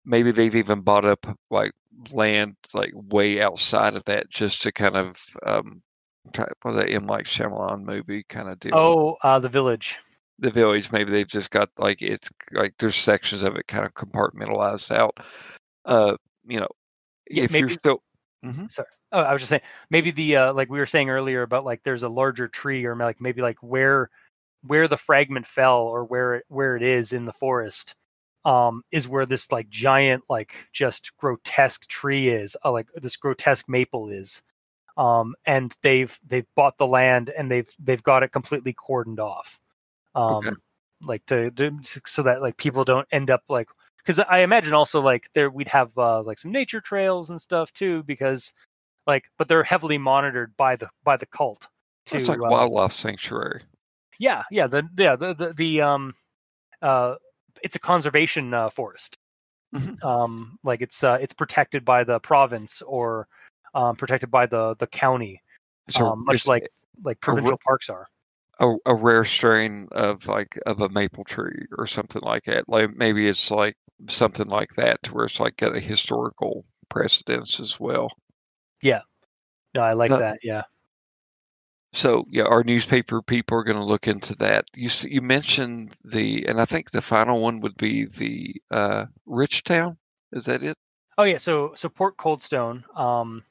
[0.04, 1.72] maybe they've even bought up like
[2.12, 5.16] land like way outside of that just to kind of
[5.46, 5.82] um
[6.32, 7.06] try what that M.
[7.06, 8.72] Like Shyamalan movie kind of deal?
[8.76, 9.98] Oh uh the village.
[10.38, 10.90] The village.
[10.92, 15.18] Maybe they've just got like it's like there's sections of it kind of compartmentalized out.
[15.84, 16.16] Uh
[16.46, 16.68] you know
[17.30, 17.68] Yeah, if you're
[18.42, 18.84] maybe- still
[19.14, 21.82] Oh, I was just saying maybe the uh, like we were saying earlier about like
[21.82, 24.08] there's a larger tree or like maybe like where
[24.62, 27.94] where the fragment fell or where it where it is in the forest
[28.44, 33.68] um is where this like giant like just grotesque tree is uh, like this grotesque
[33.68, 34.42] maple is.
[34.96, 39.60] Um and they've they've bought the land and they've they've got it completely cordoned off.
[40.14, 40.56] Um Okay.
[41.04, 43.68] like to, to so that like people don't end up like
[44.04, 47.72] because I imagine also like there we'd have uh, like some nature trails and stuff
[47.72, 48.52] too because
[49.06, 51.66] like but they're heavily monitored by the by the cult.
[52.06, 53.62] To, it's like uh, wildlife sanctuary
[54.18, 56.14] yeah, yeah, the yeah the the, the um
[56.80, 57.16] uh
[57.62, 59.16] it's a conservation uh, forest.
[59.74, 60.02] Mhm.
[60.04, 63.26] Um, like it's uh it's protected by the province or
[63.74, 65.42] um protected by the the county,
[65.96, 66.68] a- um, much like
[67.02, 68.06] like a provincial parks are.
[68.58, 72.68] A, a rare strain of like of a maple tree or something like that.
[72.68, 73.76] Like maybe it's like
[74.08, 78.08] something like that to where it's like got a historical precedence as well.
[78.82, 79.02] Yeah.
[79.74, 80.18] No, I like No.
[80.18, 80.40] that.
[80.42, 80.64] Yeah.
[81.94, 84.66] So yeah, our newspaper people are going to look into that.
[84.74, 89.64] You you mentioned the, and I think the final one would be the uh, Rich
[89.64, 89.98] Town.
[90.32, 90.76] Is that it?
[91.18, 92.84] Oh yeah, so so Port Coldstone.
[92.98, 93.44] Um,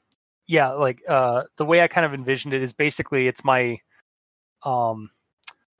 [0.46, 3.78] yeah, like uh, the way I kind of envisioned it is basically it's my,
[4.64, 5.10] um,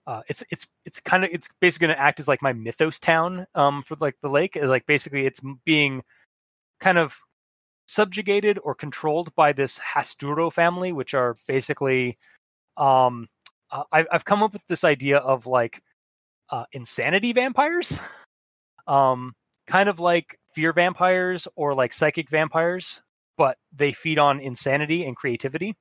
[0.06, 2.98] uh, it's it's it's kind of it's basically going to act as like my mythos
[2.98, 3.46] town.
[3.54, 6.02] Um, for like the lake, like basically it's being
[6.80, 7.18] kind of
[7.86, 12.18] subjugated or controlled by this Hasduro family, which are basically,
[12.76, 13.28] um,
[13.70, 15.82] uh, I, I've come up with this idea of like
[16.50, 18.00] uh, insanity vampires,
[18.86, 19.34] um,
[19.66, 23.02] kind of like fear vampires or like psychic vampires,
[23.36, 25.76] but they feed on insanity and creativity,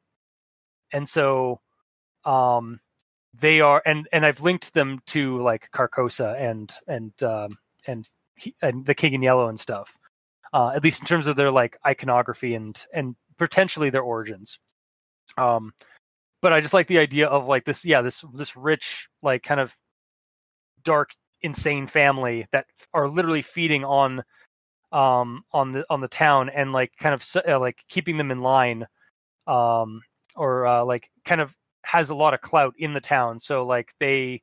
[0.93, 1.59] and so,
[2.25, 2.79] um,
[3.33, 7.57] they are and and I've linked them to like Carcosa and and um,
[7.87, 8.05] and
[8.61, 9.97] and the King in Yellow and stuff.
[10.53, 14.59] Uh, at least in terms of their like iconography and and potentially their origins.
[15.37, 15.73] Um,
[16.41, 19.59] but I just like the idea of like this, yeah, this this rich, like kind
[19.61, 19.75] of
[20.83, 24.23] dark, insane family that are literally feeding on
[24.91, 28.41] um on the on the town and like kind of uh, like keeping them in
[28.41, 28.85] line
[29.47, 30.01] um
[30.35, 31.55] or uh, like kind of
[31.91, 34.41] has a lot of clout in the town so like they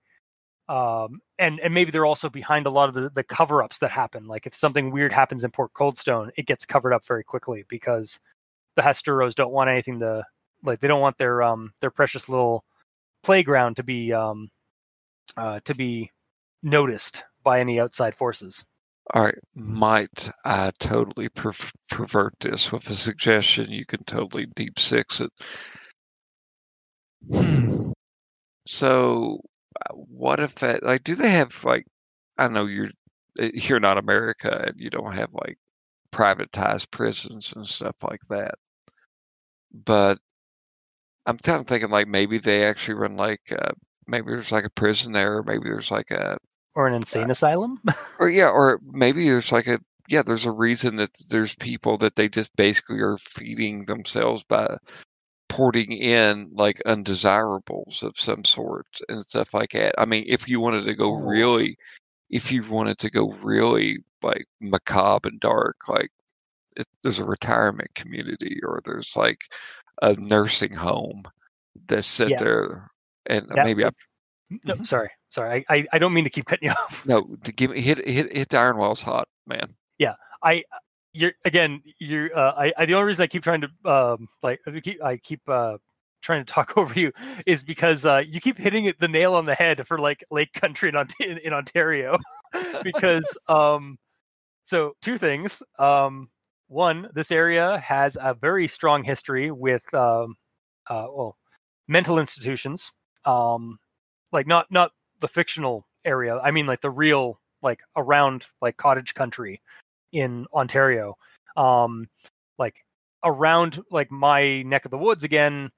[0.68, 3.90] um, and and maybe they're also behind a lot of the, the cover ups that
[3.90, 4.26] happen.
[4.26, 8.20] Like if something weird happens in Port Coldstone, it gets covered up very quickly because
[8.76, 10.24] the Hasduros don't want anything to
[10.62, 12.64] like they don't want their um their precious little
[13.22, 14.50] playground to be um
[15.36, 16.10] uh to be
[16.62, 18.66] noticed by any outside forces.
[19.14, 21.52] All right, might I totally per-
[21.88, 23.70] pervert this with a suggestion?
[23.70, 25.30] You can totally deep six it.
[27.26, 27.92] Hmm.
[28.66, 29.40] So
[29.80, 31.84] uh, what if that like do they have like
[32.36, 32.90] I know you're
[33.38, 35.58] eh, you're not America and you don't have like
[36.12, 38.54] privatized prisons and stuff like that.
[39.72, 40.18] But
[41.26, 43.72] I'm kind of thinking like maybe they actually run like uh,
[44.06, 46.38] maybe there's like a prison there, or maybe there's like a
[46.74, 47.80] or an insane uh, asylum,
[48.18, 52.16] or yeah, or maybe there's like a yeah, there's a reason that there's people that
[52.16, 54.78] they just basically are feeding themselves by
[55.48, 59.94] porting in like undesirables of some sort and stuff like that.
[59.98, 61.20] I mean, if you wanted to go oh.
[61.20, 61.76] really,
[62.30, 66.10] if you wanted to go really like macabre and dark, like
[66.76, 69.40] it, there's a retirement community or there's like
[70.02, 71.24] a nursing home
[71.86, 72.36] that's sit yeah.
[72.38, 72.90] there
[73.26, 73.90] and that, maybe I.
[74.50, 74.82] No, mm-hmm.
[74.82, 75.66] sorry, sorry.
[75.68, 77.06] I, I, I don't mean to keep cutting you off.
[77.06, 79.74] No, to give me hit hit hit the iron walls hot, man.
[79.98, 80.64] Yeah, I
[81.12, 84.60] you're again you're uh, I, I, the only reason i keep trying to um like
[84.66, 85.78] i keep, I keep uh
[86.20, 87.12] trying to talk over you
[87.46, 90.52] is because uh you keep hitting it the nail on the head for like lake
[90.52, 92.18] country in, in, in ontario.
[92.82, 93.98] Because um
[94.64, 96.30] so two things um
[96.68, 100.36] one this area has a very strong history with um
[100.88, 101.36] uh well
[101.88, 102.92] mental institutions
[103.26, 103.78] um
[104.32, 109.14] like not not the fictional area i mean like the real like around like cottage
[109.14, 109.60] country
[110.12, 111.16] in Ontario.
[111.56, 112.08] Um,
[112.58, 112.84] like
[113.24, 115.70] around like my neck of the woods again.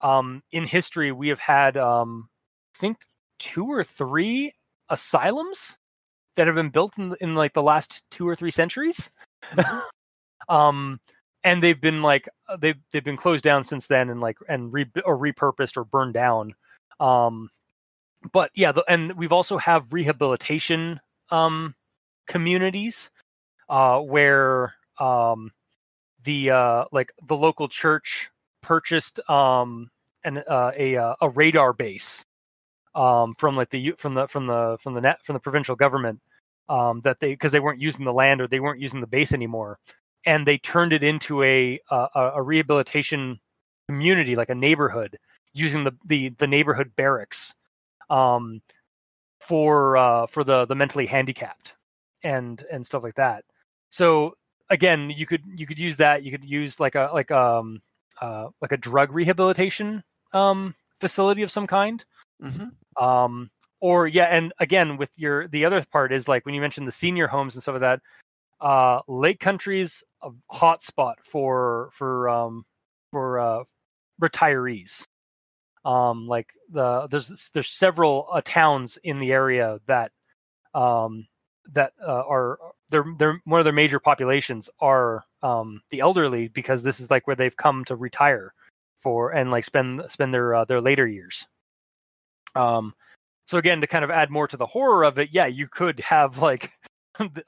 [0.00, 2.28] Um, in history, we have had um,
[2.74, 2.98] I think
[3.38, 4.52] two or three
[4.88, 5.78] asylums
[6.36, 9.10] that have been built in, in like the last two or three centuries.
[9.52, 9.78] Mm-hmm.
[10.54, 11.00] um,
[11.44, 14.72] and they've been like uh, they've they've been closed down since then and like and
[14.72, 16.54] re or repurposed or burned down.
[17.00, 17.48] Um,
[18.32, 21.74] but yeah, the, and we've also have rehabilitation um
[22.26, 23.10] communities
[23.68, 25.50] uh, where um,
[26.22, 28.30] the uh, like the local church
[28.62, 29.90] purchased um,
[30.24, 32.24] an uh, a uh, a radar base
[32.94, 36.20] um, from like the from the from the from the net from the provincial government
[36.68, 39.32] um, that they because they weren't using the land or they weren't using the base
[39.32, 39.78] anymore,
[40.26, 43.40] and they turned it into a a, a rehabilitation
[43.88, 45.18] community like a neighborhood
[45.54, 47.54] using the the, the neighborhood barracks
[48.10, 48.60] um,
[49.40, 51.74] for uh, for the the mentally handicapped
[52.22, 53.44] and and stuff like that.
[53.90, 54.34] So
[54.70, 56.22] again, you could you could use that.
[56.22, 57.80] You could use like a like um
[58.20, 62.04] uh like a drug rehabilitation um facility of some kind.
[62.42, 63.04] Mm-hmm.
[63.04, 66.86] Um or yeah, and again with your the other part is like when you mentioned
[66.88, 68.00] the senior homes and stuff like that.
[68.60, 72.64] Uh, Lake Country's a hot spot for for um
[73.12, 73.64] for uh
[74.20, 75.06] retirees.
[75.84, 80.10] Um, like the there's there's several uh, towns in the area that
[80.74, 81.26] um
[81.72, 82.58] that uh, are
[82.90, 87.26] they're they're one of their major populations are um, the elderly because this is like
[87.26, 88.54] where they've come to retire
[88.96, 91.46] for and like spend spend their uh, their later years.
[92.54, 92.94] Um,
[93.46, 96.00] so again, to kind of add more to the horror of it, yeah, you could
[96.00, 96.70] have like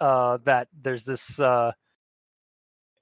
[0.01, 0.69] uh, that.
[0.81, 1.73] There's this uh,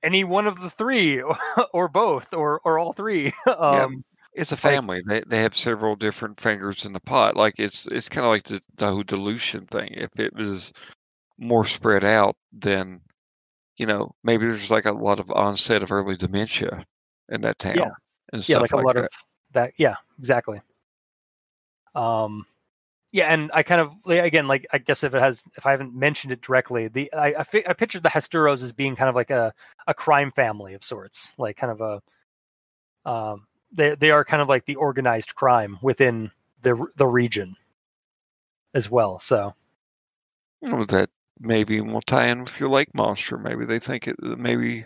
[0.02, 1.36] any one of the three or,
[1.72, 3.32] or both or or all three.
[3.58, 3.88] um, yeah.
[4.34, 5.02] It's a family.
[5.04, 7.34] They they have several different fingers in the pot.
[7.34, 9.88] Like it's it's kind of like the, the whole dilution thing.
[9.94, 10.72] If it was
[11.38, 13.00] more spread out, than
[13.76, 16.84] you know maybe there's like a lot of onset of early dementia
[17.28, 17.76] in that town.
[17.76, 17.90] Yeah,
[18.32, 19.04] and yeah, like a like lot that.
[19.04, 19.10] of
[19.52, 19.72] that.
[19.78, 20.60] Yeah, exactly.
[21.94, 22.46] Um,
[23.12, 25.94] yeah, and I kind of again like I guess if it has if I haven't
[25.94, 29.14] mentioned it directly, the I I, fi- I pictured the Hasturos as being kind of
[29.14, 29.54] like a
[29.86, 32.02] a crime family of sorts, like kind of
[33.06, 36.30] a um they they are kind of like the organized crime within
[36.62, 37.56] the the region
[38.74, 39.18] as well.
[39.18, 39.54] So
[40.60, 41.10] Well, that
[41.40, 43.38] maybe we'll tie in with your lake monster.
[43.38, 44.16] Maybe they think it.
[44.22, 44.84] Maybe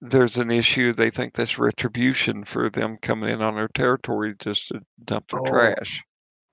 [0.00, 0.92] there's an issue.
[0.92, 5.40] They think that's retribution for them coming in on their territory just to dump their
[5.40, 5.44] Oh.
[5.44, 6.02] trash.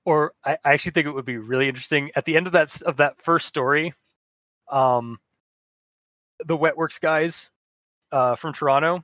[0.06, 2.82] or I, I actually think it would be really interesting at the end of that
[2.84, 3.94] of that first story
[4.72, 5.20] um
[6.46, 7.52] the wetworks guys
[8.12, 9.04] uh from toronto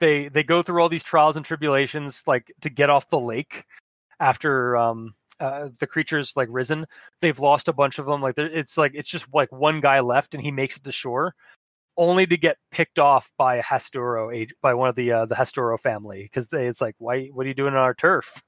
[0.00, 3.64] they they go through all these trials and tribulations like to get off the lake
[4.20, 6.86] after um uh, the creatures like risen
[7.20, 10.34] they've lost a bunch of them like it's like it's just like one guy left
[10.34, 11.34] and he makes it to shore
[11.98, 15.34] only to get picked off by a Hasturo age by one of the uh, the
[15.34, 18.40] Hasturo family because it's like why what are you doing on our turf?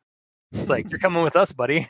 [0.53, 1.89] It's like you're coming with us buddy.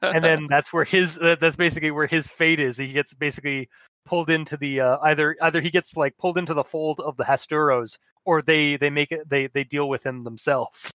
[0.00, 3.68] And then that's where his that's basically where his fate is he gets basically
[4.06, 7.24] pulled into the uh, either either he gets like pulled into the fold of the
[7.24, 10.94] Hasturos or they they make it they they deal with him themselves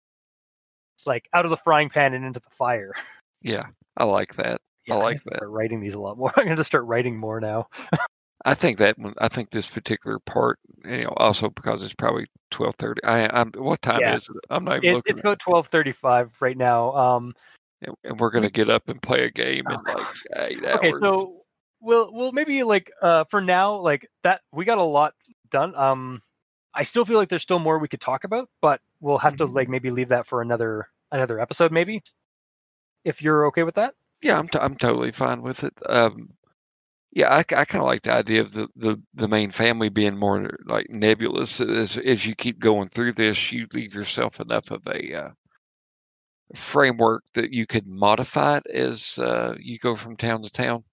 [1.06, 2.94] like out of the frying pan and into the fire
[3.42, 3.68] yeah,
[3.98, 4.62] I like that.
[4.90, 5.48] I I like to that.
[5.48, 7.68] writing these a lot more i'm going to start writing more now
[8.46, 9.14] I think that one.
[9.18, 13.04] I think this particular part, you know, also because it's probably twelve thirty.
[13.04, 13.52] I, I'm.
[13.58, 14.16] What time Yeah.
[14.16, 14.38] is it?
[14.50, 15.12] I'm not even it, looking.
[15.12, 17.34] it's about 12:35 right now um
[17.82, 20.06] and, and we're gonna get up and play a game in like
[20.38, 20.76] eight hours.
[20.76, 21.42] okay so
[21.82, 25.14] we'll we'll maybe like uh for now like that we got a lot
[25.50, 26.22] done um
[26.80, 29.48] i still feel like there's still more we could talk about but we'll have to
[29.48, 29.54] Mhm.
[29.56, 32.04] like maybe leave that for another another episode maybe
[33.04, 35.74] if you're okay with that Yeah, I'm t- I'm totally fine with it.
[35.86, 36.30] Um,
[37.14, 40.50] yeah, I, kind of like the idea of the, the, the main family being more
[40.66, 41.62] like nebulous.
[41.62, 45.32] As as you keep going through this, you leave yourself enough of a uh,
[46.56, 50.84] framework that you could modify it as uh, you go from town to town.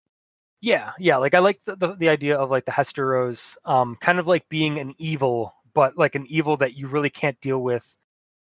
[0.61, 4.19] yeah yeah like i like the, the, the idea of like the hesteros um kind
[4.19, 7.97] of like being an evil but like an evil that you really can't deal with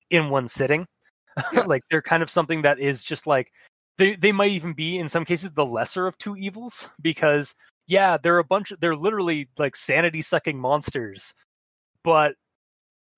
[0.09, 0.87] in one sitting
[1.53, 1.63] Yeah.
[1.67, 3.53] like they're kind of something that is just like
[3.99, 7.55] they they might even be in some cases the lesser of two evils because
[7.89, 11.35] yeah they're a bunch of, they're literally like sanity sucking monsters
[12.05, 12.37] but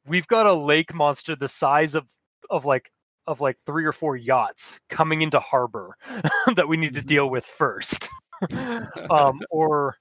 [0.06, 2.06] we've got a lake monster the size of
[2.48, 2.90] of like
[3.27, 5.94] of like three or four yachts coming into harbor
[6.56, 7.06] that we need to Mhm.
[7.06, 8.09] deal with first
[9.10, 9.97] um or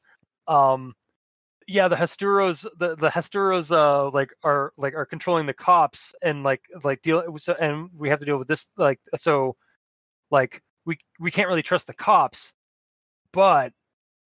[0.47, 0.95] um
[1.69, 6.43] yeah the Hesturos the the Hesturos uh like are like are controlling the cops and
[6.43, 9.55] like like deal so, and we have to deal with this like so
[10.31, 12.53] like we we can't really trust the cops
[13.31, 13.71] but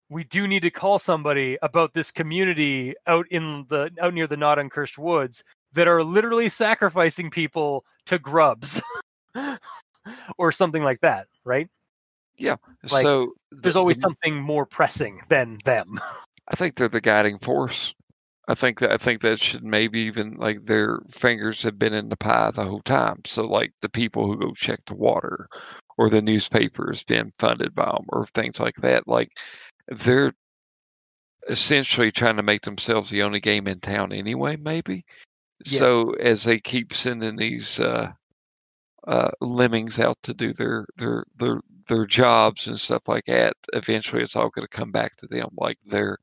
[0.08, 4.36] we do need to call somebody about this community out in the out near the
[4.36, 5.44] not uncursed woods
[5.74, 8.82] that are literally sacrificing people to grubs
[10.38, 11.68] or something like that right?
[12.90, 16.00] Like, so there's always the- something more pressing than them
[16.48, 17.94] I think they're the guiding force.
[18.46, 22.10] I think that I think that should maybe even like their fingers have been in
[22.10, 23.22] the pie the whole time.
[23.24, 25.48] So like the people who go check the water,
[25.96, 29.08] or the newspaper has been funded by them, or things like that.
[29.08, 29.30] Like
[29.88, 30.34] they're
[31.48, 34.56] essentially trying to make themselves the only game in town anyway.
[34.56, 35.04] Maybe.
[35.64, 35.78] Yeah.
[35.78, 38.12] So as they keep sending these uh,
[39.06, 44.22] uh, lemmings out to do their their their their jobs and stuff like that, eventually
[44.22, 45.48] it's all going to come back to them.
[45.56, 46.18] Like they're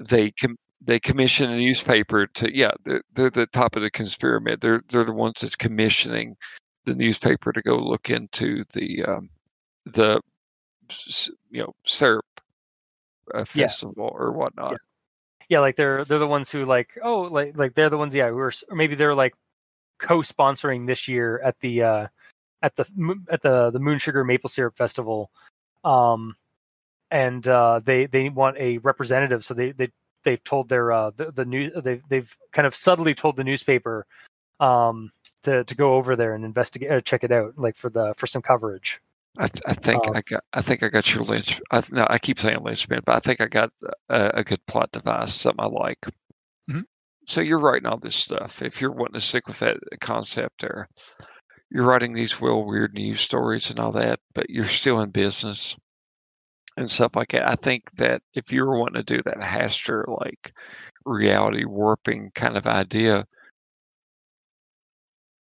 [0.00, 4.56] they com- they commission a newspaper to yeah they're, they're the top of the conspiracy.
[4.60, 6.36] They're they're the ones that's commissioning
[6.84, 9.30] the newspaper to go look into the um,
[9.86, 10.20] the
[11.50, 12.24] you know syrup
[13.34, 13.66] uh, Yeah.
[13.66, 14.78] festival or whatnot.
[15.48, 18.28] yeah like they're they're the ones who like oh like like they're the ones yeah
[18.30, 19.34] who are or maybe they're like
[19.98, 22.06] co-sponsoring this year at the uh
[22.62, 22.86] at the
[23.30, 25.30] at the the moon sugar maple syrup festival
[25.84, 26.36] um
[27.10, 29.88] and uh they they want a representative so they they
[30.24, 34.06] they've told their uh the, the news they've they've kind of subtly told the newspaper
[34.60, 35.10] um
[35.42, 38.26] to to go over there and investigate uh, check it out like for the for
[38.26, 39.00] some coverage
[39.40, 41.60] I, th- I think Um, I got I think I got your lynch.
[41.70, 43.70] I, no, I keep saying lynchpin, but I think I got
[44.08, 46.04] a, a good plot device, something I like.
[46.68, 46.84] Mhm.
[47.26, 48.62] So you're writing all this stuff.
[48.62, 50.88] If you're wanting to stick with that concept, there,
[51.70, 55.76] you're writing these real weird news stories and all that, but you're still in business
[56.76, 57.48] and stuff like that.
[57.48, 60.52] I think that if you were wanting to do that Hastur like
[61.04, 63.26] reality warping kind of idea,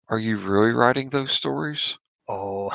[0.10, 1.98] are you really writing those stories?
[2.28, 2.72] oh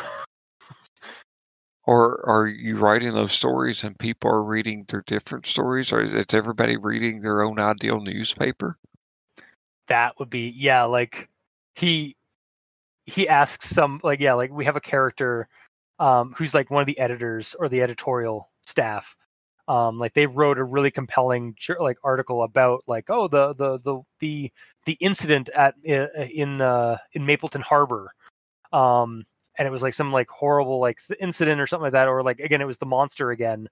[1.85, 5.93] Or are you writing those stories and people are reading their different stories?
[5.93, 8.79] Or is everybody reading their own ideal newspaper?
[9.89, 11.29] that would be yeah like
[11.75, 12.17] he
[13.07, 15.49] he asks some like yeah like we have a character
[15.99, 19.17] um, who's like one of the editors or the editorial staff.
[19.69, 24.03] Um, like they wrote a really compelling like article about like oh the the the
[24.19, 24.53] the
[24.87, 28.13] the incident at in uh, in Mapleton Harbor,
[28.73, 29.25] um,
[29.57, 32.41] and it was like some like horrible like incident or something like that, or like
[32.41, 33.69] again it was the monster again.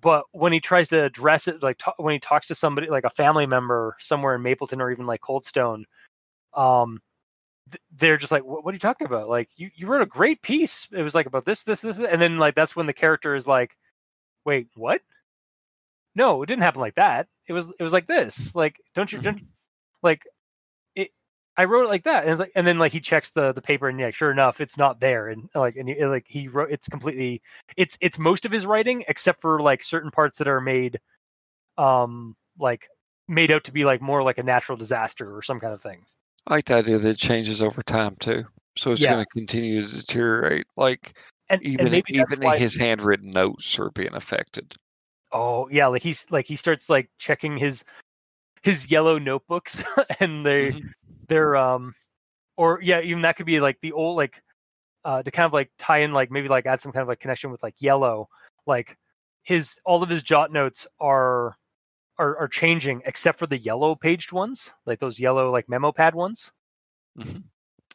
[0.00, 3.04] But when he tries to address it, like t- when he talks to somebody like
[3.04, 5.84] a family member somewhere in Mapleton or even like Coldstone,
[6.54, 7.00] um,
[7.96, 9.28] they're just like, what, what, are you talking about?
[9.28, 10.88] Like, you, you wrote a great piece.
[10.92, 13.46] It was like about this, this, this, and then like that's when the character is
[13.46, 13.76] like,
[14.44, 15.00] wait, what?
[16.14, 17.28] No, it didn't happen like that.
[17.46, 18.54] It was it was like this.
[18.54, 19.46] Like, don't you, don't, mm-hmm.
[20.02, 20.22] like,
[20.96, 21.10] it.
[21.56, 23.88] I wrote it like that, and like, and then like he checks the the paper,
[23.88, 26.88] and yeah, sure enough, it's not there, and like, and he, like he wrote, it's
[26.88, 27.42] completely,
[27.76, 31.00] it's it's most of his writing except for like certain parts that are made,
[31.76, 32.88] um, like
[33.28, 36.04] made out to be like more like a natural disaster or some kind of thing.
[36.48, 38.44] I like the idea that it changes over time too.
[38.76, 39.12] So it's yeah.
[39.12, 40.66] going to continue to deteriorate.
[40.76, 41.16] Like
[41.50, 44.74] and, even and even his handwritten notes are being affected.
[45.30, 47.84] Oh yeah, like he's like he starts like checking his
[48.62, 49.84] his yellow notebooks
[50.20, 50.88] and they mm-hmm.
[51.28, 51.94] they're um
[52.56, 54.42] or yeah, even that could be like the old like
[55.04, 57.20] uh to kind of like tie in like maybe like add some kind of like
[57.20, 58.28] connection with like yellow.
[58.66, 58.96] Like
[59.42, 61.56] his all of his jot notes are
[62.18, 66.14] are, are changing except for the yellow paged ones, like those yellow like memo pad
[66.14, 66.52] ones.
[67.18, 67.38] Mm-hmm.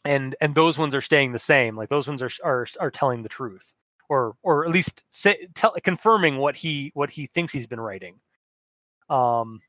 [0.06, 1.78] And and those ones are staying the same.
[1.78, 3.74] Like those ones are are are telling the truth,
[4.10, 8.20] or or at least say, tell, confirming what he what he thinks he's been writing.
[9.10, 9.62] Um,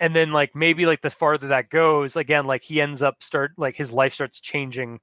[0.00, 3.52] and then like maybe like the farther that goes, again, like he ends up start
[3.56, 4.98] like his life starts changing,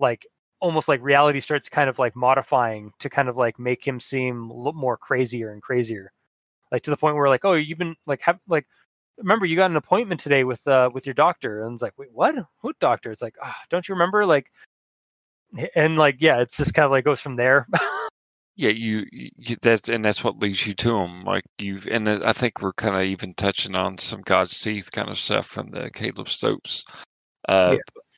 [0.00, 0.26] like
[0.60, 4.50] almost like reality starts kind of like modifying to kind of like make him seem
[4.50, 6.12] a little more crazier and crazier
[6.72, 8.66] like to the point where like oh you've been like have like
[9.18, 11.64] remember you got an appointment today with uh with your doctor.
[11.64, 12.34] And it's like wait what?
[12.60, 13.10] What doctor?
[13.10, 14.26] It's like oh, don't you remember?
[14.26, 14.50] Like
[15.74, 17.66] and like yeah it's just kind of like goes from there.
[18.58, 22.32] Yeah you, you, that's and that's what leads you to them like you've and i
[22.32, 25.90] think we're kind of even touching on some god's teeth kind of stuff from the
[25.90, 26.82] caleb stokes
[27.50, 27.76] uh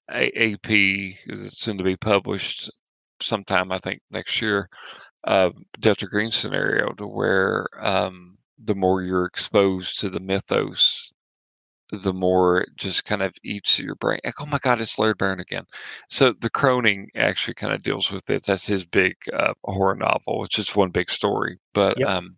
[0.09, 0.21] yeah.
[0.21, 2.71] ap is soon to be published
[3.21, 4.69] sometime i think next year
[5.25, 5.51] uh
[5.81, 11.13] delta green scenario to where um the more you're exposed to the mythos,
[11.91, 14.21] the more it just kind of eats your brain.
[14.25, 15.65] Like, oh my God, it's Laird Barron again.
[16.09, 18.45] So the Croning actually kind of deals with it.
[18.45, 20.45] That's his big uh, horror novel.
[20.45, 21.59] It's just one big story.
[21.73, 22.09] But yep.
[22.09, 22.37] um,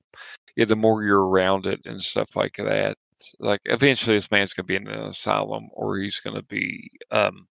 [0.56, 2.97] yeah, the more you're around it and stuff like that,
[3.38, 6.90] like eventually this man's going to be in an asylum or he's going to be
[7.10, 7.47] um,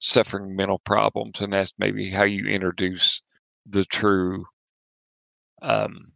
[0.00, 1.40] suffering mental problems.
[1.40, 3.22] And that's maybe how you introduce
[3.66, 4.46] the true
[5.62, 6.12] um,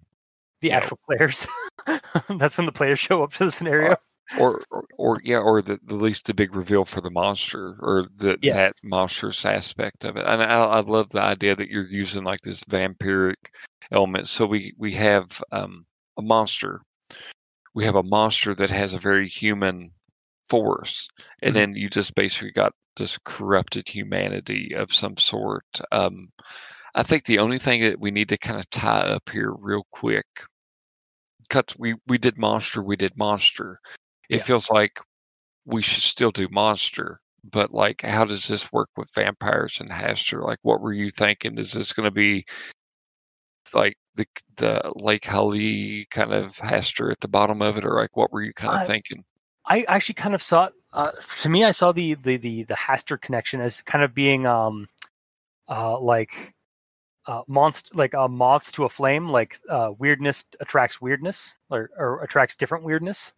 [0.60, 1.46] the actual know, players.
[2.28, 3.96] That's when the players show up to the scenario.
[4.38, 8.06] Or, or, or yeah, or the, the least the big reveal for the monster, or
[8.16, 8.54] the yeah.
[8.54, 10.24] that monstrous aspect of it.
[10.24, 13.34] And I, I love the idea that you're using like this vampiric
[13.90, 14.28] element.
[14.28, 15.84] So we we have um,
[16.16, 16.80] a monster.
[17.74, 19.90] We have a monster that has a very human
[20.48, 21.08] force,
[21.42, 21.60] and mm-hmm.
[21.60, 25.64] then you just basically got this corrupted humanity of some sort.
[25.90, 26.28] Um,
[26.94, 29.86] I think the only thing that we need to kind of tie up here real
[29.92, 30.26] quick,
[31.42, 33.80] because we we did monster, we did monster.
[34.28, 34.42] It yeah.
[34.44, 35.00] feels like
[35.66, 40.44] we should still do monster, but like, how does this work with vampires and Hastur?
[40.44, 41.58] Like, what were you thinking?
[41.58, 42.44] Is this going to be
[43.74, 44.26] like the
[44.56, 48.42] the Lake Hali kind of Hastur at the bottom of it, or like what were
[48.42, 49.24] you kind of thinking?
[49.66, 50.70] I actually kind of saw.
[50.92, 51.12] Uh,
[51.42, 54.88] to me, I saw the the the the Hastur connection as kind of being um
[55.68, 56.54] uh like
[57.30, 62.24] uh, monst like uh, moths to a flame, like uh, weirdness attracts weirdness or, or
[62.24, 63.32] attracts different weirdness.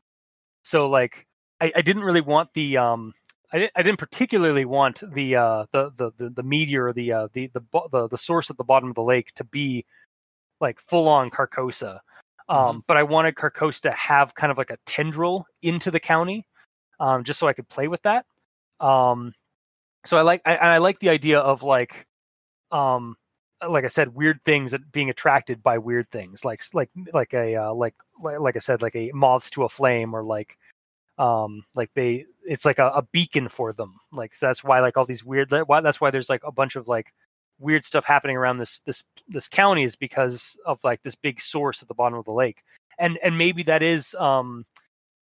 [0.65, 1.27] So like
[1.61, 3.13] I, I didn't really want the um
[3.53, 7.29] I didn't, I didn't particularly want the uh the the the, the meteor the uh
[7.35, 7.61] the, the
[7.91, 9.85] the the source at the bottom of the lake to be
[10.59, 12.01] like full on Carcosa.
[12.49, 12.79] Um, mm-hmm.
[12.87, 16.47] but I wanted Carcosa to have kind of like a tendril into the county,
[16.99, 18.25] um, just so I could play with that.
[18.81, 19.35] Um,
[20.07, 22.07] so I like I, I like the idea of like
[22.71, 23.17] um
[23.69, 27.75] like I said, weird things being attracted by weird things, like like like a uh,
[27.75, 30.59] like, like like I said, like a moths to a flame, or like
[31.19, 34.01] um like they it's like a, a beacon for them.
[34.13, 36.89] Like that's why like all these weird why that's why there's like a bunch of
[36.89, 37.13] like
[37.59, 41.83] weird stuff happening around this this this county is because of like this big source
[41.83, 42.63] at the bottom of the lake,
[42.99, 44.65] and and maybe that is um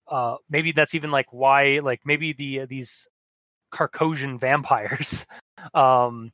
[0.07, 3.07] uh maybe that's even like why like maybe the uh, these
[3.71, 5.25] Carcosian vampires
[5.73, 6.31] um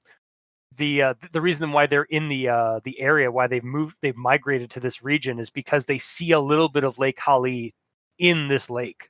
[0.77, 4.15] the uh, the reason why they're in the uh, the area, why they've moved, they've
[4.17, 7.73] migrated to this region, is because they see a little bit of Lake Hali
[8.19, 9.09] in this lake,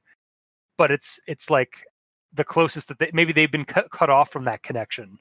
[0.78, 1.86] but it's it's like
[2.34, 5.20] the closest that they maybe they've been cut, cut off from that connection.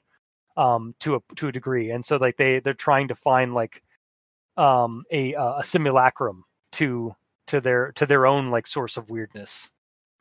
[0.57, 3.81] um, to a to a degree, and so like they they're trying to find like
[4.57, 7.15] um, a a simulacrum to
[7.47, 9.71] to their to their own like source of weirdness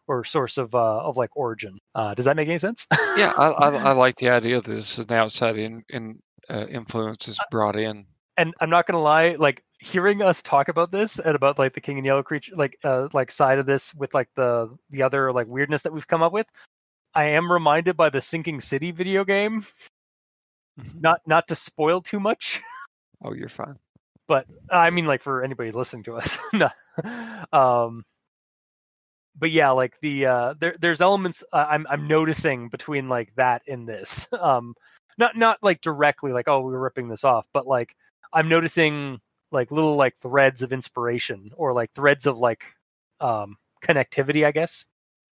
[0.08, 1.78] or source of uh, of like origin.
[1.94, 2.86] Uh, does that make any sense?
[3.16, 6.20] yeah, I, I, I like the idea that this is an outside in, in
[6.50, 8.06] uh, influence is brought in.
[8.36, 11.80] And I'm not gonna lie, like hearing us talk about this and about like the
[11.80, 15.32] king in yellow creature, like uh, like side of this with like the the other
[15.32, 16.46] like weirdness that we've come up with.
[17.14, 19.66] I am reminded by the Sinking City video game.
[20.80, 21.00] Mhm.
[21.00, 22.60] Not not to spoil too much.
[23.24, 23.74] Oh, you're fine.
[24.28, 26.68] but I mean, like for anybody listening to us, no.
[27.52, 28.04] um,
[29.38, 33.62] but yeah, like the uh, there, there's elements uh, I'm I'm noticing between like that
[33.68, 34.28] and this.
[34.40, 34.74] Um,
[35.18, 37.94] not not like directly like oh we were ripping this off, but like
[38.32, 39.20] I'm noticing
[39.52, 42.64] like little like threads of inspiration or like threads of like
[43.20, 44.86] um connectivity, I guess.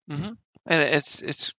[0.09, 0.31] hmm
[0.65, 1.53] And it's it's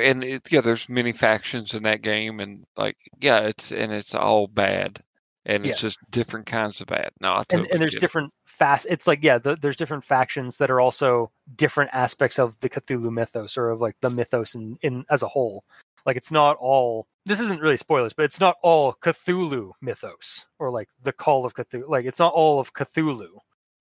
[0.00, 0.60] and it's yeah.
[0.62, 5.02] There's many factions in that game, and like yeah, it's and it's all bad,
[5.48, 7.10] and it's just different kinds of bad.
[7.20, 10.70] No, I and, and there's different fast it's like yeah the, there's different factions that
[10.70, 15.04] are also different aspects of the cthulhu mythos or of like the mythos in, in
[15.10, 15.64] as a whole.
[16.06, 20.70] Like it's not all this isn't really spoilers but it's not all cthulhu mythos or
[20.70, 23.28] like the call of cthulhu like it's not all of cthulhu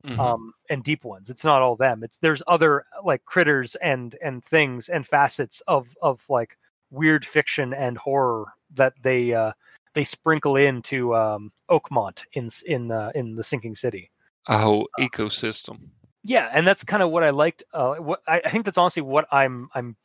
[0.05, 0.19] Mhm.
[0.19, 1.29] um and deep ones.
[1.29, 2.03] It's not all them.
[2.03, 6.57] It's there's other like critters and and things and facets of of like
[6.91, 8.45] weird fiction and horror
[8.75, 9.51] that they uh
[9.97, 14.11] they sprinkle into um oakmont in in uh, in the sinking city
[14.47, 15.89] a whole ecosystem.
[16.23, 19.01] yeah and that's kind of what i liked uh what I, I think that's honestly
[19.01, 19.97] what i'm i'm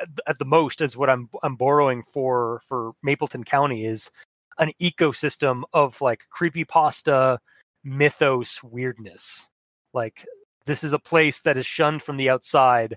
[0.00, 4.12] at the- at the most is what i'm i'm borrowing for for mapleton county is
[4.58, 7.40] an ecosystem of like creepy pasta
[7.82, 9.48] mythos weirdness
[9.92, 10.24] like
[10.66, 12.96] this is a place that is shunned from the outside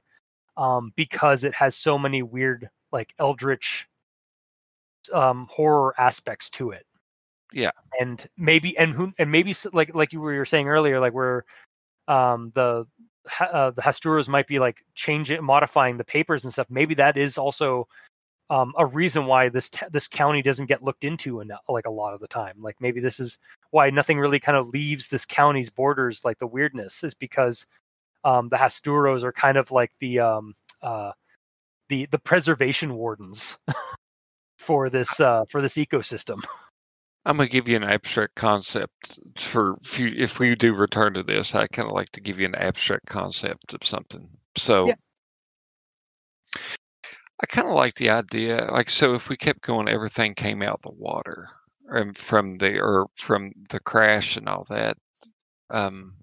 [0.57, 3.87] um because it has so many weird like eldritch
[5.11, 6.85] um horror aspects to it.
[7.53, 7.71] Yeah.
[7.99, 11.45] and maybe and who and maybe like like you were saying earlier like where
[12.07, 12.85] um the
[13.39, 17.37] uh, the Hasturos might be like changing modifying the papers and stuff maybe that is
[17.37, 17.87] also
[18.49, 21.91] um a reason why this t- this county doesn't get looked into enough like a
[21.91, 22.55] lot of the time.
[22.59, 23.37] Like maybe this is
[23.71, 27.67] why nothing really kind of leaves this county's borders like the weirdness is because
[28.23, 31.11] um the Hasturos are kind of like the um uh
[31.89, 33.59] the the preservation wardens
[34.63, 36.41] for this uh for this ecosystem
[37.25, 41.23] I'm gonna give you an abstract concept for if, you, if we do return to
[41.23, 41.55] this.
[41.55, 44.29] I kind of like to give you an abstract concept of something.
[44.57, 44.95] So Yeah.
[47.41, 48.69] I kind of like the idea.
[48.71, 51.49] Like, so if we kept going, everything came out the water,
[51.89, 54.97] and from the or from the crash and all that.
[55.69, 56.15] Um,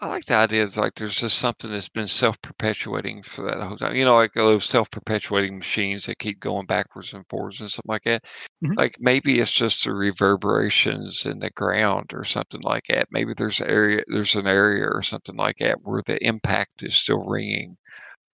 [0.00, 0.62] I like the idea.
[0.62, 3.96] It's like there's just something that's been self-perpetuating for that whole time.
[3.96, 8.04] You know, like those self-perpetuating machines that keep going backwards and forwards and stuff like
[8.04, 8.22] that.
[8.64, 8.76] Mhm.
[8.76, 13.08] Like maybe it's just the reverberations in the ground or something like that.
[13.10, 17.24] Maybe there's area, there's an area or something like that where the impact is still
[17.24, 17.76] ringing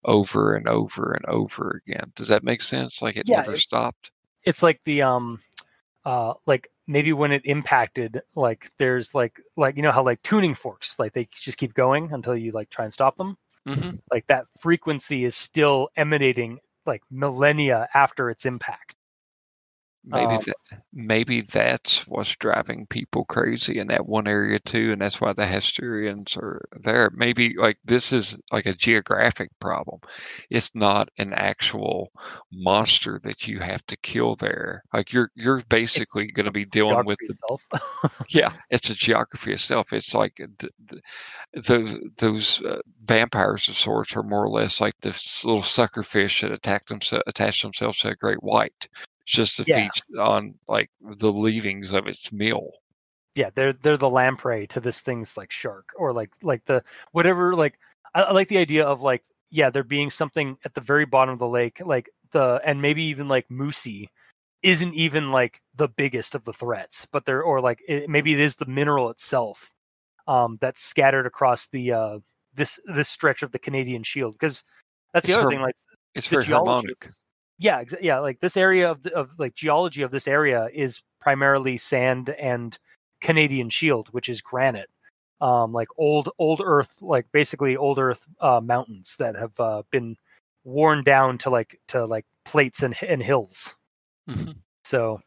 [0.04, 2.12] over and over and over again.
[2.14, 3.00] Does that make sense?
[3.00, 4.10] Like it Yeah, never it- stopped.
[4.42, 5.40] it's like the um
[6.04, 10.54] uh like maybe when it impacted like there's like like you know how like tuning
[10.54, 13.36] forks like they just keep going until you like try and stop them?
[13.66, 18.93] Hmm like that frequency is still emanating like millennia after its impact
[20.06, 25.00] Maybe Um, that, maybe that's what's driving people crazy in that one area too, and
[25.00, 27.10] that's why the Hesterians are there.
[27.14, 30.00] Maybe like this is like a geographic problem.
[30.50, 32.12] It's not an actual
[32.52, 34.84] monster that you have to kill there.
[34.92, 37.34] Like you're you're basically going to be dealing with the
[38.28, 39.92] yeah, it's a geography itself.
[39.92, 41.00] It's like the, the,
[41.54, 46.42] the those uh, vampires of sorts are more or less like this little sucker fish
[46.42, 48.88] that attack themselves, attach themselves to a great white,
[49.26, 49.88] just to Yeah.
[49.88, 52.70] feast on like the leavings of its meal.
[53.34, 56.82] yeah they're they're the lamprey to this thing's like shark or like like the
[57.12, 57.78] whatever like
[58.14, 61.32] I, I like the idea of like yeah there being something at the very bottom
[61.32, 64.06] of the lake like the and maybe even like moosey
[64.62, 68.40] isn't even like the biggest of the threats but there or like it, maybe it
[68.40, 69.72] is the mineral itself
[70.28, 72.18] um that's scattered across the uh
[72.54, 74.62] this this stretch of the canadian shield because
[75.12, 75.74] that's the other her- thing like
[76.14, 77.08] It's very harmonic.
[77.58, 81.02] Yeah exa- yeah like this area of, the, of like geology of this area is
[81.20, 82.78] primarily sand and
[83.20, 84.90] canadian shield which is granite
[85.40, 90.16] um like old old earth like basically old earth uh mountains that have uh, been
[90.64, 93.74] worn down to like to like plates and, and hills
[94.28, 94.56] Mhm.
[94.84, 95.20] so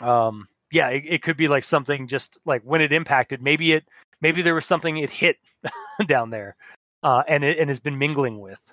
[0.00, 3.84] um yeah it, it could be like something just like when it impacted maybe it
[4.20, 5.36] maybe there was something it hit
[6.06, 6.56] down there
[7.02, 8.72] uh and it and has been mingling with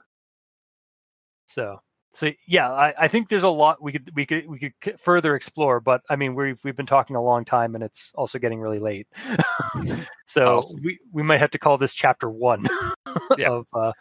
[1.47, 1.81] so
[2.11, 5.35] so yeah, I, I think there's a lot we could we could we could further
[5.35, 8.59] explore, but I mean we've we've been talking a long time and it's also getting
[8.59, 9.07] really late,
[10.25, 10.75] so Oh.
[10.81, 12.65] we, we might have to call this chapter one
[13.37, 13.49] Yeah.
[13.51, 13.91] of uh,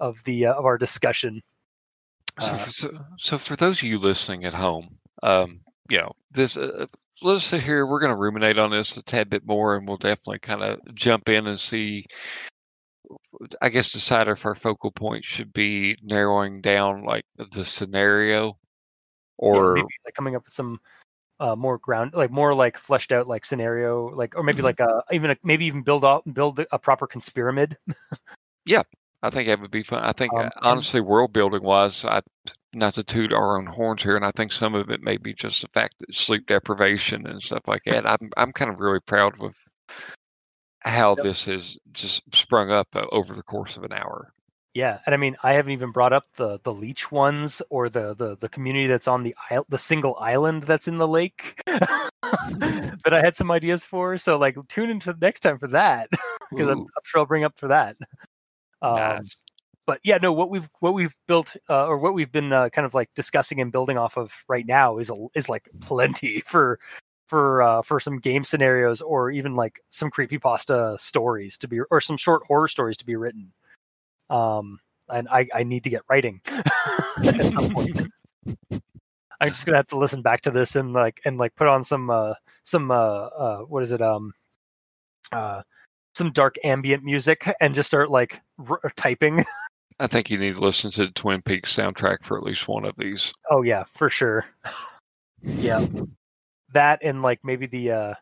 [0.00, 1.42] of the uh, of our discussion.
[2.40, 5.60] So, Uh, for, so, so for those of you listening at home, um,
[5.90, 6.86] you know, this, uh,
[7.20, 7.86] let's sit here.
[7.86, 10.80] We're going to ruminate on this a tad bit more, and we'll definitely kind of
[10.94, 12.06] jump in and see.
[13.60, 18.54] I guess decide if our focal point should be narrowing down like the scenario, yeah,
[19.38, 20.80] or maybe like coming up with some
[21.40, 24.64] uh, more ground, like more like fleshed out like scenario, like or maybe Mhm.
[24.64, 27.76] like a even a, maybe even build up build a proper conspyramid.
[28.64, 28.82] Yeah
[29.22, 30.02] i think that would be fun.
[30.02, 32.22] I think Um, uh, honestly, world building wise, I
[32.72, 35.32] not to toot our own horns here, and I think some of it may be
[35.34, 38.04] just the fact that sleep deprivation and stuff like that.
[38.08, 39.54] I'm I'm kind of really proud with
[40.84, 41.24] how Yep.
[41.24, 44.32] this has just sprung up uh, over the course of an hour.
[44.74, 48.14] Yeah, and I mean, I haven't even brought up the the leech ones or the
[48.14, 53.12] the the community that's on the isle, the single island that's in the lake that
[53.12, 54.16] I had some ideas for.
[54.16, 56.08] So like, tune into next time for that
[56.50, 57.96] because I'm, I'm sure I'll bring up for that.
[58.80, 59.36] Um, nice.
[59.86, 62.86] But yeah, no, what we've what we've built uh, or what we've been uh, kind
[62.86, 66.78] of like discussing and building off of right now is a, is like plenty for
[67.32, 71.80] for uh, for some game scenarios or even like some creepy pasta stories to be
[71.90, 73.50] or some short horror stories to be written.
[74.28, 76.42] Um, and I, I need to get writing
[77.24, 78.06] at some point.
[79.40, 81.84] I'm just gonna have to listen back to this and like and like put on
[81.84, 82.34] some uh
[82.64, 84.34] some uh uh what is it um
[85.32, 85.62] uh
[86.14, 89.42] some dark ambient music and just start like r- typing.
[90.00, 92.84] I think you need to listen to the Twin Peaks soundtrack for at least one
[92.84, 93.32] of these.
[93.50, 94.44] Oh yeah, for sure.
[95.44, 95.84] Yeah.
[96.72, 98.14] That and like maybe the uh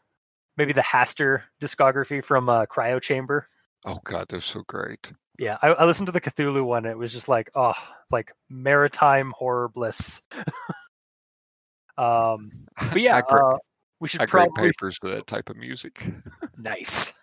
[0.57, 3.49] maybe the Hastur discography from uh Cryo Chamber.
[3.85, 5.13] Oh God, they're so great.
[5.39, 6.85] Yeah, I, I listened to the Cthulhu one.
[6.85, 7.73] It was just like, oh,
[8.11, 10.21] like maritime horror bliss.
[11.97, 13.57] um, but yeah, I uh,
[14.01, 16.05] we should I probably papers for that type of music.
[16.59, 17.15] nice,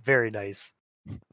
[0.00, 0.72] very nice.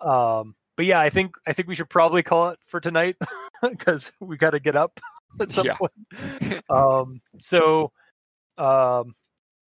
[0.02, 3.15] Um, but yeah, I think I think we should probably call it for tonight
[3.64, 4.99] because we got to get up
[5.40, 5.76] at some Yeah.
[5.76, 6.64] point.
[6.69, 7.91] Um, so,
[8.60, 9.15] um,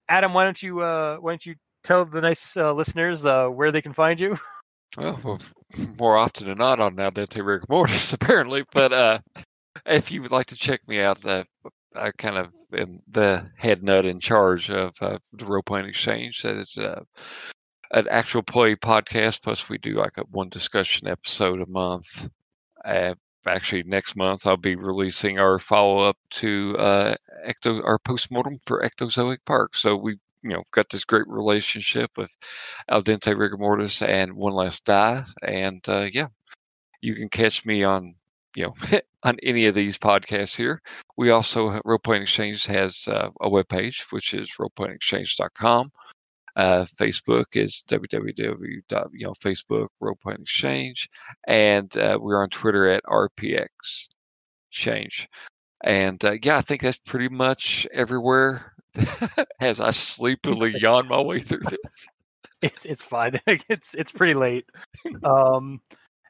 [0.07, 3.71] Adam, why don't you uh, why don't you tell the nice uh, listeners uh, where
[3.71, 4.37] they can find you?
[4.97, 5.39] Well, well,
[5.99, 8.65] more often than not on Al Dente Rigor Mortis, apparently.
[8.73, 9.19] But uh,
[9.85, 11.43] if you would like to check me out, uh,
[11.95, 16.41] I kind of am the head nut in charge of uh, the Roleplaying Exchange.
[16.41, 17.03] That is uh,
[17.91, 19.43] an actual play podcast.
[19.43, 22.27] Plus, we do like a one discussion episode a month.
[22.83, 23.13] Uh,
[23.47, 27.15] actually, next month I'll be releasing our follow up to uh,
[27.47, 29.75] Ecto, our postmortem for Ectozoic Park.
[29.75, 32.29] So we, you know, got this great relationship with
[32.89, 35.23] Al Dente Rigor Mortis and One Last Die.
[35.43, 36.27] And uh, yeah,
[37.01, 38.15] you can catch me on,
[38.55, 38.75] you know,
[39.23, 40.81] on any of these podcasts here.
[41.17, 45.91] We also, Roleplaying Exchange has uh, a webpage, which is roleplayingexchange.com.
[46.59, 48.59] Uh, Facebook is www.
[49.13, 51.09] You know, Facebook Roleplaying Exchange,
[51.47, 53.67] and uh, we're on Twitter at RPX
[54.69, 55.29] Change.
[55.85, 58.73] And uh, yeah, I think that's pretty much everywhere.
[59.61, 62.09] As I sleepily yawn my way through this.
[62.61, 63.39] it's it's fine.
[63.47, 64.65] it's it's pretty late.
[65.23, 65.79] Um,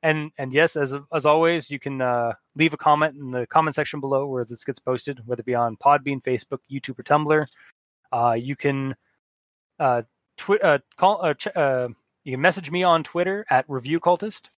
[0.04, 3.74] and and yes, as as always, you can uh, leave a comment in the comment
[3.74, 7.48] section below where this gets posted, whether it be on Podbean, Facebook, YouTube, or Tumblr.
[8.12, 8.96] Uh, you can
[9.80, 10.04] uh,
[10.40, 11.90] twi- uh, call uh, ch- uh,
[12.24, 14.50] you can message me on Twitter at Review Cultist.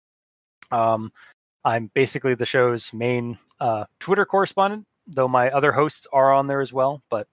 [0.72, 1.12] Um,
[1.66, 6.62] I'm basically the show's main uh, Twitter correspondent, though my other hosts are on there
[6.62, 7.28] as well, but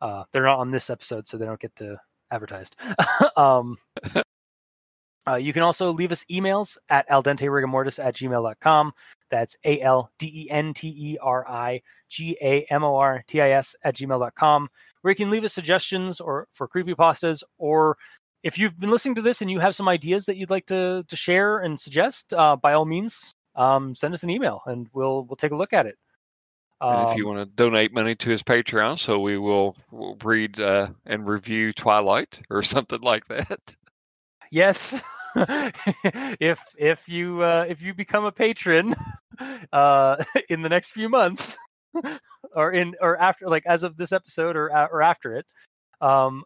[0.00, 1.98] uh, they're not on this episode, so they don't get to
[2.30, 2.76] advertised.
[3.36, 3.78] um,
[5.28, 8.92] uh, you can also leave us emails at aldenterigamortis at gmail.com.
[9.30, 13.24] That's A L D E N T E R I G A M O R
[13.26, 14.68] T I S at gmail.com,
[15.02, 17.96] where you can leave us suggestions or for creepypastas, or
[18.44, 21.04] if you've been listening to this and you have some ideas that you'd like to,
[21.08, 25.24] to share and suggest, uh, by all means, um, send us an email and we'll
[25.24, 25.96] we'll take a look at it.
[26.88, 30.16] And if you Um, want to donate money to his Patreon, so we will will
[30.22, 33.76] read uh, and review Twilight or something like that.
[34.50, 35.02] yes
[36.40, 38.94] if if you uh, if you become a patron
[39.72, 40.16] uh,
[40.48, 41.56] in the next few months
[42.54, 45.46] or in or after like as of this episode or or after it
[46.00, 46.44] um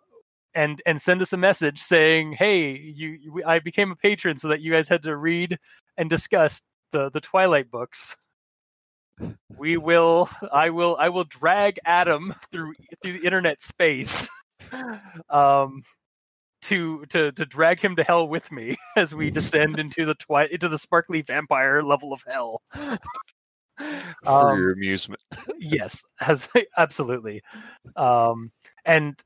[0.54, 4.48] and and send us a message saying hey you you- i became a patron so
[4.48, 5.58] that you guys had to read
[5.96, 6.62] and discuss
[6.92, 8.16] the the twilight books.
[9.56, 14.28] We will i will i will drag adam through through the internet space.
[15.28, 15.82] Um
[16.62, 20.48] to to to drag him to hell with me as we descend into the twi-
[20.50, 22.62] into the sparkly vampire level of hell.
[22.72, 22.98] for
[24.26, 25.20] Um, your amusement.
[25.58, 27.42] yes, as absolutely.
[27.96, 28.52] Um,
[28.84, 29.18] and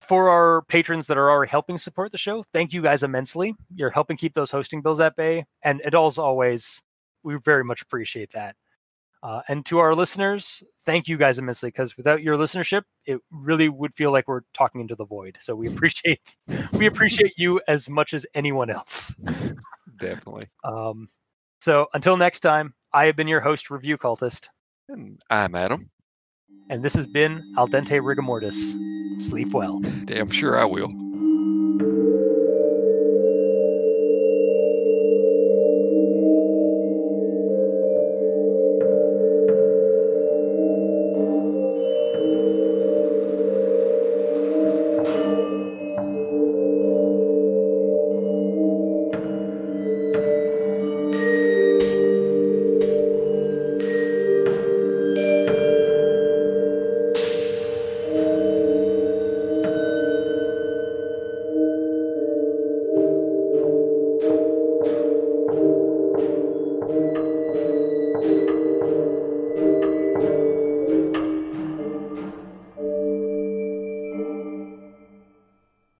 [0.00, 3.54] for our patrons that are already helping support the show, thank you guys immensely.
[3.74, 6.82] You're helping keep those hosting bills at bay, and it also always
[7.22, 8.56] we very much appreciate that.
[9.22, 13.68] Uh, and to our listeners, thank you guys immensely because without your listenership, it really
[13.68, 15.36] would feel like we're talking into the void.
[15.40, 16.36] So we appreciate
[16.72, 19.14] we appreciate you as much as anyone else.
[19.98, 20.44] Definitely.
[20.64, 21.08] Um,
[21.60, 24.48] so until next time, I have been your host, Review Cultist,
[24.88, 25.90] And I'm Adam.
[26.70, 29.20] and this has been Al Dente Rigamortis.
[29.20, 29.80] Sleep well.
[30.06, 30.88] Damn sure I will.